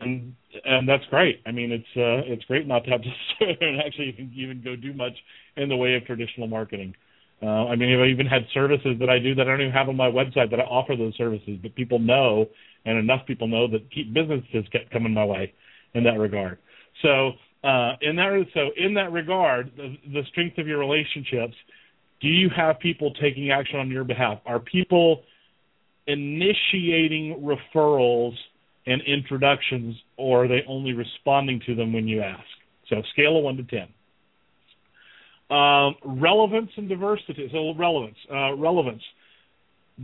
and 0.00 0.34
and 0.64 0.88
that's 0.88 1.04
great. 1.10 1.40
I 1.46 1.52
mean, 1.52 1.70
it's 1.70 1.84
uh, 1.96 2.32
it's 2.32 2.44
great 2.46 2.66
not 2.66 2.84
to 2.84 2.90
have 2.90 3.02
to 3.02 3.10
and 3.60 3.80
actually 3.80 4.30
even 4.34 4.60
go 4.64 4.74
do 4.74 4.92
much 4.92 5.12
in 5.56 5.68
the 5.68 5.76
way 5.76 5.94
of 5.94 6.04
traditional 6.04 6.48
marketing. 6.48 6.94
Uh, 7.42 7.66
I 7.66 7.76
mean, 7.76 8.00
I've 8.00 8.08
even 8.08 8.26
had 8.26 8.46
services 8.52 8.96
that 9.00 9.10
I 9.10 9.18
do 9.18 9.34
that 9.34 9.42
I 9.42 9.50
don't 9.50 9.60
even 9.60 9.72
have 9.72 9.88
on 9.88 9.96
my 9.96 10.10
website 10.10 10.50
that 10.50 10.60
I 10.60 10.64
offer 10.64 10.96
those 10.96 11.14
services, 11.16 11.58
but 11.62 11.74
people 11.74 11.98
know, 11.98 12.46
and 12.84 12.98
enough 12.98 13.26
people 13.26 13.46
know 13.46 13.68
that 13.68 13.90
keep 13.92 14.12
businesses 14.14 14.64
kept 14.72 14.90
coming 14.90 15.12
my 15.12 15.24
way 15.24 15.52
in 15.94 16.04
that 16.04 16.18
regard. 16.18 16.58
So, 17.02 17.32
uh, 17.64 17.96
in 18.02 18.16
that 18.16 18.44
so 18.52 18.70
in 18.76 18.94
that 18.94 19.10
regard, 19.12 19.72
the, 19.76 19.96
the 20.12 20.22
strength 20.30 20.58
of 20.58 20.66
your 20.66 20.78
relationships. 20.78 21.54
Do 22.20 22.28
you 22.28 22.48
have 22.56 22.78
people 22.78 23.12
taking 23.20 23.50
action 23.50 23.78
on 23.78 23.90
your 23.90 24.04
behalf? 24.04 24.38
Are 24.46 24.58
people 24.58 25.22
initiating 26.06 27.42
referrals 27.42 28.34
and 28.86 29.02
introductions, 29.02 29.96
or 30.16 30.44
are 30.44 30.48
they 30.48 30.62
only 30.68 30.92
responding 30.92 31.60
to 31.66 31.74
them 31.74 31.92
when 31.92 32.06
you 32.06 32.22
ask? 32.22 32.44
So 32.88 33.02
scale 33.12 33.38
of 33.38 33.44
one 33.44 33.56
to 33.56 33.64
ten. 33.64 33.88
Um, 35.50 35.96
relevance 36.04 36.70
and 36.76 36.88
diversity. 36.88 37.48
So 37.52 37.74
relevance, 37.74 38.16
uh, 38.32 38.54
relevance. 38.54 39.02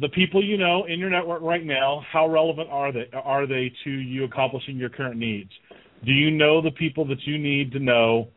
The 0.00 0.08
people 0.08 0.44
you 0.44 0.56
know 0.56 0.84
in 0.84 0.98
your 0.98 1.10
network 1.10 1.42
right 1.42 1.64
now, 1.64 2.02
how 2.10 2.28
relevant 2.28 2.68
are 2.70 2.92
they? 2.92 3.08
Are 3.12 3.46
they 3.46 3.72
to 3.84 3.90
you 3.90 4.24
accomplishing 4.24 4.76
your 4.76 4.90
current 4.90 5.16
needs? 5.16 5.50
Do 6.04 6.12
you 6.12 6.30
know 6.30 6.62
the 6.62 6.70
people 6.70 7.06
that 7.08 7.22
you 7.24 7.38
need 7.38 7.72
to 7.72 7.78
know 7.78 8.28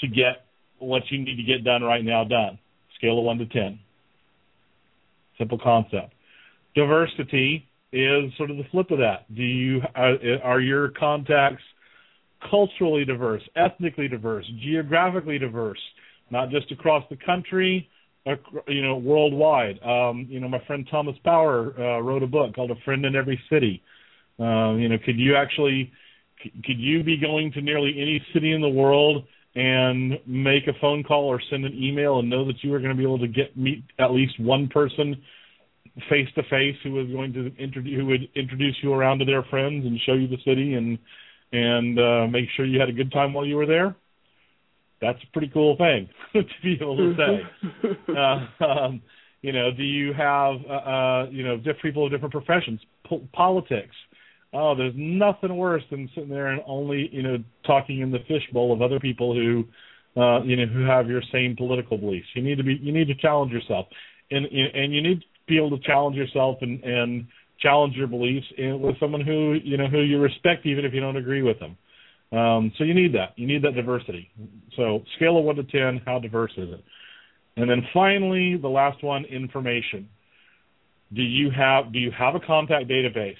to 0.00 0.08
get 0.08 0.44
what 0.78 1.02
you 1.10 1.18
need 1.18 1.36
to 1.36 1.42
get 1.42 1.64
done 1.64 1.82
right 1.82 2.04
now 2.04 2.24
done? 2.24 2.58
Scale 2.96 3.18
of 3.18 3.24
one 3.24 3.38
to 3.38 3.46
ten. 3.46 3.78
Simple 5.38 5.58
concept. 5.58 6.12
Diversity 6.74 7.64
is 7.92 8.32
sort 8.36 8.50
of 8.50 8.56
the 8.56 8.64
flip 8.70 8.90
of 8.90 8.98
that. 8.98 9.32
Do 9.34 9.42
you 9.42 9.80
are, 9.94 10.16
are 10.42 10.60
your 10.60 10.90
contacts 10.90 11.62
culturally 12.50 13.04
diverse, 13.04 13.42
ethnically 13.56 14.08
diverse, 14.08 14.44
geographically 14.62 15.38
diverse, 15.38 15.80
not 16.30 16.50
just 16.50 16.70
across 16.70 17.04
the 17.10 17.16
country, 17.16 17.88
you 18.66 18.82
know, 18.82 18.96
worldwide. 18.96 19.80
Um, 19.82 20.26
you 20.28 20.40
know, 20.40 20.48
my 20.48 20.62
friend 20.66 20.86
Thomas 20.90 21.16
Power 21.24 21.72
uh, 21.78 22.00
wrote 22.00 22.22
a 22.22 22.26
book 22.26 22.54
called 22.54 22.70
A 22.70 22.76
Friend 22.84 23.04
in 23.04 23.16
Every 23.16 23.40
City. 23.50 23.82
Um, 24.38 24.78
you 24.78 24.88
know, 24.88 24.98
could 25.04 25.18
you 25.18 25.34
actually 25.34 25.90
could 26.42 26.78
you 26.78 27.02
be 27.02 27.16
going 27.16 27.52
to 27.52 27.60
nearly 27.60 27.94
any 27.96 28.24
city 28.32 28.52
in 28.52 28.60
the 28.60 28.68
world 28.68 29.24
and 29.54 30.12
make 30.26 30.66
a 30.68 30.78
phone 30.80 31.02
call 31.02 31.24
or 31.24 31.40
send 31.50 31.64
an 31.64 31.74
email 31.74 32.18
and 32.18 32.30
know 32.30 32.46
that 32.46 32.62
you 32.62 32.72
are 32.74 32.78
going 32.78 32.90
to 32.90 32.96
be 32.96 33.02
able 33.02 33.18
to 33.18 33.28
get 33.28 33.56
meet 33.56 33.82
at 33.98 34.12
least 34.12 34.38
one 34.38 34.68
person 34.68 35.16
face 36.08 36.28
to 36.34 36.42
face 36.44 36.76
who 36.82 36.92
was 36.92 37.08
going 37.08 37.32
to 37.32 37.52
introduce 37.56 37.98
who 37.98 38.06
would 38.06 38.28
introduce 38.34 38.76
you 38.82 38.92
around 38.92 39.18
to 39.18 39.24
their 39.24 39.42
friends 39.44 39.84
and 39.84 39.98
show 40.06 40.12
you 40.12 40.28
the 40.28 40.38
city 40.44 40.74
and 40.74 40.98
and 41.50 41.98
uh, 41.98 42.26
make 42.28 42.44
sure 42.56 42.66
you 42.66 42.78
had 42.78 42.88
a 42.88 42.92
good 42.92 43.10
time 43.10 43.32
while 43.32 43.46
you 43.46 43.56
were 43.56 43.66
there. 43.66 43.96
That's 45.00 45.18
a 45.22 45.32
pretty 45.32 45.50
cool 45.52 45.76
thing 45.76 46.08
to 46.34 46.42
be 46.62 46.74
able 46.80 46.96
to 46.96 47.16
say. 47.16 48.16
uh, 48.16 48.64
um, 48.64 49.02
you 49.40 49.52
know, 49.52 49.70
do 49.70 49.82
you 49.82 50.12
have 50.12 50.56
uh, 50.68 50.72
uh, 50.72 51.26
you 51.30 51.44
know 51.44 51.56
different 51.56 51.82
people 51.82 52.06
of 52.06 52.12
different 52.12 52.32
professions, 52.32 52.80
po- 53.06 53.26
politics? 53.32 53.94
Oh, 54.52 54.74
there's 54.74 54.94
nothing 54.96 55.56
worse 55.56 55.82
than 55.90 56.08
sitting 56.14 56.30
there 56.30 56.48
and 56.48 56.62
only 56.66 57.08
you 57.12 57.22
know 57.22 57.38
talking 57.66 58.00
in 58.00 58.10
the 58.10 58.20
fishbowl 58.26 58.72
of 58.72 58.80
other 58.80 58.98
people 58.98 59.34
who 59.34 59.64
uh, 60.20 60.42
you 60.42 60.56
know 60.56 60.66
who 60.66 60.84
have 60.84 61.08
your 61.08 61.22
same 61.32 61.54
political 61.56 61.98
beliefs. 61.98 62.26
You 62.34 62.42
need 62.42 62.56
to 62.56 62.64
be 62.64 62.78
you 62.80 62.92
need 62.92 63.08
to 63.08 63.14
challenge 63.14 63.52
yourself, 63.52 63.86
and 64.30 64.46
and 64.46 64.94
you 64.94 65.02
need 65.02 65.20
to 65.20 65.26
be 65.46 65.58
able 65.58 65.76
to 65.76 65.84
challenge 65.84 66.16
yourself 66.16 66.58
and 66.62 66.82
and 66.82 67.26
challenge 67.60 67.94
your 67.94 68.06
beliefs 68.06 68.46
with 68.56 68.98
someone 68.98 69.20
who 69.20 69.58
you 69.62 69.76
know 69.76 69.86
who 69.86 70.00
you 70.00 70.18
respect 70.18 70.64
even 70.64 70.84
if 70.84 70.94
you 70.94 71.00
don't 71.00 71.16
agree 71.16 71.42
with 71.42 71.58
them. 71.60 71.76
Um, 72.30 72.72
so 72.78 72.84
you 72.84 72.94
need 72.94 73.14
that. 73.14 73.32
You 73.36 73.46
need 73.46 73.62
that 73.64 73.74
diversity. 73.74 74.30
So 74.76 75.02
scale 75.16 75.38
of 75.38 75.44
one 75.44 75.56
to 75.56 75.64
ten, 75.64 76.00
how 76.04 76.18
diverse 76.18 76.52
is 76.56 76.68
it? 76.70 76.84
And 77.56 77.68
then 77.68 77.82
finally, 77.92 78.56
the 78.56 78.68
last 78.68 79.02
one, 79.02 79.24
information. 79.24 80.08
Do 81.12 81.22
you 81.22 81.50
have 81.50 81.92
do 81.92 81.98
you 81.98 82.10
have 82.16 82.34
a 82.34 82.40
contact 82.40 82.88
database? 82.88 83.34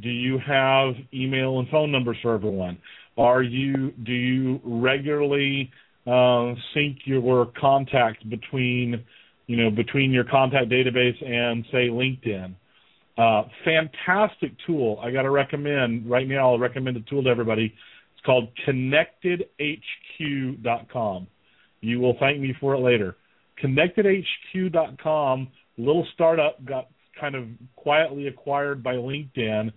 Do 0.00 0.08
you 0.08 0.38
have 0.46 0.94
email 1.12 1.58
and 1.58 1.68
phone 1.68 1.92
numbers 1.92 2.16
for 2.22 2.34
everyone? 2.34 2.78
Are 3.18 3.42
you 3.42 3.92
do 4.04 4.12
you 4.12 4.60
regularly 4.64 5.70
uh, 6.06 6.54
sync 6.74 6.98
your 7.04 7.52
contact 7.60 8.28
between 8.28 9.04
you 9.46 9.56
know, 9.56 9.70
between 9.70 10.10
your 10.12 10.24
contact 10.24 10.68
database 10.70 11.22
and 11.22 11.64
say 11.70 11.88
LinkedIn. 11.88 12.54
Uh, 13.18 13.42
fantastic 13.64 14.52
tool. 14.66 14.98
I 15.02 15.10
got 15.10 15.22
to 15.22 15.30
recommend 15.30 16.10
right 16.10 16.26
now. 16.26 16.52
I'll 16.52 16.58
recommend 16.58 16.96
a 16.96 17.02
tool 17.02 17.22
to 17.24 17.28
everybody. 17.28 17.74
It's 18.14 18.24
called 18.24 18.48
ConnectedHQ.com. 18.66 21.26
You 21.82 22.00
will 22.00 22.16
thank 22.18 22.40
me 22.40 22.54
for 22.58 22.74
it 22.74 22.78
later. 22.78 23.18
ConnectedHQ.com, 23.62 25.48
little 25.76 26.06
startup, 26.14 26.64
got 26.64 26.88
kind 27.18 27.34
of 27.34 27.44
quietly 27.76 28.26
acquired 28.26 28.82
by 28.82 28.94
LinkedIn. 28.94 29.72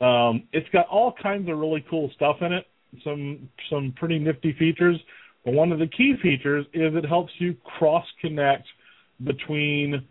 Um, 0.00 0.44
it's 0.52 0.68
got 0.70 0.86
all 0.88 1.12
kinds 1.20 1.48
of 1.48 1.58
really 1.58 1.84
cool 1.90 2.10
stuff 2.14 2.36
in 2.40 2.52
it. 2.52 2.66
Some 3.04 3.48
some 3.70 3.92
pretty 3.96 4.18
nifty 4.18 4.54
features. 4.58 4.96
But 5.44 5.54
one 5.54 5.72
of 5.72 5.78
the 5.78 5.86
key 5.86 6.14
features 6.22 6.66
is 6.72 6.94
it 6.94 7.06
helps 7.06 7.32
you 7.38 7.56
cross 7.78 8.04
connect 8.20 8.66
between 9.24 10.06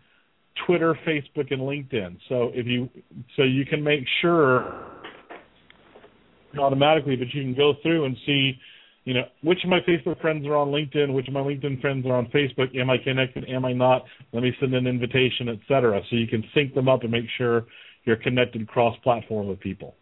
Twitter, 0.66 0.98
Facebook, 1.06 1.50
and 1.52 1.60
LinkedIn. 1.60 2.18
So 2.28 2.50
if 2.54 2.66
you 2.66 2.88
so 3.36 3.42
you 3.42 3.64
can 3.64 3.82
make 3.82 4.04
sure 4.20 4.84
automatically, 6.58 7.16
but 7.16 7.32
you 7.32 7.42
can 7.42 7.54
go 7.54 7.74
through 7.82 8.04
and 8.04 8.16
see, 8.26 8.58
you 9.08 9.14
know, 9.14 9.24
which 9.42 9.64
of 9.64 9.70
my 9.70 9.80
Facebook 9.88 10.20
friends 10.20 10.46
are 10.46 10.54
on 10.54 10.68
LinkedIn, 10.68 11.14
which 11.14 11.28
of 11.28 11.32
my 11.32 11.40
LinkedIn 11.40 11.80
friends 11.80 12.04
are 12.04 12.12
on 12.12 12.26
Facebook. 12.26 12.76
Am 12.78 12.90
I 12.90 12.98
connected? 12.98 13.48
Am 13.48 13.64
I 13.64 13.72
not? 13.72 14.04
Let 14.34 14.42
me 14.42 14.52
send 14.60 14.74
an 14.74 14.86
invitation, 14.86 15.48
etc. 15.48 16.02
So 16.10 16.16
you 16.16 16.26
can 16.26 16.44
sync 16.54 16.74
them 16.74 16.90
up 16.90 17.04
and 17.04 17.10
make 17.10 17.24
sure 17.38 17.64
you're 18.04 18.16
connected 18.16 18.68
cross-platform 18.68 19.48
with 19.48 19.60
people. 19.60 19.94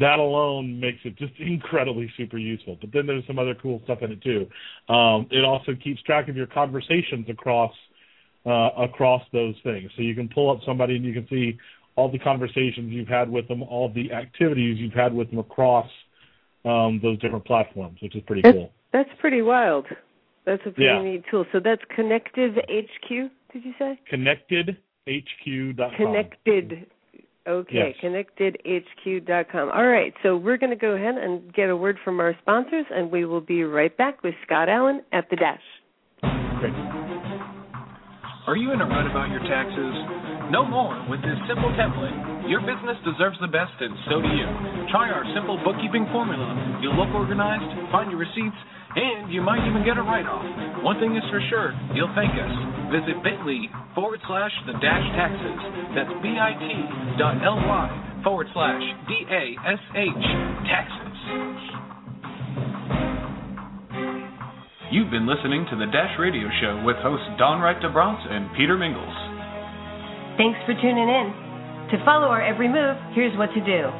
That 0.00 0.18
alone 0.18 0.80
makes 0.80 0.98
it 1.04 1.16
just 1.16 1.32
incredibly 1.38 2.12
super 2.16 2.38
useful. 2.38 2.76
But 2.80 2.90
then 2.92 3.06
there's 3.06 3.24
some 3.28 3.38
other 3.38 3.54
cool 3.54 3.80
stuff 3.84 3.98
in 4.02 4.10
it 4.10 4.20
too. 4.20 4.48
Um, 4.92 5.28
it 5.30 5.44
also 5.44 5.76
keeps 5.80 6.02
track 6.02 6.28
of 6.28 6.34
your 6.34 6.48
conversations 6.48 7.26
across 7.30 7.72
uh, 8.44 8.70
across 8.78 9.22
those 9.32 9.54
things. 9.62 9.92
So 9.94 10.02
you 10.02 10.16
can 10.16 10.28
pull 10.28 10.50
up 10.50 10.58
somebody 10.66 10.96
and 10.96 11.04
you 11.04 11.12
can 11.12 11.28
see 11.28 11.56
all 11.94 12.10
the 12.10 12.18
conversations 12.18 12.90
you've 12.92 13.06
had 13.06 13.30
with 13.30 13.46
them, 13.46 13.62
all 13.62 13.92
the 13.92 14.12
activities 14.12 14.78
you've 14.78 14.92
had 14.92 15.14
with 15.14 15.30
them 15.30 15.38
across 15.38 15.86
um, 16.68 17.00
those 17.02 17.18
different 17.20 17.44
platforms, 17.44 17.98
which 18.02 18.14
is 18.14 18.22
pretty 18.26 18.42
that's, 18.42 18.54
cool. 18.54 18.70
That's 18.92 19.10
pretty 19.20 19.42
wild. 19.42 19.86
That's 20.44 20.62
a 20.66 20.70
pretty 20.70 20.84
yeah. 20.84 21.02
neat 21.02 21.24
tool. 21.30 21.44
So 21.52 21.60
that's 21.62 21.82
Connective 21.94 22.54
HQ, 22.54 23.08
did 23.08 23.64
you 23.64 23.72
say? 23.78 23.98
ConnectedHQ.com. 24.12 25.90
Connected. 25.96 26.86
Okay, 27.46 27.94
yes. 28.02 28.26
connectedhq.com. 28.38 29.70
All 29.70 29.86
right, 29.86 30.12
so 30.22 30.36
we're 30.36 30.58
going 30.58 30.70
to 30.70 30.76
go 30.76 30.90
ahead 30.90 31.14
and 31.16 31.52
get 31.54 31.70
a 31.70 31.76
word 31.76 31.96
from 32.04 32.20
our 32.20 32.36
sponsors, 32.42 32.84
and 32.90 33.10
we 33.10 33.24
will 33.24 33.40
be 33.40 33.64
right 33.64 33.96
back 33.96 34.22
with 34.22 34.34
Scott 34.44 34.68
Allen 34.68 35.02
at 35.12 35.30
the 35.30 35.36
Dash. 35.36 35.62
Great. 36.60 36.74
Are 38.46 38.56
you 38.56 38.72
in 38.72 38.80
a 38.80 38.86
rut 38.86 39.06
about 39.06 39.30
your 39.30 39.40
taxes? 39.40 40.37
No 40.48 40.64
more. 40.64 40.96
With 41.12 41.20
this 41.20 41.36
simple 41.44 41.68
template, 41.76 42.48
your 42.48 42.64
business 42.64 42.96
deserves 43.04 43.36
the 43.44 43.52
best, 43.52 43.76
and 43.80 43.92
so 44.08 44.24
do 44.24 44.32
you. 44.32 44.48
Try 44.88 45.12
our 45.12 45.20
simple 45.36 45.60
bookkeeping 45.60 46.08
formula. 46.08 46.80
You'll 46.80 46.96
look 46.96 47.12
organized, 47.12 47.68
find 47.92 48.08
your 48.08 48.16
receipts, 48.16 48.56
and 48.96 49.28
you 49.28 49.44
might 49.44 49.60
even 49.68 49.84
get 49.84 50.00
a 50.00 50.02
write 50.02 50.24
off. 50.24 50.48
One 50.80 50.96
thing 51.04 51.12
is 51.12 51.22
for 51.28 51.44
sure, 51.52 51.76
you'll 51.92 52.12
thank 52.16 52.32
us. 52.32 52.54
Visit 52.88 53.20
bit.ly 53.20 53.68
forward 53.92 54.24
slash 54.24 54.50
the 54.64 54.72
dash 54.80 55.04
taxes. 55.12 55.60
That's 55.92 56.16
bit.ly 56.24 56.56
forward 58.24 58.48
slash 58.56 58.80
D 59.04 59.28
A 59.28 59.52
S 59.68 59.82
H 59.92 60.24
taxes. 60.64 61.16
You've 64.88 65.12
been 65.12 65.28
listening 65.28 65.68
to 65.68 65.76
the 65.76 65.84
Dash 65.92 66.16
Radio 66.18 66.48
Show 66.64 66.80
with 66.88 66.96
hosts 67.04 67.28
Dawn 67.36 67.60
Wright 67.60 67.76
DeBronce 67.76 68.24
and 68.32 68.48
Peter 68.56 68.78
Mingles. 68.80 69.27
Thanks 70.38 70.62
for 70.62 70.70
tuning 70.78 71.10
in. 71.10 71.34
To 71.90 71.98
follow 72.06 72.30
our 72.30 72.38
every 72.40 72.70
move, 72.70 72.94
here's 73.10 73.34
what 73.34 73.50
to 73.58 73.62
do. 73.66 73.90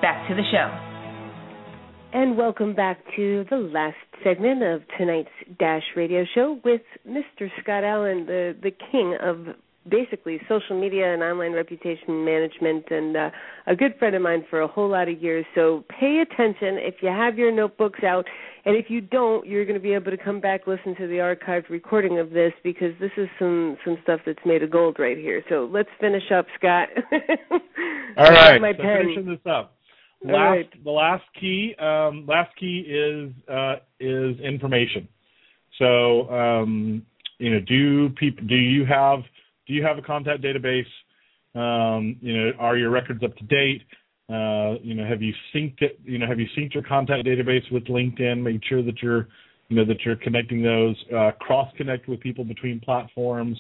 back 0.01 0.25
to 0.29 0.35
the 0.35 0.45
show. 0.49 0.73
And 2.13 2.37
welcome 2.37 2.75
back 2.75 2.99
to 3.17 3.47
the 3.49 3.57
last 3.57 3.97
segment 4.25 4.63
of 4.63 4.83
tonight's 4.99 5.31
Dash 5.59 5.83
Radio 5.97 6.25
Show 6.35 6.61
with 6.65 6.83
Mr. 7.07 7.51
Scott 7.61 7.85
Allen, 7.85 8.27
the, 8.27 8.57
the 8.63 8.71
king 8.71 9.17
of 9.21 9.55
basically 9.89 10.41
social 10.49 10.79
media 10.81 11.13
and 11.13 11.23
online 11.23 11.53
reputation 11.53 12.25
management 12.25 12.85
and 12.91 13.17
uh, 13.17 13.31
a 13.67 13.75
good 13.75 13.97
friend 13.99 14.15
of 14.15 14.23
mine 14.23 14.45
for 14.49 14.61
a 14.61 14.69
whole 14.69 14.89
lot 14.89 15.09
of 15.09 15.21
years. 15.21 15.45
So 15.55 15.85
pay 15.89 16.23
attention. 16.23 16.79
If 16.79 16.97
you 17.03 17.09
have 17.09 17.37
your 17.37 17.51
notebooks 17.51 18.01
out 18.05 18.27
and 18.65 18.77
if 18.77 18.87
you 18.89 19.01
don't 19.01 19.47
you're 19.47 19.65
going 19.65 19.75
to 19.75 19.83
be 19.83 19.93
able 19.93 20.13
to 20.13 20.17
come 20.17 20.41
back 20.41 20.67
listen 20.67 20.95
to 20.97 21.09
the 21.09 21.17
archived 21.17 21.69
recording 21.69 22.19
of 22.21 22.31
this 22.31 22.53
because 22.63 22.93
this 23.01 23.11
is 23.17 23.29
some 23.39 23.77
some 23.85 23.99
stuff 24.05 24.21
that's 24.25 24.39
made 24.47 24.63
of 24.63 24.71
gold 24.71 24.97
right 24.99 25.17
here. 25.17 25.43
So 25.49 25.69
let's 25.73 25.91
finish 26.01 26.31
up 26.33 26.47
scott. 26.57 26.89
All 28.17 28.31
right. 28.31 28.61
My 28.61 28.73
so 28.73 28.83
pen. 28.83 28.99
finishing 29.03 29.27
this 29.27 29.41
up 29.47 29.75
last 30.25 30.35
right. 30.35 30.85
the 30.85 30.91
last 30.91 31.25
key 31.39 31.75
um, 31.79 32.27
last 32.27 32.51
key 32.59 32.85
is 32.89 33.33
uh, 33.49 33.77
is 34.01 34.39
information 34.41 35.09
so 35.79 36.31
um, 36.31 37.05
you 37.39 37.51
know 37.51 37.61
do 37.61 38.11
people 38.11 38.47
do 38.47 38.57
you 38.57 38.85
have 38.85 39.21
do 39.67 39.75
you 39.75 39.85
have 39.85 39.99
a 39.99 40.03
contact 40.03 40.43
database? 40.43 40.87
Um, 41.55 42.17
you 42.21 42.37
know, 42.37 42.53
are 42.59 42.77
your 42.77 42.91
records 42.91 43.23
up 43.23 43.37
to 43.37 43.45
date? 43.45 43.83
Uh, 44.29 44.79
you 44.83 44.95
know, 44.95 45.07
have 45.07 45.23
you 45.23 45.33
synced 45.55 45.83
it? 45.83 46.01
You 46.05 46.19
know, 46.19 46.27
have 46.27 46.41
you 46.41 46.47
synced 46.57 46.75
your 46.75 46.83
contact 46.83 47.27
database 47.27 47.71
with 47.71 47.85
LinkedIn? 47.85 48.43
Make 48.43 48.63
sure 48.65 48.83
that 48.83 49.03
you're, 49.03 49.29
you 49.69 49.77
know, 49.77 49.85
that 49.85 50.05
you're 50.05 50.17
connecting 50.17 50.63
those. 50.63 50.97
Uh, 51.15 51.33
cross 51.41 51.71
connect 51.77 52.09
with 52.09 52.21
people 52.21 52.45
between 52.45 52.81
platforms. 52.81 53.59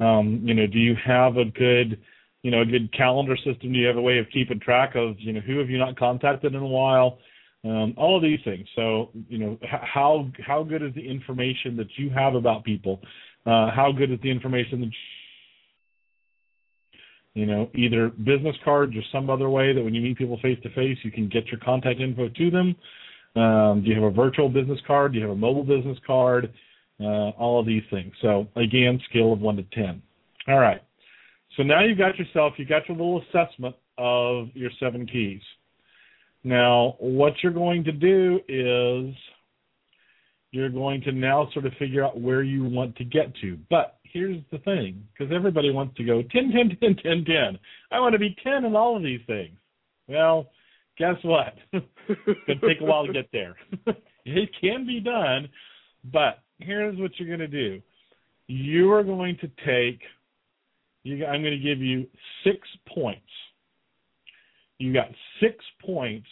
Um, 0.00 0.40
you 0.44 0.54
know, 0.54 0.66
do 0.66 0.78
you 0.78 0.94
have 1.04 1.36
a 1.36 1.44
good, 1.44 2.00
you 2.48 2.56
know, 2.56 2.62
a 2.62 2.64
good 2.64 2.90
calendar 2.96 3.36
system? 3.36 3.72
Do 3.74 3.78
you 3.78 3.86
have 3.86 3.98
a 3.98 4.00
way 4.00 4.16
of 4.16 4.24
keeping 4.32 4.58
track 4.58 4.94
of, 4.94 5.16
you 5.18 5.34
know, 5.34 5.40
who 5.40 5.58
have 5.58 5.68
you 5.68 5.76
not 5.76 5.98
contacted 5.98 6.54
in 6.54 6.62
a 6.62 6.66
while? 6.66 7.18
Um, 7.62 7.92
all 7.98 8.16
of 8.16 8.22
these 8.22 8.38
things. 8.42 8.66
So, 8.74 9.10
you 9.28 9.36
know, 9.36 9.58
how 9.68 10.30
how 10.46 10.62
good 10.62 10.82
is 10.82 10.94
the 10.94 11.06
information 11.06 11.76
that 11.76 11.88
you 11.96 12.08
have 12.08 12.34
about 12.34 12.64
people? 12.64 13.02
Uh, 13.44 13.70
how 13.70 13.92
good 13.92 14.10
is 14.10 14.18
the 14.22 14.30
information 14.30 14.80
that 14.80 14.90
you 17.34 17.44
know, 17.44 17.70
either 17.74 18.08
business 18.08 18.56
cards 18.64 18.96
or 18.96 19.02
some 19.12 19.28
other 19.28 19.50
way 19.50 19.74
that 19.74 19.84
when 19.84 19.94
you 19.94 20.00
meet 20.00 20.16
people 20.16 20.38
face 20.40 20.58
to 20.62 20.70
face, 20.70 20.96
you 21.02 21.12
can 21.12 21.28
get 21.28 21.48
your 21.48 21.60
contact 21.60 22.00
info 22.00 22.30
to 22.30 22.50
them. 22.50 22.74
Um, 23.36 23.82
do 23.84 23.90
you 23.90 23.94
have 24.00 24.10
a 24.10 24.10
virtual 24.10 24.48
business 24.48 24.80
card? 24.86 25.12
Do 25.12 25.18
you 25.18 25.24
have 25.26 25.36
a 25.36 25.38
mobile 25.38 25.64
business 25.64 25.98
card? 26.06 26.50
Uh, 26.98 27.30
all 27.36 27.60
of 27.60 27.66
these 27.66 27.84
things. 27.90 28.14
So 28.22 28.48
again, 28.56 28.98
scale 29.10 29.34
of 29.34 29.40
one 29.40 29.56
to 29.56 29.64
ten. 29.74 30.00
All 30.48 30.58
right. 30.58 30.82
So 31.58 31.64
now 31.64 31.82
you've 31.84 31.98
got 31.98 32.16
yourself, 32.16 32.54
you've 32.56 32.68
got 32.68 32.88
your 32.88 32.96
little 32.96 33.20
assessment 33.22 33.74
of 33.98 34.46
your 34.54 34.70
seven 34.78 35.04
keys. 35.08 35.42
Now, 36.44 36.94
what 37.00 37.32
you're 37.42 37.52
going 37.52 37.82
to 37.82 37.90
do 37.90 38.38
is 38.48 39.12
you're 40.52 40.70
going 40.70 41.00
to 41.02 41.10
now 41.10 41.48
sort 41.52 41.66
of 41.66 41.72
figure 41.76 42.04
out 42.04 42.20
where 42.20 42.44
you 42.44 42.64
want 42.64 42.94
to 42.96 43.04
get 43.04 43.34
to. 43.40 43.58
But 43.68 43.98
here's 44.04 44.40
the 44.52 44.58
thing, 44.58 45.02
because 45.12 45.34
everybody 45.34 45.72
wants 45.72 45.96
to 45.96 46.04
go 46.04 46.22
10, 46.22 46.52
10, 46.52 46.52
10, 46.80 46.96
10, 47.02 47.24
10. 47.24 47.58
I 47.90 47.98
want 47.98 48.12
to 48.12 48.20
be 48.20 48.36
10 48.44 48.64
in 48.64 48.76
all 48.76 48.96
of 48.96 49.02
these 49.02 49.20
things. 49.26 49.56
Well, 50.06 50.50
guess 50.96 51.16
what? 51.22 51.54
it's 51.72 51.84
going 52.46 52.60
to 52.60 52.68
take 52.68 52.80
a 52.80 52.84
while 52.84 53.04
to 53.04 53.12
get 53.12 53.30
there. 53.32 53.56
it 54.24 54.50
can 54.60 54.86
be 54.86 55.00
done, 55.00 55.48
but 56.04 56.38
here's 56.60 56.96
what 57.00 57.10
you're 57.18 57.36
going 57.36 57.50
to 57.50 57.72
do. 57.72 57.82
You 58.46 58.92
are 58.92 59.02
going 59.02 59.36
to 59.40 59.50
take, 59.66 60.00
you, 61.02 61.24
I'm 61.26 61.42
going 61.42 61.58
to 61.58 61.58
give 61.58 61.80
you 61.80 62.06
six 62.44 62.58
points. 62.92 63.22
You 64.78 64.92
got 64.92 65.08
six 65.40 65.56
points 65.84 66.26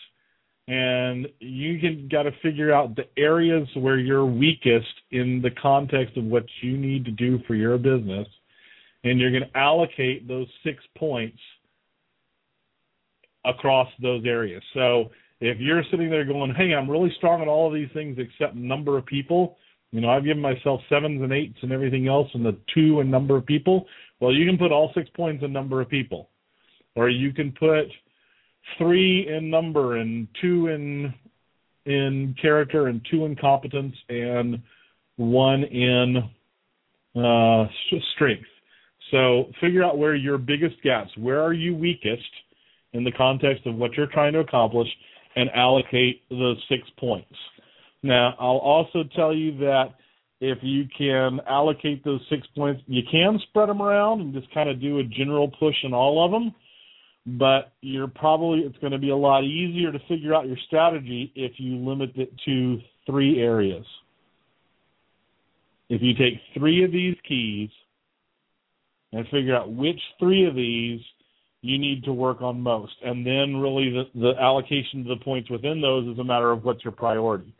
and 0.68 1.28
you 1.38 1.78
can 1.78 2.08
got 2.10 2.24
to 2.24 2.32
figure 2.42 2.72
out 2.72 2.96
the 2.96 3.04
areas 3.16 3.68
where 3.74 3.98
you're 3.98 4.26
weakest 4.26 4.86
in 5.10 5.40
the 5.42 5.50
context 5.50 6.16
of 6.16 6.24
what 6.24 6.44
you 6.60 6.76
need 6.76 7.04
to 7.04 7.10
do 7.12 7.38
for 7.46 7.54
your 7.54 7.78
business 7.78 8.26
and 9.04 9.20
you're 9.20 9.30
going 9.30 9.44
to 9.44 9.56
allocate 9.56 10.26
those 10.26 10.48
6 10.64 10.82
points 10.96 11.38
across 13.44 13.88
those 14.02 14.24
areas. 14.26 14.62
So 14.74 15.10
if 15.40 15.58
you're 15.60 15.84
sitting 15.90 16.10
there 16.10 16.24
going, 16.24 16.52
"Hey, 16.54 16.74
I'm 16.74 16.90
really 16.90 17.12
strong 17.16 17.42
at 17.42 17.48
all 17.48 17.68
of 17.68 17.74
these 17.74 17.90
things 17.92 18.18
except 18.18 18.56
number 18.56 18.98
of 18.98 19.06
people," 19.06 19.58
you 19.96 20.02
know, 20.02 20.10
I've 20.10 20.24
given 20.24 20.42
myself 20.42 20.80
sevens 20.88 21.22
and 21.22 21.32
eights 21.32 21.58
and 21.62 21.72
everything 21.72 22.06
else 22.06 22.28
and 22.34 22.44
the 22.44 22.56
2 22.74 23.00
in 23.00 23.10
number 23.10 23.36
of 23.36 23.46
people, 23.46 23.86
well, 24.20 24.32
you 24.32 24.46
can 24.46 24.58
put 24.58 24.72
all 24.72 24.92
6 24.94 25.08
points 25.16 25.42
in 25.42 25.52
number 25.52 25.80
of 25.80 25.88
people. 25.88 26.28
Or 26.94 27.08
you 27.08 27.32
can 27.32 27.52
put 27.52 27.86
three 28.78 29.28
in 29.28 29.50
number 29.50 29.96
and 29.96 30.28
two 30.40 30.68
in 30.68 31.14
in 31.84 32.34
character 32.40 32.88
and 32.88 33.06
two 33.10 33.24
in 33.24 33.36
competence 33.36 33.94
and 34.08 34.60
one 35.16 35.62
in 35.62 36.16
uh, 37.14 37.66
strength. 38.14 38.48
So 39.10 39.50
figure 39.60 39.84
out 39.84 39.98
where 39.98 40.16
your 40.16 40.36
biggest 40.36 40.82
gaps, 40.82 41.10
where 41.16 41.40
are 41.40 41.52
you 41.52 41.76
weakest 41.76 42.22
in 42.92 43.04
the 43.04 43.12
context 43.12 43.66
of 43.66 43.76
what 43.76 43.92
you're 43.92 44.08
trying 44.08 44.32
to 44.32 44.40
accomplish, 44.40 44.88
and 45.36 45.48
allocate 45.54 46.22
those 46.30 46.56
six 46.68 46.82
points. 46.98 47.28
Now, 48.06 48.34
I'll 48.38 48.58
also 48.58 49.04
tell 49.14 49.34
you 49.34 49.56
that 49.58 49.94
if 50.40 50.58
you 50.62 50.84
can 50.96 51.40
allocate 51.48 52.04
those 52.04 52.20
six 52.30 52.46
points, 52.56 52.82
you 52.86 53.02
can 53.10 53.38
spread 53.48 53.68
them 53.68 53.82
around 53.82 54.20
and 54.20 54.34
just 54.34 54.52
kind 54.52 54.68
of 54.68 54.80
do 54.80 54.98
a 54.98 55.04
general 55.04 55.50
push 55.58 55.76
in 55.82 55.92
all 55.92 56.24
of 56.24 56.30
them 56.30 56.54
but 57.26 57.72
you're 57.80 58.06
probably 58.06 58.60
it's 58.60 58.78
going 58.78 58.92
to 58.92 58.98
be 58.98 59.10
a 59.10 59.16
lot 59.16 59.42
easier 59.42 59.90
to 59.90 59.98
figure 60.08 60.34
out 60.34 60.46
your 60.46 60.56
strategy 60.66 61.32
if 61.34 61.52
you 61.56 61.76
limit 61.76 62.12
it 62.14 62.32
to 62.44 62.78
three 63.04 63.40
areas. 63.40 63.84
If 65.88 66.02
you 66.02 66.14
take 66.14 66.34
three 66.56 66.84
of 66.84 66.92
these 66.92 67.16
keys 67.26 67.70
and 69.12 69.26
figure 69.28 69.56
out 69.56 69.72
which 69.72 70.00
three 70.20 70.46
of 70.46 70.54
these 70.54 71.00
you 71.62 71.78
need 71.78 72.04
to 72.04 72.12
work 72.12 72.42
on 72.42 72.60
most, 72.60 72.92
and 73.04 73.26
then 73.26 73.56
really 73.56 73.90
the, 73.90 74.04
the 74.14 74.40
allocation 74.40 75.00
of 75.00 75.18
the 75.18 75.24
points 75.24 75.50
within 75.50 75.80
those 75.80 76.06
is 76.06 76.18
a 76.18 76.24
matter 76.24 76.52
of 76.52 76.64
what's 76.64 76.84
your 76.84 76.92
priority. 76.92 77.52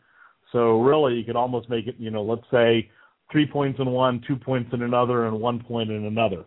So 0.51 0.81
really, 0.81 1.15
you 1.15 1.23
could 1.23 1.35
almost 1.35 1.69
make 1.69 1.87
it, 1.87 1.95
you 1.97 2.11
know, 2.11 2.23
let's 2.23 2.45
say 2.51 2.89
three 3.31 3.45
points 3.45 3.79
in 3.79 3.89
one, 3.89 4.21
two 4.27 4.35
points 4.35 4.69
in 4.73 4.81
another, 4.81 5.27
and 5.27 5.39
one 5.39 5.59
point 5.59 5.89
in 5.89 6.05
another. 6.05 6.45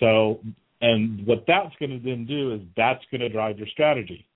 So 0.00 0.40
and 0.80 1.26
what 1.26 1.44
that's 1.46 1.74
going 1.80 1.90
to 1.90 1.98
then 1.98 2.26
do 2.26 2.52
is 2.52 2.60
that's 2.76 3.02
going 3.10 3.22
to 3.22 3.28
drive 3.28 3.58
your 3.58 3.68
strategy. 3.68 4.26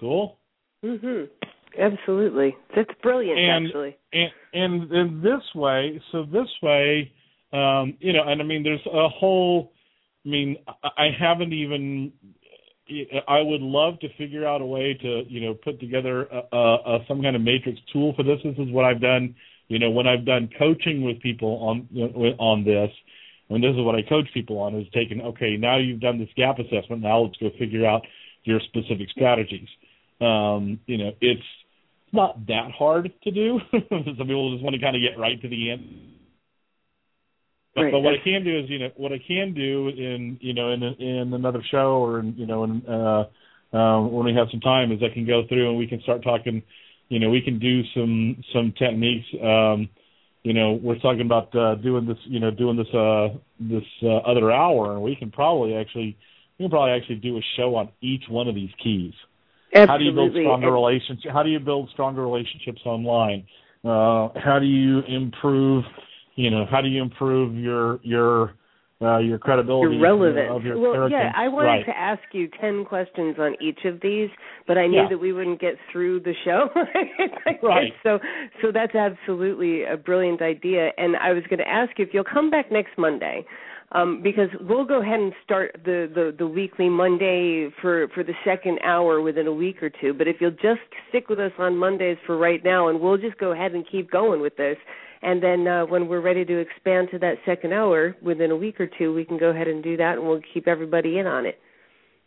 Cool. 0.00 0.38
Mhm. 0.82 1.28
Absolutely. 1.78 2.56
That's 2.74 2.90
brilliant 3.02 3.38
and, 3.38 3.66
actually. 3.66 3.96
And 4.12 4.32
and 4.54 4.92
in 4.92 5.22
this 5.22 5.42
way, 5.54 6.00
so 6.10 6.24
this 6.24 6.48
way, 6.62 7.12
um, 7.52 7.96
you 8.00 8.12
know, 8.12 8.24
and 8.26 8.40
I 8.40 8.44
mean 8.44 8.62
there's 8.62 8.84
a 8.86 9.08
whole 9.08 9.72
I 10.24 10.28
mean 10.28 10.56
I 10.82 11.10
haven't 11.16 11.52
even 11.52 12.12
I 13.28 13.40
would 13.40 13.60
love 13.60 13.98
to 14.00 14.08
figure 14.18 14.46
out 14.46 14.60
a 14.60 14.66
way 14.66 14.98
to, 15.00 15.22
you 15.28 15.40
know, 15.40 15.54
put 15.54 15.80
together 15.80 16.22
a, 16.24 16.56
a, 16.56 16.98
some 17.08 17.22
kind 17.22 17.36
of 17.36 17.42
matrix 17.42 17.78
tool 17.92 18.12
for 18.16 18.22
this. 18.22 18.38
This 18.44 18.58
is 18.58 18.72
what 18.72 18.84
I've 18.84 19.00
done 19.00 19.34
you 19.70 19.78
know, 19.78 19.90
when 19.90 20.08
I've 20.08 20.26
done 20.26 20.50
coaching 20.58 21.04
with 21.04 21.22
people 21.22 21.48
on 21.62 21.88
on 22.38 22.64
this, 22.64 22.90
when 23.46 23.60
this 23.60 23.70
is 23.70 23.84
what 23.84 23.94
I 23.94 24.02
coach 24.02 24.26
people 24.34 24.58
on, 24.58 24.74
is 24.74 24.86
taking 24.92 25.20
okay, 25.20 25.56
now 25.56 25.78
you've 25.78 26.00
done 26.00 26.18
this 26.18 26.28
gap 26.36 26.58
assessment, 26.58 27.02
now 27.02 27.20
let's 27.20 27.36
go 27.36 27.50
figure 27.56 27.86
out 27.86 28.02
your 28.42 28.58
specific 28.66 29.08
strategies. 29.10 29.68
Um, 30.20 30.80
you 30.86 30.98
know, 30.98 31.12
it's 31.20 31.46
not 32.12 32.44
that 32.48 32.72
hard 32.76 33.12
to 33.22 33.30
do. 33.30 33.60
Some 33.70 34.26
people 34.26 34.52
just 34.54 34.64
want 34.64 34.74
to 34.74 34.82
kind 34.82 34.96
of 34.96 35.02
get 35.02 35.20
right 35.20 35.40
to 35.40 35.48
the 35.48 35.70
end. 35.70 36.19
But, 37.74 37.82
right. 37.82 37.92
but 37.92 38.00
what 38.00 38.14
I 38.14 38.24
can 38.24 38.42
do 38.44 38.58
is, 38.58 38.68
you 38.68 38.80
know, 38.80 38.90
what 38.96 39.12
I 39.12 39.18
can 39.18 39.54
do 39.54 39.88
in, 39.88 40.38
you 40.40 40.54
know, 40.54 40.72
in 40.72 40.82
in 40.82 41.32
another 41.32 41.62
show 41.70 42.02
or 42.04 42.18
in, 42.18 42.34
you 42.36 42.46
know, 42.46 42.64
in 42.64 42.82
uh, 42.86 43.24
uh, 43.72 44.02
when 44.02 44.26
we 44.26 44.34
have 44.34 44.48
some 44.50 44.60
time, 44.60 44.90
is 44.90 45.00
I 45.02 45.14
can 45.14 45.26
go 45.26 45.46
through 45.48 45.70
and 45.70 45.78
we 45.78 45.86
can 45.86 46.00
start 46.02 46.22
talking 46.24 46.62
you 47.10 47.18
know, 47.18 47.28
we 47.28 47.42
can 47.42 47.58
do 47.58 47.82
some 47.92 48.42
some 48.54 48.72
techniques. 48.78 49.26
Um, 49.42 49.90
you 50.42 50.54
know, 50.54 50.72
we're 50.82 50.98
talking 51.00 51.22
about 51.22 51.54
uh, 51.54 51.74
doing 51.74 52.06
this, 52.06 52.16
you 52.24 52.40
know, 52.40 52.50
doing 52.50 52.76
this 52.76 52.86
uh, 52.94 53.36
this 53.58 53.84
uh, 54.02 54.18
other 54.18 54.50
hour, 54.50 54.92
and 54.92 55.02
we 55.02 55.16
can 55.16 55.30
probably 55.30 55.74
actually 55.74 56.16
we 56.58 56.64
can 56.64 56.70
probably 56.70 56.92
actually 56.92 57.16
do 57.16 57.36
a 57.36 57.40
show 57.56 57.74
on 57.74 57.90
each 58.00 58.22
one 58.30 58.48
of 58.48 58.54
these 58.54 58.70
keys. 58.82 59.12
Absolutely. 59.74 59.86
How 59.86 59.98
do 59.98 60.04
you 60.04 60.12
build 60.12 60.32
stronger 60.32 60.72
relationships? 60.72 61.26
How 61.32 61.42
do 61.42 61.50
you 61.50 61.60
build 61.60 61.90
stronger 61.92 62.22
relationships 62.22 62.80
online? 62.86 63.46
Uh, 63.84 64.28
how 64.40 64.58
do 64.60 64.66
you 64.66 65.00
improve? 65.02 65.84
You 66.40 66.50
know, 66.50 66.64
how 66.70 66.80
do 66.80 66.88
you 66.88 67.02
improve 67.02 67.54
your 67.54 68.00
your 68.02 68.54
uh, 69.02 69.18
your 69.18 69.38
credibility 69.38 69.96
your 69.96 70.02
relevance. 70.02 70.48
of 70.50 70.62
your 70.62 70.78
well, 70.78 71.10
yeah, 71.10 71.32
I 71.34 71.48
wanted 71.48 71.68
right. 71.68 71.86
to 71.86 71.96
ask 71.96 72.22
you 72.32 72.48
ten 72.60 72.84
questions 72.84 73.36
on 73.38 73.56
each 73.60 73.80
of 73.84 74.00
these, 74.02 74.28
but 74.66 74.76
I 74.76 74.86
knew 74.86 75.02
Yeah. 75.02 75.08
that 75.08 75.18
we 75.18 75.32
wouldn't 75.32 75.60
get 75.60 75.76
through 75.90 76.20
the 76.20 76.34
show. 76.44 76.68
Right. 77.62 77.92
So, 78.02 78.18
so 78.62 78.72
that's 78.72 78.94
absolutely 78.94 79.84
a 79.84 79.96
brilliant 79.96 80.40
idea. 80.40 80.90
And 80.96 81.16
I 81.16 81.32
was 81.32 81.42
going 81.50 81.58
to 81.58 81.68
ask 81.68 81.98
you 81.98 82.04
if 82.04 82.14
you'll 82.14 82.24
come 82.24 82.50
back 82.50 82.70
next 82.72 82.96
Monday. 82.96 83.44
Um, 83.92 84.22
because 84.22 84.48
we'll 84.60 84.84
go 84.84 85.02
ahead 85.02 85.18
and 85.18 85.32
start 85.42 85.80
the, 85.84 86.08
the, 86.14 86.32
the 86.38 86.46
weekly 86.46 86.88
Monday 86.88 87.68
for, 87.82 88.06
for 88.14 88.22
the 88.22 88.34
second 88.44 88.78
hour 88.84 89.20
within 89.20 89.48
a 89.48 89.52
week 89.52 89.82
or 89.82 89.90
two. 89.90 90.14
But 90.14 90.28
if 90.28 90.36
you'll 90.40 90.52
just 90.52 90.80
stick 91.08 91.28
with 91.28 91.40
us 91.40 91.50
on 91.58 91.76
Mondays 91.76 92.16
for 92.24 92.38
right 92.38 92.62
now, 92.62 92.86
and 92.86 93.00
we'll 93.00 93.18
just 93.18 93.36
go 93.38 93.50
ahead 93.50 93.72
and 93.72 93.84
keep 93.90 94.08
going 94.08 94.40
with 94.40 94.56
this. 94.56 94.76
And 95.22 95.42
then 95.42 95.66
uh, 95.66 95.84
when 95.84 96.08
we're 96.08 96.20
ready 96.20 96.44
to 96.44 96.58
expand 96.58 97.08
to 97.12 97.18
that 97.18 97.34
second 97.44 97.72
hour 97.72 98.16
within 98.22 98.50
a 98.50 98.56
week 98.56 98.80
or 98.80 98.86
two, 98.86 99.14
we 99.14 99.24
can 99.24 99.38
go 99.38 99.50
ahead 99.50 99.68
and 99.68 99.82
do 99.82 99.96
that, 99.98 100.16
and 100.16 100.26
we'll 100.26 100.40
keep 100.54 100.66
everybody 100.66 101.18
in 101.18 101.26
on 101.26 101.44
it. 101.44 101.58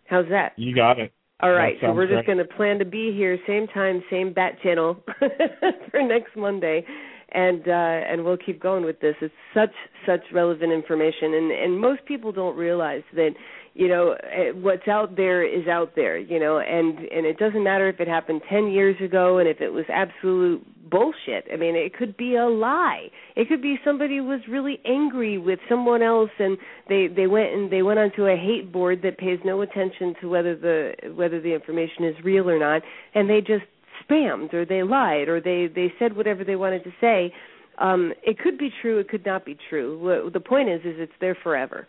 How's 0.06 0.30
that? 0.30 0.54
You 0.58 0.76
got 0.76 1.00
it. 1.00 1.12
All 1.42 1.52
right, 1.52 1.76
so 1.82 1.92
we're 1.92 2.08
just 2.08 2.26
going 2.26 2.38
to 2.38 2.46
plan 2.46 2.80
to 2.80 2.86
be 2.86 3.12
here 3.12 3.38
same 3.46 3.68
time, 3.68 4.02
same 4.10 4.32
bat 4.32 4.54
channel 4.64 5.04
for 5.92 6.02
next 6.02 6.38
Monday, 6.38 6.86
and 7.34 7.68
uh, 7.68 7.72
and 7.72 8.24
we'll 8.24 8.38
keep 8.38 8.62
going 8.62 8.86
with 8.86 9.02
this. 9.02 9.16
It's 9.20 9.34
such 9.54 9.74
such 10.06 10.22
relevant 10.32 10.72
information, 10.72 11.34
and 11.34 11.52
and 11.52 11.78
most 11.78 12.06
people 12.06 12.32
don't 12.32 12.56
realize 12.56 13.02
that 13.16 13.32
you 13.74 13.88
know 13.88 14.16
eh, 14.24 14.52
what's 14.52 14.88
out 14.88 15.16
there 15.16 15.44
is 15.44 15.68
out 15.68 15.94
there, 15.96 16.18
you 16.18 16.40
know, 16.40 16.60
and 16.60 17.00
and 17.00 17.26
it 17.26 17.38
doesn't 17.38 17.64
matter 17.64 17.90
if 17.90 18.00
it 18.00 18.08
happened 18.08 18.42
ten 18.50 18.68
years 18.68 18.96
ago 19.02 19.40
and 19.40 19.48
if 19.48 19.62
it 19.62 19.70
was 19.70 19.86
absolute 19.90 20.66
bullshit. 20.90 21.48
I 21.52 21.56
mean, 21.58 21.76
it 21.76 21.96
could 21.96 22.16
be 22.16 22.36
a 22.36 22.46
lie. 22.46 23.08
It 23.36 23.48
could 23.48 23.62
be 23.62 23.80
somebody 23.84 24.22
was 24.22 24.42
really 24.48 24.80
angry 24.86 25.40
with 25.40 25.60
someone 25.68 26.04
else 26.04 26.30
and 26.38 26.58
they 26.88 27.08
they 27.08 27.26
went 27.26 27.52
and 27.52 27.72
they 27.72 27.82
went 27.82 28.00
onto 28.00 28.26
a 28.26 28.36
hate 28.36 28.72
board 28.72 29.02
that 29.02 29.18
pays 29.18 29.40
no 29.44 29.62
attention 29.62 30.14
to 30.22 30.30
whether 30.30 30.56
the 30.56 30.94
whether 31.16 31.42
the 31.42 31.54
information 31.54 32.06
is 32.06 32.16
real 32.24 32.48
or 32.50 32.60
not 32.60 32.84
and 33.16 33.28
they 33.28 33.42
just 33.42 33.66
spammed 34.08 34.54
or 34.54 34.66
they 34.66 34.84
lied 34.84 35.28
or 35.28 35.42
they 35.42 35.68
they 35.74 35.92
said 35.98 36.16
whatever 36.16 36.44
they 36.44 36.56
wanted 36.56 36.84
to 36.84 36.92
say. 37.02 37.34
Um 37.80 38.14
it 38.22 38.38
could 38.38 38.60
be 38.60 38.70
true, 38.82 39.00
it 39.00 39.10
could 39.10 39.26
not 39.26 39.46
be 39.46 39.58
true. 39.70 40.30
The 40.32 40.40
point 40.40 40.70
is 40.70 40.82
is 40.82 40.96
it's 41.00 41.14
there 41.20 41.36
forever. 41.42 41.88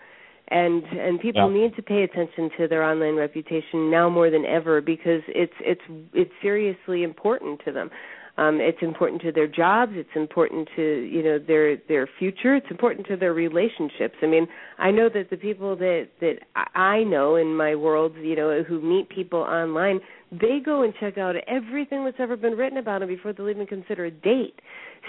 And 0.48 0.82
and 0.84 1.18
people 1.20 1.48
Yeah. 1.48 1.60
need 1.62 1.74
to 1.76 1.82
pay 1.82 2.02
attention 2.02 2.50
to 2.58 2.68
their 2.68 2.82
online 2.82 3.16
reputation 3.16 3.90
now 3.90 4.08
more 4.10 4.30
than 4.30 4.44
ever 4.44 4.80
because 4.80 5.22
it's 5.28 5.54
it's 5.60 5.80
it's 6.12 6.32
seriously 6.42 7.02
important 7.02 7.60
to 7.64 7.72
them 7.72 7.90
um 8.36 8.60
it's 8.60 8.82
important 8.82 9.22
to 9.22 9.32
their 9.32 9.46
jobs 9.46 9.92
it's 9.94 10.14
important 10.16 10.68
to 10.76 10.82
you 10.82 11.22
know 11.22 11.38
their 11.38 11.76
their 11.88 12.06
future 12.18 12.54
it's 12.56 12.66
important 12.70 13.06
to 13.06 13.16
their 13.16 13.32
relationships 13.32 14.16
i 14.22 14.26
mean 14.26 14.46
i 14.78 14.90
know 14.90 15.08
that 15.08 15.30
the 15.30 15.36
people 15.36 15.76
that 15.76 16.08
that 16.20 16.36
I- 16.56 16.78
i 16.98 17.04
know 17.04 17.36
in 17.36 17.56
my 17.56 17.74
world 17.74 18.12
you 18.20 18.36
know 18.36 18.62
who 18.62 18.80
meet 18.82 19.08
people 19.08 19.38
online 19.40 20.00
they 20.32 20.58
go 20.64 20.82
and 20.82 20.92
check 21.00 21.16
out 21.16 21.36
everything 21.46 22.04
that's 22.04 22.18
ever 22.18 22.36
been 22.36 22.54
written 22.56 22.78
about 22.78 22.98
them 23.00 23.08
before 23.08 23.32
they'll 23.32 23.48
even 23.48 23.66
consider 23.66 24.04
a 24.06 24.10
date 24.10 24.60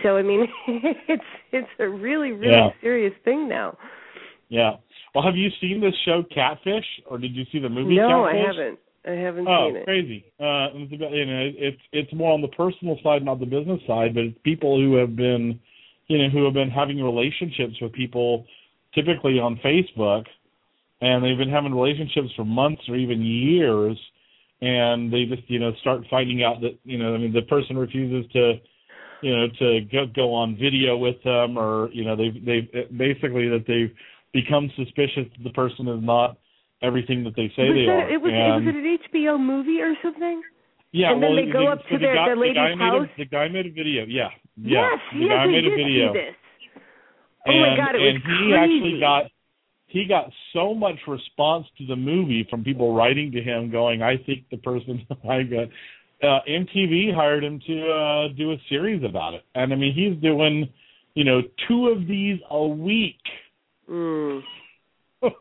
so 0.04 0.18
i 0.18 0.22
mean 0.22 0.48
it's 0.68 1.24
it's 1.52 1.68
a 1.80 1.90
really 1.90 2.32
really 2.32 2.54
Yeah. 2.54 2.70
serious 2.82 3.14
thing 3.26 3.50
now 3.50 3.76
Yeah. 4.50 4.74
Well, 5.16 5.24
have 5.24 5.38
you 5.38 5.50
seen 5.62 5.80
this 5.80 5.94
show 6.04 6.24
Catfish, 6.34 6.86
or 7.10 7.18
did 7.18 7.34
you 7.34 7.46
see 7.52 7.60
the 7.60 7.70
movie? 7.70 7.96
Catfish? 7.96 8.10
No 8.10 8.26
i 8.26 8.36
haven't 8.36 8.80
i 9.08 9.12
haven't 9.12 9.48
Oh, 9.48 9.70
seen 9.70 9.76
it 9.78 9.86
crazy! 9.86 10.26
Uh, 10.40 10.68
it's 10.76 10.94
about, 10.94 11.12
you 11.12 11.26
know, 11.26 11.52
it's 11.56 11.82
it's 11.94 12.14
more 12.14 12.34
on 12.34 12.42
the 12.42 12.50
personal 12.50 13.00
side, 13.02 13.24
not 13.24 13.40
the 13.40 13.46
business 13.46 13.80
side, 13.88 14.14
but 14.14 14.26
it's 14.26 14.38
people 14.44 14.78
who 14.78 14.96
have 14.96 15.16
been, 15.16 15.58
you 16.08 16.18
know, 16.18 16.30
who 16.30 16.44
have 16.44 16.54
been 16.54 16.70
having 16.70 17.02
relationships 17.02 17.80
with 17.82 17.94
people, 17.94 18.46
typically 18.94 19.40
on 19.40 19.58
Facebook, 19.64 20.26
and 21.00 21.24
they've 21.24 21.38
been 21.38 21.50
having 21.50 21.74
relationships 21.74 22.30
for 22.36 22.44
months 22.44 22.82
or 22.90 22.98
even 22.98 23.22
years, 23.22 23.98
and 24.62 25.14
they 25.14 25.24
just, 25.26 25.50
you 25.50 25.60
know, 25.60 25.72
start 25.80 26.02
finding 26.10 26.44
out 26.44 26.60
that, 26.62 26.78
you 26.84 26.98
know, 26.98 27.16
I 27.16 27.18
mean, 27.20 27.32
the 27.32 27.44
person 27.44 27.78
refuses 27.78 28.30
to, 28.34 28.54
you 29.22 29.38
know, 29.38 29.48
to 29.60 29.82
go 29.92 30.06
go 30.14 30.34
on 30.34 30.58
video 30.58 30.98
with 30.98 31.24
them, 31.24 31.58
or 31.58 31.90
you 31.94 32.04
know, 32.04 32.18
they've 32.18 32.44
they've 32.46 32.98
basically 32.98 33.48
that 33.48 33.64
they've 33.66 33.96
become 34.36 34.68
suspicious 34.76 35.26
that 35.32 35.44
the 35.44 35.56
person 35.56 35.88
is 35.88 36.04
not 36.04 36.36
everything 36.84 37.24
that 37.24 37.36
they 37.40 37.48
say 37.56 37.72
was 37.72 37.80
they 37.80 37.88
that, 37.88 38.04
are. 38.04 38.10
it 38.12 38.20
was 38.22 38.32
and, 38.36 38.66
was 38.68 38.76
it 38.76 38.78
an 38.78 38.98
hbo 39.08 39.40
movie 39.40 39.80
or 39.80 39.96
something 40.04 40.44
yeah, 40.92 41.12
And 41.12 41.20
then 41.24 41.36
they 41.36 41.52
go 41.52 41.66
the, 41.68 41.72
up 41.76 41.80
so 41.84 41.90
to 41.92 41.98
the 42.00 42.06
their- 42.08 42.16
guy, 42.16 42.26
their 42.28 42.36
the 42.36 42.42
lady's 42.42 42.56
guy 42.56 42.76
made 42.76 42.88
house? 42.88 43.08
A, 43.16 43.18
the 43.20 43.26
guy 43.28 43.48
made 43.50 43.66
a 43.68 43.72
video. 43.72 44.06
Yeah, 44.08 44.32
yeah. 44.56 44.96
yes 44.96 45.00
the 45.12 45.20
yes 45.28 45.36
guy 45.36 45.46
made 45.48 45.62
did 45.68 45.74
a 45.74 45.76
video, 45.76 46.08
Oh 47.48 47.52
and 47.52 47.60
my 47.62 47.76
God, 47.76 47.96
it 47.96 48.00
was 48.00 48.16
and 48.16 48.24
he 48.24 48.56
actually 48.56 49.00
got 49.00 49.24
he 49.88 50.06
got 50.08 50.26
so 50.54 50.74
much 50.74 50.96
response 51.08 51.66
to 51.80 51.86
the 51.86 51.96
movie 51.96 52.48
from 52.50 52.64
people 52.64 52.96
writing 52.96 53.32
to 53.34 53.42
him, 53.42 53.70
going, 53.72 54.02
"I 54.02 54.16
think 54.26 54.46
the 54.52 54.58
person 54.58 55.06
I 55.30 55.44
got." 55.44 55.68
Uh, 56.24 56.40
MTV 56.48 57.14
hired 57.14 57.44
him 57.44 57.60
to 57.68 57.76
uh, 57.92 58.28
do 58.38 58.54
a 58.54 58.58
series 58.70 59.04
about 59.04 59.34
it, 59.34 59.44
and 59.54 59.74
I 59.74 59.76
mean, 59.76 59.94
he's 59.94 60.16
doing, 60.24 60.70
you 61.14 61.26
know, 61.26 61.42
two 61.68 61.90
of 61.90 62.08
these 62.08 62.40
a 62.50 62.66
week. 62.66 63.20
Mm. 63.90 64.42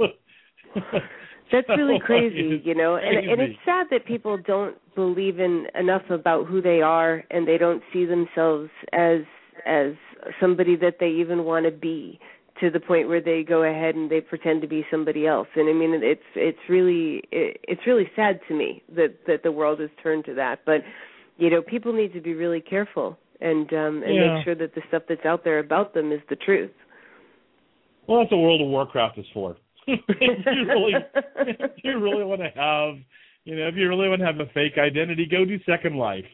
That's 1.53 1.68
really 1.76 1.99
crazy, 2.01 2.61
you 2.64 2.74
know, 2.74 2.97
and 2.97 3.16
and 3.30 3.40
it's 3.40 3.55
sad 3.64 3.86
that 3.90 4.07
people 4.07 4.36
don't 4.38 4.76
believe 4.95 5.38
in 5.38 5.66
enough 5.78 6.03
about 6.11 6.47
who 6.47 6.61
they 6.61 6.80
are, 6.80 7.22
and 7.30 7.47
they 7.47 7.59
don't 7.59 7.82
see 7.92 8.05
themselves 8.07 8.70
as 8.92 9.20
as 9.66 9.92
somebody 10.40 10.76
that 10.76 10.97
they 10.99 11.09
even 11.09 11.45
want 11.45 11.64
to 11.66 11.70
be, 11.70 12.18
to 12.61 12.70
the 12.70 12.80
point 12.80 13.09
where 13.09 13.20
they 13.20 13.42
go 13.42 13.62
ahead 13.62 13.95
and 13.95 14.11
they 14.11 14.20
pretend 14.20 14.62
to 14.62 14.68
be 14.68 14.84
somebody 14.90 15.26
else. 15.26 15.49
And 15.57 15.68
I 15.68 15.72
mean, 15.72 16.01
it's 16.03 16.22
it's 16.34 16.59
really 16.68 17.22
it, 17.30 17.61
it's 17.68 17.86
really 17.86 18.11
sad 18.16 18.40
to 18.49 18.55
me 18.55 18.82
that 18.97 19.14
that 19.26 19.42
the 19.42 19.53
world 19.53 19.80
has 19.80 19.90
turned 20.03 20.24
to 20.26 20.34
that. 20.34 20.61
But 20.64 20.80
you 21.36 21.51
know, 21.51 21.62
people 21.62 21.92
need 21.92 22.12
to 22.14 22.20
be 22.20 22.34
really 22.34 22.61
careful 22.61 23.18
and 23.40 23.72
um 23.72 24.03
and 24.03 24.16
Yeah. 24.16 24.20
make 24.34 24.45
sure 24.45 24.55
that 24.55 24.74
the 24.74 24.82
stuff 24.88 25.03
that's 25.09 25.24
out 25.24 25.45
there 25.45 25.59
about 25.59 25.95
them 25.95 26.12
is 26.12 26.20
the 26.30 26.36
truth. 26.36 26.70
Well, 28.07 28.20
that's 28.20 28.30
what 28.30 28.38
World 28.38 28.61
of 28.61 28.68
Warcraft 28.68 29.18
is 29.18 29.26
for. 29.32 29.57
if 29.86 30.00
you 30.09 30.66
really, 30.66 30.94
if 31.36 31.72
you 31.82 31.98
really 31.98 32.24
want 32.24 32.40
to 32.40 32.48
have, 32.48 33.02
you 33.44 33.57
know, 33.57 33.68
if 33.68 33.74
you 33.76 33.88
really 33.88 34.09
want 34.09 34.20
to 34.20 34.26
have 34.26 34.40
a 34.40 34.50
fake 34.52 34.78
identity, 34.78 35.26
go 35.30 35.44
do 35.44 35.59
Second 35.66 35.96
Life, 35.96 36.24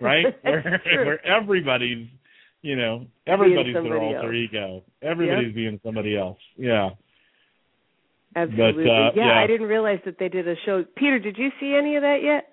right? 0.00 0.26
where 0.42 0.80
true. 0.84 1.06
where 1.06 1.26
everybody's, 1.26 2.08
you 2.62 2.76
know, 2.76 3.06
everybody's 3.26 3.74
their 3.74 3.82
somebody 3.82 4.06
alter 4.06 4.26
else. 4.28 4.34
ego. 4.34 4.82
Everybody's 5.02 5.54
being 5.54 5.80
somebody 5.84 6.16
else. 6.16 6.38
Yeah. 6.56 6.90
Absolutely. 8.36 8.84
uh, 8.84 9.12
yeah, 9.14 9.26
yeah. 9.26 9.38
I 9.38 9.46
didn't 9.46 9.68
realize 9.68 10.00
that 10.06 10.16
they 10.18 10.28
did 10.28 10.48
a 10.48 10.54
show. 10.66 10.84
Peter, 10.96 11.18
did 11.18 11.36
you 11.38 11.50
see 11.60 11.76
any 11.78 11.96
of 11.96 12.02
that 12.02 12.18
yet? 12.22 12.48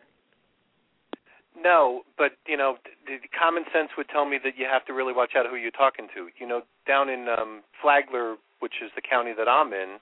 No, 1.64 2.02
but 2.18 2.32
you 2.48 2.58
know, 2.58 2.76
the, 3.06 3.18
the 3.22 3.28
common 3.38 3.64
sense 3.74 3.90
would 3.98 4.10
tell 4.10 4.26
me 4.26 4.38
that 4.44 4.58
you 4.58 4.68
have 4.72 4.86
to 4.86 4.94
really 4.94 5.14
watch 5.14 5.32
out 5.38 5.46
who 5.50 5.56
you're 5.56 5.72
talking 5.72 6.08
to. 6.16 6.28
You 6.40 6.48
know, 6.48 6.62
down 6.88 7.10
in 7.10 7.28
um 7.30 7.62
Flagler, 7.82 8.36
which 8.62 8.80
is 8.82 8.94
the 8.96 9.02
county 9.02 9.34
that 9.36 9.50
I'm 9.50 9.74
in, 9.74 9.98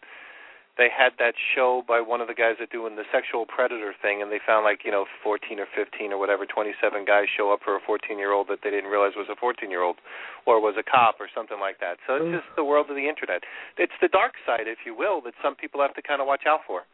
they 0.79 0.87
had 0.87 1.19
that 1.19 1.35
show 1.35 1.83
by 1.83 1.99
one 1.99 2.23
of 2.23 2.31
the 2.31 2.37
guys 2.37 2.55
that 2.63 2.71
doing 2.71 2.95
the 2.95 3.03
sexual 3.11 3.43
predator 3.43 3.91
thing, 3.91 4.23
and 4.23 4.31
they 4.31 4.39
found 4.39 4.63
like 4.63 4.87
you 4.87 4.91
know 4.95 5.03
14 5.19 5.59
or 5.59 5.67
15 5.75 6.15
or 6.15 6.17
whatever 6.17 6.47
27 6.47 6.71
guys 7.03 7.27
show 7.27 7.51
up 7.51 7.59
for 7.59 7.75
a 7.75 7.83
14 7.83 8.15
year 8.15 8.31
old 8.31 8.47
that 8.47 8.63
they 8.63 8.71
didn't 8.71 8.87
realize 8.87 9.11
was 9.19 9.27
a 9.27 9.35
14 9.35 9.67
year 9.67 9.83
old, 9.83 9.99
or 10.47 10.63
was 10.63 10.79
a 10.79 10.85
cop 10.87 11.19
or 11.19 11.27
something 11.35 11.59
like 11.59 11.83
that. 11.83 11.99
So 12.07 12.15
it's 12.15 12.31
mm. 12.31 12.39
just 12.39 12.47
the 12.55 12.63
world 12.63 12.87
of 12.87 12.95
the 12.95 13.11
internet. 13.11 13.43
It's 13.75 13.95
the 13.99 14.07
dark 14.07 14.39
side, 14.47 14.71
if 14.71 14.87
you 14.87 14.95
will, 14.95 15.19
that 15.27 15.35
some 15.43 15.59
people 15.59 15.83
have 15.83 15.93
to 15.99 16.01
kind 16.01 16.23
of 16.23 16.27
watch 16.31 16.47
out 16.47 16.63
for. 16.63 16.87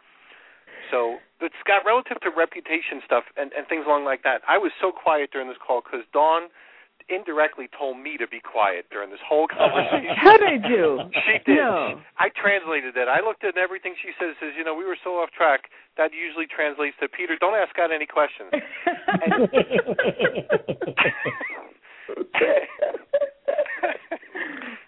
So, 0.89 1.17
but 1.39 1.53
Scott, 1.61 1.85
relative 1.85 2.17
to 2.21 2.29
reputation 2.33 3.05
stuff 3.05 3.25
and, 3.37 3.53
and 3.53 3.69
things 3.69 3.85
along 3.85 4.05
like 4.05 4.25
that, 4.25 4.41
I 4.49 4.57
was 4.57 4.73
so 4.81 4.91
quiet 4.91 5.29
during 5.29 5.47
this 5.47 5.61
call 5.61 5.81
because 5.81 6.05
Dawn 6.13 6.49
indirectly 7.09 7.69
told 7.77 7.97
me 8.01 8.17
to 8.17 8.27
be 8.27 8.39
quiet 8.41 8.85
during 8.91 9.09
this 9.09 9.21
whole 9.21 9.47
conversation. 9.51 10.15
How 10.17 10.37
did 10.37 10.47
I 10.47 10.57
do? 10.57 10.99
She 11.13 11.37
did. 11.45 11.57
No. 11.57 12.01
I 12.17 12.29
translated 12.33 12.97
it. 12.97 13.07
I 13.07 13.21
looked 13.21 13.43
at 13.43 13.57
everything 13.57 13.95
she 14.01 14.11
says. 14.19 14.35
Says, 14.39 14.53
you 14.57 14.63
know, 14.63 14.75
we 14.75 14.85
were 14.85 14.97
so 15.03 15.21
off 15.21 15.31
track. 15.31 15.69
That 15.97 16.11
usually 16.13 16.47
translates 16.47 16.95
to 17.01 17.07
Peter. 17.07 17.37
Don't 17.39 17.55
ask 17.55 17.69
Scott 17.71 17.91
any 17.93 18.05
questions. 18.05 18.51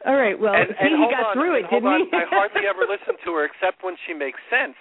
All 0.05 0.15
right. 0.15 0.39
Well, 0.39 0.53
and, 0.55 0.69
see, 0.69 0.87
and 0.87 0.95
he 1.03 1.05
got 1.11 1.31
on, 1.31 1.33
through 1.35 1.59
it, 1.59 1.65
didn't 1.69 1.87
on. 1.87 2.07
he? 2.07 2.15
I 2.15 2.23
hardly 2.29 2.63
ever 2.67 2.87
listen 2.87 3.15
to 3.25 3.33
her 3.35 3.45
except 3.45 3.83
when 3.83 3.95
she 4.07 4.13
makes 4.13 4.39
sense. 4.49 4.75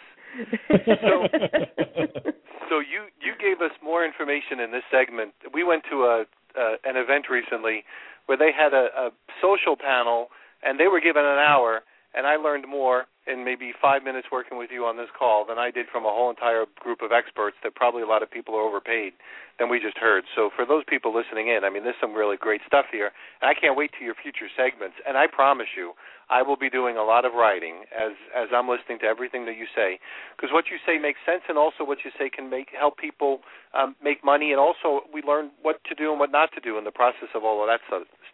so, 1.02 1.26
So 2.68 2.80
you 2.82 3.06
you 3.22 3.32
gave 3.38 3.62
us 3.62 3.70
more 3.82 4.04
information 4.04 4.58
in 4.60 4.70
this 4.72 4.82
segment. 4.90 5.32
We 5.54 5.62
went 5.64 5.84
to 5.90 6.04
a 6.04 6.24
uh, 6.58 6.76
an 6.84 6.96
event 6.96 7.26
recently 7.30 7.84
where 8.26 8.38
they 8.38 8.52
had 8.52 8.72
a, 8.72 8.88
a 8.96 9.10
social 9.40 9.76
panel 9.76 10.28
and 10.62 10.80
they 10.80 10.88
were 10.88 11.00
given 11.00 11.24
an 11.24 11.38
hour 11.38 11.82
and 12.16 12.26
I 12.26 12.36
learned 12.36 12.66
more 12.66 13.04
in 13.26 13.44
maybe 13.44 13.72
five 13.82 14.02
minutes 14.02 14.28
working 14.32 14.56
with 14.56 14.70
you 14.72 14.86
on 14.86 14.96
this 14.96 15.10
call 15.18 15.44
than 15.44 15.58
I 15.58 15.70
did 15.70 15.86
from 15.90 16.04
a 16.04 16.08
whole 16.08 16.30
entire 16.30 16.64
group 16.80 17.02
of 17.02 17.10
experts 17.12 17.56
that 17.62 17.74
probably 17.74 18.02
a 18.02 18.06
lot 18.06 18.22
of 18.22 18.30
people 18.30 18.54
are 18.54 18.62
overpaid 18.62 19.12
than 19.58 19.68
we 19.68 19.80
just 19.80 19.98
heard. 19.98 20.24
So 20.34 20.50
for 20.54 20.64
those 20.64 20.84
people 20.88 21.14
listening 21.14 21.48
in, 21.48 21.60
I 21.64 21.70
mean, 21.70 21.82
there's 21.82 21.98
some 22.00 22.14
really 22.14 22.36
great 22.36 22.60
stuff 22.66 22.86
here. 22.90 23.10
And 23.42 23.50
I 23.50 23.54
can't 23.58 23.76
wait 23.76 23.90
to 23.98 24.04
your 24.04 24.14
future 24.14 24.46
segments. 24.56 24.96
And 25.06 25.18
I 25.18 25.26
promise 25.26 25.68
you, 25.76 25.92
I 26.28 26.42
will 26.42 26.56
be 26.56 26.70
doing 26.70 26.96
a 26.96 27.02
lot 27.02 27.24
of 27.24 27.34
writing 27.34 27.86
as 27.94 28.10
as 28.34 28.50
I'm 28.50 28.66
listening 28.68 28.98
to 29.00 29.06
everything 29.06 29.46
that 29.46 29.54
you 29.56 29.66
say, 29.76 30.00
because 30.34 30.50
what 30.50 30.66
you 30.66 30.78
say 30.82 30.98
makes 30.98 31.20
sense, 31.22 31.42
and 31.48 31.56
also 31.56 31.86
what 31.86 32.02
you 32.04 32.10
say 32.18 32.28
can 32.28 32.50
make 32.50 32.74
help 32.74 32.98
people 32.98 33.46
um, 33.78 33.94
make 34.02 34.24
money, 34.24 34.50
and 34.50 34.58
also 34.58 35.06
we 35.14 35.22
learn 35.22 35.54
what 35.62 35.78
to 35.86 35.94
do 35.94 36.10
and 36.10 36.18
what 36.18 36.32
not 36.32 36.50
to 36.58 36.60
do 36.60 36.78
in 36.78 36.84
the 36.84 36.90
process 36.90 37.30
of 37.34 37.44
all 37.44 37.62
of 37.62 37.70
that 37.70 37.78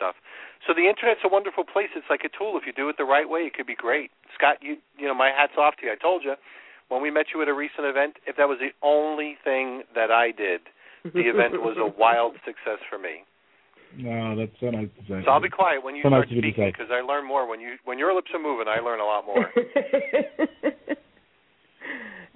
stuff. 0.03 0.19
So 0.67 0.75
the 0.75 0.91
internet's 0.91 1.23
a 1.23 1.31
wonderful 1.31 1.63
place. 1.63 1.95
It's 1.95 2.11
like 2.11 2.27
a 2.27 2.33
tool. 2.35 2.59
If 2.59 2.67
you 2.67 2.75
do 2.75 2.91
it 2.91 2.99
the 2.99 3.07
right 3.07 3.31
way, 3.31 3.47
it 3.47 3.55
could 3.55 3.71
be 3.71 3.79
great. 3.79 4.11
Scott, 4.35 4.59
you 4.59 4.83
you 4.99 5.07
know, 5.07 5.15
my 5.15 5.31
hat's 5.31 5.55
off 5.55 5.79
to 5.79 5.87
you. 5.87 5.93
I 5.95 5.97
told 5.97 6.27
you 6.27 6.35
when 6.91 7.03
we 7.03 7.11
met 7.11 7.31
you 7.35 7.41
at 7.43 7.49
a 7.49 7.55
recent 7.55 7.87
event, 7.87 8.19
if 8.27 8.37
that 8.37 8.51
was 8.51 8.59
the 8.59 8.75
only 8.83 9.39
thing 9.47 9.83
that 9.95 10.11
I 10.11 10.35
did, 10.35 10.67
the 11.15 11.31
event 11.31 11.63
was 11.63 11.79
a 11.79 11.87
wild 11.99 12.35
success 12.45 12.83
for 12.91 12.99
me. 12.99 13.23
No, 13.97 14.37
that's 14.37 14.53
so 14.59 14.71
nice 14.71 14.89
to 14.99 15.03
say. 15.07 15.23
So 15.25 15.31
I'll 15.31 15.41
be 15.41 15.51
quiet 15.51 15.85
when 15.85 15.95
you 15.95 16.03
so 16.03 16.09
start 16.09 16.29
nice 16.29 16.39
speaking 16.39 16.73
because 16.73 16.91
I 16.91 17.01
learn 17.03 17.27
more 17.27 17.47
when 17.47 17.61
you 17.61 17.77
when 17.85 17.99
your 17.99 18.15
lips 18.15 18.31
are 18.35 18.43
moving. 18.43 18.67
I 18.67 18.81
learn 18.81 19.01
a 19.01 19.05
lot 19.05 19.27
more. 19.27 19.47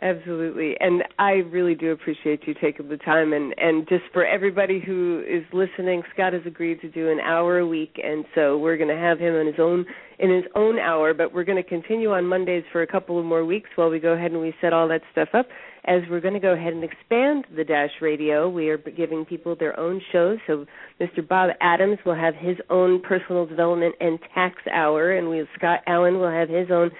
Absolutely. 0.03 0.77
And 0.79 1.05
I 1.19 1.31
really 1.51 1.75
do 1.75 1.91
appreciate 1.91 2.47
you 2.47 2.55
taking 2.61 2.89
the 2.89 2.99
time 2.99 3.33
and 3.33 3.55
and 3.57 3.89
just 3.89 4.05
for 4.13 4.27
everybody 4.27 4.79
who 4.79 5.23
is 5.27 5.43
listening, 5.55 6.03
Scott 6.13 6.35
has 6.35 6.43
agreed 6.45 6.83
to 6.83 6.91
do 6.91 7.11
an 7.11 7.19
hour 7.19 7.59
a 7.59 7.67
week 7.67 7.99
and 8.03 8.27
so 8.35 8.59
we're 8.59 8.77
going 8.77 8.95
to 8.95 8.97
have 8.97 9.19
him 9.19 9.35
in 9.35 9.47
his 9.47 9.57
own 9.59 9.87
in 10.19 10.31
his 10.31 10.45
own 10.55 10.79
hour, 10.79 11.15
but 11.15 11.33
we're 11.33 11.45
going 11.45 11.63
to 11.63 11.69
continue 11.69 12.13
on 12.13 12.27
Mondays 12.27 12.65
for 12.73 12.83
a 12.83 12.87
couple 12.87 13.19
of 13.19 13.25
more 13.25 13.45
weeks 13.45 13.71
while 13.77 13.89
we 13.89 13.99
go 13.99 14.13
ahead 14.13 14.33
and 14.33 14.41
we 14.41 14.55
set 14.61 14.73
all 14.73 14.89
that 14.89 15.03
stuff 15.13 15.29
up. 15.33 15.47
As 15.87 16.03
we're 16.11 16.21
going 16.21 16.35
to 16.35 16.41
go 16.41 16.53
ahead 16.53 16.73
and 16.73 16.83
expand 16.83 17.47
the 17.55 17.65
Dash 17.65 17.91
Radio, 18.03 18.49
we 18.49 18.69
are 18.71 18.79
giving 18.79 19.25
people 19.25 19.55
their 19.57 19.79
own 19.79 20.01
shows. 20.13 20.39
So 20.47 20.67
Mr. 21.01 21.27
Bob 21.27 21.51
Adams 21.61 21.99
will 22.05 22.15
have 22.15 22.35
his 22.35 22.57
own 22.71 23.01
personal 23.03 23.47
development 23.47 23.95
and 24.01 24.19
tax 24.35 24.57
hour, 24.73 25.17
and 25.17 25.31
we 25.31 25.47
Scott 25.57 25.81
Allen 25.87 26.19
will 26.19 26.31
have 26.31 26.49
his 26.49 26.71
own 26.71 26.91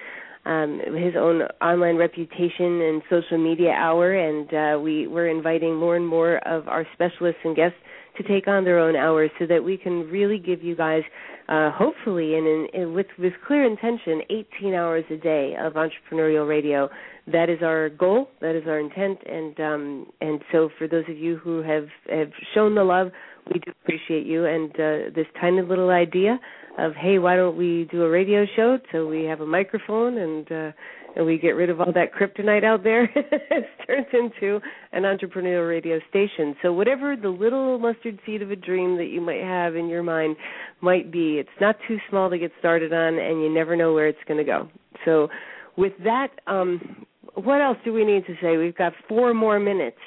um, 0.47 0.79
his 0.95 1.13
own 1.17 1.41
online 1.61 1.97
reputation 1.97 2.81
and 2.81 3.01
social 3.09 3.37
media 3.37 3.71
hour, 3.71 4.13
and 4.13 4.47
uh, 4.53 4.79
we 4.79 5.05
we're 5.05 5.27
inviting 5.27 5.75
more 5.75 5.95
and 5.95 6.07
more 6.07 6.37
of 6.47 6.67
our 6.67 6.87
specialists 6.93 7.41
and 7.43 7.55
guests 7.55 7.77
to 8.17 8.23
take 8.23 8.47
on 8.47 8.63
their 8.63 8.79
own 8.79 8.95
hours 8.95 9.29
so 9.39 9.45
that 9.45 9.63
we 9.63 9.77
can 9.77 10.09
really 10.09 10.39
give 10.39 10.63
you 10.63 10.75
guys, 10.75 11.03
uh, 11.49 11.69
hopefully, 11.71 12.35
and, 12.35 12.47
in, 12.47 12.67
in, 12.73 12.93
with 12.93 13.07
with 13.19 13.33
clear 13.45 13.65
intention, 13.65 14.21
18 14.29 14.73
hours 14.73 15.03
a 15.11 15.17
day 15.17 15.55
of 15.59 15.73
entrepreneurial 15.73 16.47
radio. 16.47 16.89
That 17.27 17.49
is 17.49 17.59
our 17.61 17.89
goal. 17.89 18.29
That 18.39 18.55
is 18.55 18.63
our 18.67 18.79
intent, 18.79 19.19
and 19.25 19.59
um, 19.59 20.07
and 20.21 20.39
so 20.51 20.69
for 20.77 20.87
those 20.87 21.03
of 21.09 21.17
you 21.17 21.37
who 21.37 21.61
have 21.61 21.87
have 22.09 22.31
shown 22.55 22.73
the 22.73 22.85
love, 22.85 23.11
we 23.53 23.59
do 23.59 23.71
appreciate 23.83 24.25
you. 24.25 24.45
And 24.45 24.71
uh, 24.71 25.15
this 25.15 25.27
tiny 25.39 25.61
little 25.61 25.89
idea 25.89 26.39
of 26.77 26.93
hey, 26.93 27.17
why 27.17 27.35
don't 27.35 27.57
we 27.57 27.87
do 27.91 28.03
a 28.03 28.09
radio 28.09 28.45
show 28.55 28.77
so 28.91 29.07
we 29.07 29.23
have 29.23 29.41
a 29.41 29.45
microphone 29.45 30.17
and 30.17 30.51
uh, 30.51 30.71
and 31.15 31.25
we 31.25 31.39
get 31.39 31.51
rid 31.51 31.71
of 31.71 31.81
all 31.81 31.91
that 31.93 32.13
kryptonite 32.13 32.63
out 32.63 32.83
there? 32.83 33.05
it 33.15 33.65
turns 33.87 34.05
into 34.13 34.59
an 34.91 35.03
entrepreneurial 35.03 35.67
radio 35.67 35.99
station. 36.09 36.55
So 36.61 36.71
whatever 36.71 37.15
the 37.15 37.29
little 37.29 37.79
mustard 37.79 38.19
seed 38.25 38.43
of 38.43 38.51
a 38.51 38.55
dream 38.55 38.97
that 38.97 39.07
you 39.07 39.19
might 39.19 39.41
have 39.41 39.75
in 39.75 39.87
your 39.87 40.03
mind 40.03 40.35
might 40.81 41.11
be, 41.11 41.39
it's 41.39 41.49
not 41.59 41.75
too 41.87 41.97
small 42.09 42.29
to 42.29 42.37
get 42.37 42.51
started 42.59 42.93
on, 42.93 43.17
and 43.17 43.41
you 43.41 43.51
never 43.51 43.75
know 43.75 43.93
where 43.93 44.07
it's 44.07 44.19
going 44.27 44.37
to 44.37 44.43
go. 44.43 44.69
So 45.05 45.29
with 45.75 45.93
that, 46.03 46.27
um, 46.45 47.07
what 47.33 47.61
else 47.61 47.77
do 47.83 47.93
we 47.93 48.05
need 48.05 48.25
to 48.27 48.35
say? 48.41 48.57
We've 48.57 48.77
got 48.77 48.93
four 49.07 49.33
more 49.33 49.59
minutes. 49.59 49.97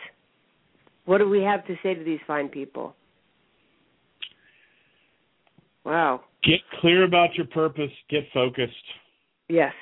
What 1.07 1.19
do 1.19 1.29
we 1.29 1.43
have 1.43 1.67
to 1.67 1.75
say 1.83 1.95
to 1.95 2.05
these 2.05 2.21
fine 2.27 2.49
people? 2.49 2.95
Wow. 5.85 6.23
Get 6.43 6.61
clear 6.81 7.05
about 7.05 7.35
your 7.35 7.47
purpose. 7.47 7.91
Get 8.09 8.25
focused. 8.33 8.73
Yes, 9.49 9.75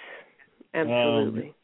absolutely. 0.75 1.49
Um, 1.49 1.55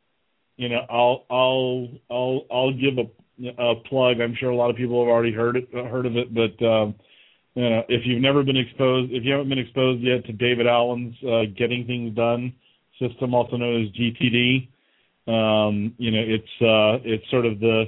you 0.56 0.68
know, 0.68 0.86
I'll 0.88 1.24
I'll 1.30 1.88
I'll 2.10 2.46
I'll 2.50 2.72
give 2.72 2.98
a, 2.98 3.62
a 3.62 3.74
plug. 3.88 4.20
I'm 4.20 4.36
sure 4.38 4.50
a 4.50 4.56
lot 4.56 4.70
of 4.70 4.76
people 4.76 5.02
have 5.04 5.10
already 5.10 5.32
heard 5.32 5.56
it 5.56 5.68
heard 5.72 6.06
of 6.06 6.16
it, 6.16 6.32
but 6.32 6.64
um, 6.64 6.94
you 7.54 7.68
know, 7.68 7.82
if 7.88 8.02
you've 8.04 8.22
never 8.22 8.42
been 8.42 8.56
exposed, 8.56 9.12
if 9.12 9.24
you 9.24 9.32
haven't 9.32 9.48
been 9.48 9.58
exposed 9.58 10.02
yet 10.02 10.24
to 10.26 10.32
David 10.32 10.66
Allen's 10.66 11.14
uh, 11.24 11.42
Getting 11.56 11.86
Things 11.86 12.14
Done 12.14 12.52
system, 13.00 13.34
also 13.34 13.56
known 13.56 13.82
as 13.82 13.90
GTD, 13.90 14.68
um, 15.26 15.94
you 15.98 16.10
know, 16.10 16.22
it's 16.22 16.44
uh, 16.60 17.02
it's 17.04 17.28
sort 17.30 17.46
of 17.46 17.58
the 17.58 17.84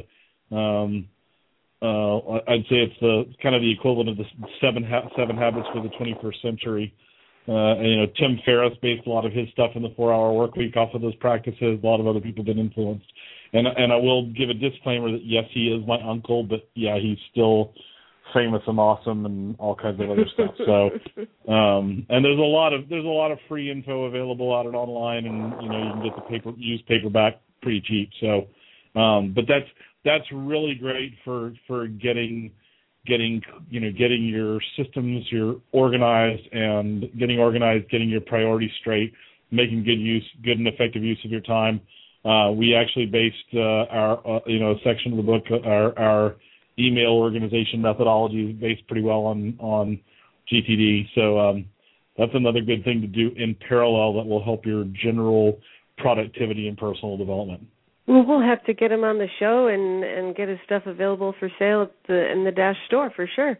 um, 0.51 1.09
uh, 1.87 2.41
I'd 2.49 2.66
say 2.68 2.82
it's 2.82 3.01
the 3.01 3.24
kind 3.43 3.55
of 3.55 3.62
the 3.62 3.72
equivalent 3.72 4.09
of 4.09 4.16
the 4.16 4.24
seven 4.61 4.82
ha- 4.82 5.09
seven 5.16 5.37
habits 5.37 5.66
for 5.72 5.82
the 5.82 5.91
21st 5.91 6.43
century. 6.43 6.95
Uh, 7.49 7.78
and, 7.78 7.87
you 7.89 7.97
know, 7.97 8.07
Tim 8.18 8.41
Ferriss 8.45 8.72
based 8.82 9.07
a 9.07 9.11
lot 9.11 9.24
of 9.24 9.32
his 9.32 9.49
stuff 9.53 9.70
in 9.76 9.82
the 9.82 9.93
Four 9.97 10.12
Hour 10.12 10.32
Work 10.32 10.57
Week 10.57 10.76
off 10.76 10.95
of 10.95 11.01
those 11.01 11.14
practices. 11.16 11.78
A 11.80 11.87
lot 11.87 12.01
of 12.01 12.09
other 12.09 12.20
people 12.20 12.43
have 12.43 12.47
been 12.47 12.59
influenced. 12.59 13.07
And 13.53 13.68
and 13.68 13.93
I 13.93 13.97
will 13.97 14.26
give 14.32 14.51
a 14.51 14.55
disclaimer 14.55 15.12
that 15.12 15.24
yes, 15.24 15.45
he 15.53 15.68
is 15.68 15.87
my 15.87 16.01
uncle, 16.03 16.43
but 16.43 16.68
yeah, 16.74 16.99
he's 16.99 17.18
still 17.30 17.72
famous 18.34 18.62
and 18.66 18.78
awesome 18.78 19.24
and 19.24 19.57
all 19.59 19.74
kinds 19.74 20.01
of 20.01 20.11
other 20.11 20.26
stuff. 20.34 20.55
So, 20.59 20.91
um, 21.53 22.07
and 22.09 22.24
there's 22.24 22.39
a 22.39 22.43
lot 22.43 22.72
of 22.72 22.89
there's 22.89 23.05
a 23.05 23.09
lot 23.09 23.30
of 23.30 23.39
free 23.49 23.70
info 23.70 24.05
available 24.05 24.55
out 24.55 24.66
it 24.66 24.74
online, 24.74 25.26
and 25.26 25.62
you 25.62 25.68
know 25.68 25.78
you 25.78 25.93
can 25.93 26.03
get 26.03 26.16
the 26.16 26.22
paper 26.22 26.53
used 26.57 26.87
paperback 26.87 27.41
pretty 27.62 27.82
cheap. 27.87 28.11
So, 28.20 29.01
um, 29.01 29.32
but 29.34 29.45
that's 29.49 29.66
that's 30.07 30.24
really 30.32 30.74
great 30.74 31.12
for 31.24 31.52
for 31.66 31.88
getting 31.88 32.52
getting 33.07 33.42
you 33.68 33.80
know 33.80 33.90
getting 33.90 34.24
your 34.24 34.61
systems 34.78 35.26
your 35.30 35.57
organized 35.72 36.46
and 36.52 37.07
getting 37.18 37.38
organized 37.38 37.90
getting 37.90 38.09
your 38.09 38.22
priorities 38.22 38.70
straight 38.80 39.12
making 39.50 39.84
good 39.84 39.98
use 39.98 40.24
good 40.44 40.59
and 40.59 40.66
effective 40.66 41.02
use 41.02 41.18
of 41.24 41.30
your 41.30 41.40
time. 41.40 41.80
Uh, 42.24 42.50
we 42.50 42.74
actually 42.74 43.07
based 43.07 43.36
uh, 43.54 43.84
our 43.90 44.26
uh, 44.26 44.40
you 44.46 44.59
know 44.59 44.76
section 44.84 45.12
of 45.12 45.18
the 45.18 45.22
book 45.22 45.44
our 45.64 45.98
our 45.98 46.36
email 46.78 47.11
organization 47.11 47.82
methodology 47.82 48.50
is 48.50 48.57
based 48.61 48.86
pretty 48.86 49.02
well 49.02 49.20
on 49.20 49.57
on 49.61 49.98
gtd 50.52 51.09
so 51.14 51.38
um, 51.38 51.64
that's 52.18 52.32
another 52.34 52.61
good 52.61 52.84
thing 52.84 53.00
to 53.00 53.07
do 53.07 53.30
in 53.36 53.57
parallel 53.66 54.12
that 54.12 54.26
will 54.28 54.44
help 54.44 54.66
your 54.66 54.84
general 55.02 55.59
productivity 55.96 56.68
and 56.68 56.76
personal 56.76 57.16
development 57.16 57.66
well, 58.07 58.24
we'll 58.26 58.40
have 58.40 58.64
to 58.64 58.74
get 58.74 58.92
him 58.92 59.04
on 59.04 59.18
the 59.18 59.28
show 59.38 59.66
and 59.68 60.04
and 60.04 60.36
get 60.36 60.48
his 60.48 60.59
stuff 60.64 60.82
available 60.86 61.34
for 61.38 61.50
sale 61.59 61.82
at 61.82 61.92
the 62.07 62.30
in 62.30 62.44
the 62.44 62.52
Dash 62.52 62.76
store 62.86 63.12
for 63.14 63.28
sure. 63.34 63.59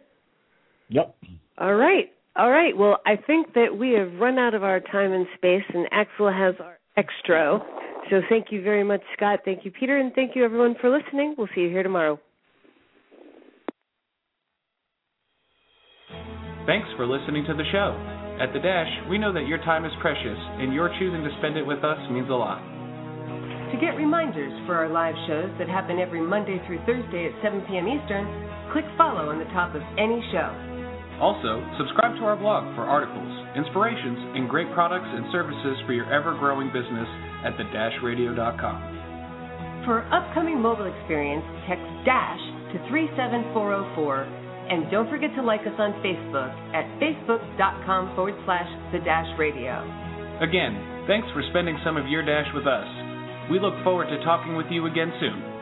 Yep. 0.89 1.15
All 1.57 1.75
right. 1.75 2.11
All 2.35 2.51
right. 2.51 2.75
Well, 2.77 2.99
I 3.05 3.15
think 3.15 3.53
that 3.55 3.77
we 3.77 3.91
have 3.93 4.13
run 4.19 4.37
out 4.37 4.53
of 4.53 4.63
our 4.63 4.79
time 4.79 5.11
and 5.11 5.25
space, 5.35 5.63
and 5.73 5.87
Axel 5.91 6.31
has 6.31 6.55
our 6.63 6.77
extra. 6.95 7.59
So 8.09 8.21
thank 8.29 8.47
you 8.51 8.61
very 8.61 8.83
much, 8.83 9.01
Scott. 9.15 9.39
Thank 9.43 9.65
you, 9.65 9.71
Peter, 9.71 9.97
and 9.97 10.13
thank 10.13 10.35
you 10.35 10.45
everyone 10.45 10.75
for 10.79 10.89
listening. 10.89 11.35
We'll 11.37 11.49
see 11.53 11.61
you 11.61 11.69
here 11.69 11.83
tomorrow. 11.83 12.19
Thanks 16.65 16.87
for 16.95 17.05
listening 17.05 17.45
to 17.45 17.53
the 17.53 17.63
show. 17.71 17.95
At 18.39 18.53
the 18.53 18.59
Dash, 18.59 19.09
we 19.09 19.17
know 19.17 19.33
that 19.33 19.47
your 19.47 19.57
time 19.59 19.83
is 19.83 19.91
precious, 19.99 20.37
and 20.59 20.73
your 20.73 20.89
choosing 20.99 21.23
to 21.23 21.29
spend 21.39 21.57
it 21.57 21.65
with 21.65 21.83
us 21.83 21.97
means 22.11 22.29
a 22.29 22.33
lot. 22.33 22.76
To 23.67 23.77
get 23.83 23.99
reminders 23.99 24.55
for 24.63 24.79
our 24.79 24.87
live 24.87 25.15
shows 25.27 25.51
that 25.59 25.67
happen 25.67 25.99
every 25.99 26.23
Monday 26.23 26.55
through 26.63 26.79
Thursday 26.87 27.27
at 27.27 27.35
7 27.43 27.67
p.m. 27.67 27.83
Eastern, 27.83 28.23
click 28.71 28.87
follow 28.95 29.27
on 29.27 29.43
the 29.43 29.49
top 29.51 29.75
of 29.75 29.83
any 29.99 30.23
show. 30.31 30.47
Also, 31.19 31.59
subscribe 31.75 32.15
to 32.15 32.23
our 32.23 32.39
blog 32.39 32.63
for 32.79 32.87
articles, 32.87 33.27
inspirations, 33.59 34.39
and 34.39 34.47
great 34.47 34.71
products 34.71 35.11
and 35.11 35.27
services 35.35 35.75
for 35.83 35.91
your 35.91 36.07
ever 36.07 36.31
growing 36.39 36.71
business 36.71 37.09
at 37.43 37.59
thedashradio.com. 37.59 38.79
For 39.83 40.07
upcoming 40.15 40.63
mobile 40.63 40.87
experience, 40.87 41.43
text 41.67 41.83
DASH 42.07 42.43
to 42.71 42.79
37404 42.87 44.47
and 44.67 44.91
don't 44.91 45.09
forget 45.09 45.31
to 45.35 45.43
like 45.43 45.61
us 45.61 45.75
on 45.79 45.91
Facebook 46.03 46.51
at 46.75 46.87
facebook.com 46.99 48.15
forward 48.15 48.35
slash 48.43 48.67
the 48.91 48.99
Dash 48.99 49.27
Radio. 49.39 49.79
Again, 50.39 51.03
thanks 51.07 51.27
for 51.31 51.43
spending 51.51 51.79
some 51.83 51.95
of 51.95 52.07
your 52.07 52.23
Dash 52.23 52.47
with 52.53 52.67
us. 52.67 53.06
We 53.49 53.59
look 53.59 53.81
forward 53.83 54.09
to 54.09 54.23
talking 54.23 54.55
with 54.55 54.67
you 54.69 54.85
again 54.87 55.13
soon. 55.19 55.56